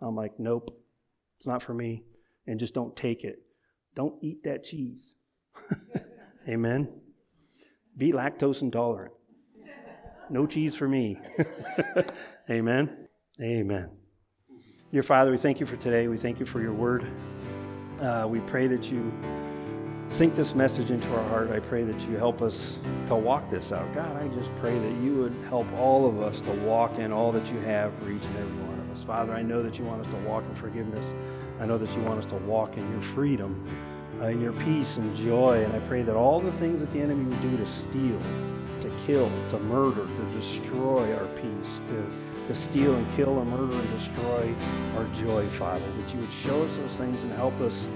I'm 0.00 0.14
like, 0.14 0.38
nope, 0.38 0.78
it's 1.36 1.46
not 1.46 1.62
for 1.62 1.74
me. 1.74 2.04
And 2.46 2.60
just 2.60 2.74
don't 2.74 2.94
take 2.94 3.24
it. 3.24 3.42
Don't 3.94 4.14
eat 4.22 4.44
that 4.44 4.64
cheese. 4.64 5.14
Amen. 6.48 6.88
Be 7.96 8.12
lactose 8.12 8.60
intolerant. 8.60 9.14
No 10.30 10.46
cheese 10.46 10.74
for 10.74 10.88
me. 10.88 11.18
Amen. 12.50 13.08
Amen. 13.40 13.90
Dear 14.92 15.02
Father, 15.02 15.30
we 15.30 15.36
thank 15.36 15.60
you 15.60 15.66
for 15.66 15.76
today. 15.76 16.08
We 16.08 16.18
thank 16.18 16.40
you 16.40 16.46
for 16.46 16.60
your 16.60 16.72
word. 16.72 17.06
Uh, 18.00 18.26
we 18.28 18.40
pray 18.40 18.66
that 18.66 18.90
you 18.90 19.12
sink 20.08 20.34
this 20.34 20.54
message 20.54 20.90
into 20.90 21.08
our 21.14 21.28
heart. 21.28 21.50
I 21.50 21.60
pray 21.60 21.84
that 21.84 22.00
you 22.08 22.16
help 22.16 22.42
us 22.42 22.78
to 23.06 23.14
walk 23.14 23.48
this 23.50 23.72
out. 23.72 23.92
God, 23.94 24.16
I 24.22 24.28
just 24.28 24.54
pray 24.56 24.78
that 24.78 25.02
you 25.02 25.16
would 25.16 25.34
help 25.48 25.70
all 25.74 26.06
of 26.06 26.20
us 26.20 26.40
to 26.42 26.50
walk 26.62 26.98
in 26.98 27.12
all 27.12 27.32
that 27.32 27.52
you 27.52 27.58
have 27.60 27.92
for 27.98 28.10
each 28.10 28.24
and 28.24 28.36
every 28.36 28.62
one 28.64 28.78
of 28.78 28.90
us. 28.90 29.02
Father, 29.02 29.32
I 29.32 29.42
know 29.42 29.62
that 29.62 29.78
you 29.78 29.84
want 29.84 30.06
us 30.06 30.12
to 30.12 30.28
walk 30.28 30.44
in 30.44 30.54
forgiveness. 30.54 31.06
I 31.60 31.66
know 31.66 31.78
that 31.78 31.94
you 31.96 32.02
want 32.02 32.18
us 32.18 32.26
to 32.26 32.36
walk 32.36 32.76
in 32.76 32.90
your 32.92 33.02
freedom, 33.02 33.66
uh, 34.20 34.26
in 34.26 34.40
your 34.40 34.52
peace 34.52 34.96
and 34.96 35.16
joy. 35.16 35.64
And 35.64 35.72
I 35.74 35.80
pray 35.80 36.02
that 36.02 36.14
all 36.16 36.40
the 36.40 36.52
things 36.52 36.80
that 36.80 36.92
the 36.92 37.00
enemy 37.00 37.24
would 37.24 37.42
do 37.42 37.56
to 37.56 37.66
steal, 37.66 38.18
to 38.82 38.90
kill, 39.06 39.30
to 39.50 39.58
murder, 39.58 40.06
to 40.06 40.24
destroy 40.34 41.14
our 41.16 41.26
peace, 41.36 41.80
to 41.88 42.10
to 42.46 42.54
steal 42.54 42.94
and 42.94 43.16
kill 43.16 43.40
and 43.40 43.50
murder 43.50 43.74
and 43.74 43.90
destroy 43.92 44.54
our 44.96 45.06
joy, 45.14 45.46
Father. 45.50 45.84
That 45.98 46.14
you 46.14 46.20
would 46.20 46.32
show 46.32 46.62
us 46.62 46.76
those 46.76 46.92
things 46.94 47.22
and 47.22 47.32
help 47.32 47.58
us 47.60 47.86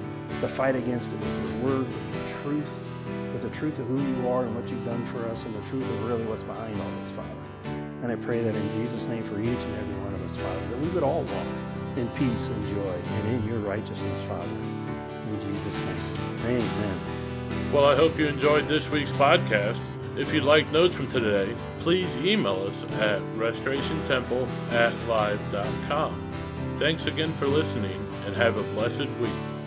to 0.40 0.48
fight 0.48 0.76
against 0.76 1.10
it 1.10 1.18
with 1.18 1.52
your 1.52 1.70
word, 1.70 1.86
with 1.86 2.30
your 2.30 2.42
truth, 2.42 2.78
with 3.32 3.42
the 3.42 3.50
truth 3.50 3.78
of 3.78 3.86
who 3.86 4.00
you 4.00 4.28
are 4.28 4.44
and 4.44 4.54
what 4.54 4.68
you've 4.68 4.84
done 4.84 5.04
for 5.06 5.24
us, 5.26 5.44
and 5.44 5.54
the 5.54 5.68
truth 5.68 5.84
of 5.84 6.04
really 6.06 6.24
what's 6.24 6.42
behind 6.42 6.78
all 6.80 6.90
this, 7.02 7.10
Father. 7.10 7.78
And 8.02 8.12
I 8.12 8.16
pray 8.16 8.42
that 8.42 8.54
in 8.54 8.70
Jesus' 8.72 9.04
name 9.04 9.22
for 9.24 9.40
each 9.40 9.48
and 9.48 9.76
every 9.76 9.94
one 10.04 10.14
of 10.14 10.24
us, 10.30 10.40
Father, 10.40 10.60
that 10.60 10.78
we 10.78 10.88
would 10.90 11.02
all 11.02 11.22
walk 11.22 11.46
in 11.96 12.08
peace 12.10 12.48
and 12.48 12.74
joy 12.74 12.94
and 12.94 13.28
in 13.28 13.48
your 13.48 13.58
righteousness, 13.58 14.22
Father. 14.28 14.46
In 14.46 15.40
Jesus' 15.40 15.84
name. 15.84 16.62
Amen. 16.62 17.00
Well, 17.72 17.84
I 17.84 17.96
hope 17.96 18.18
you 18.18 18.26
enjoyed 18.26 18.68
this 18.68 18.88
week's 18.88 19.12
podcast. 19.12 19.78
If 20.16 20.32
you'd 20.32 20.44
like 20.44 20.70
notes 20.72 20.94
from 20.94 21.08
today, 21.10 21.54
please 21.80 22.16
email 22.16 22.66
us 22.66 22.82
at 23.00 23.20
restorationtemple 23.36 24.48
at 24.72 24.92
live.com. 25.06 26.30
Thanks 26.78 27.06
again 27.06 27.32
for 27.34 27.46
listening 27.46 28.06
and 28.26 28.34
have 28.34 28.56
a 28.56 28.62
blessed 28.74 29.08
week. 29.20 29.57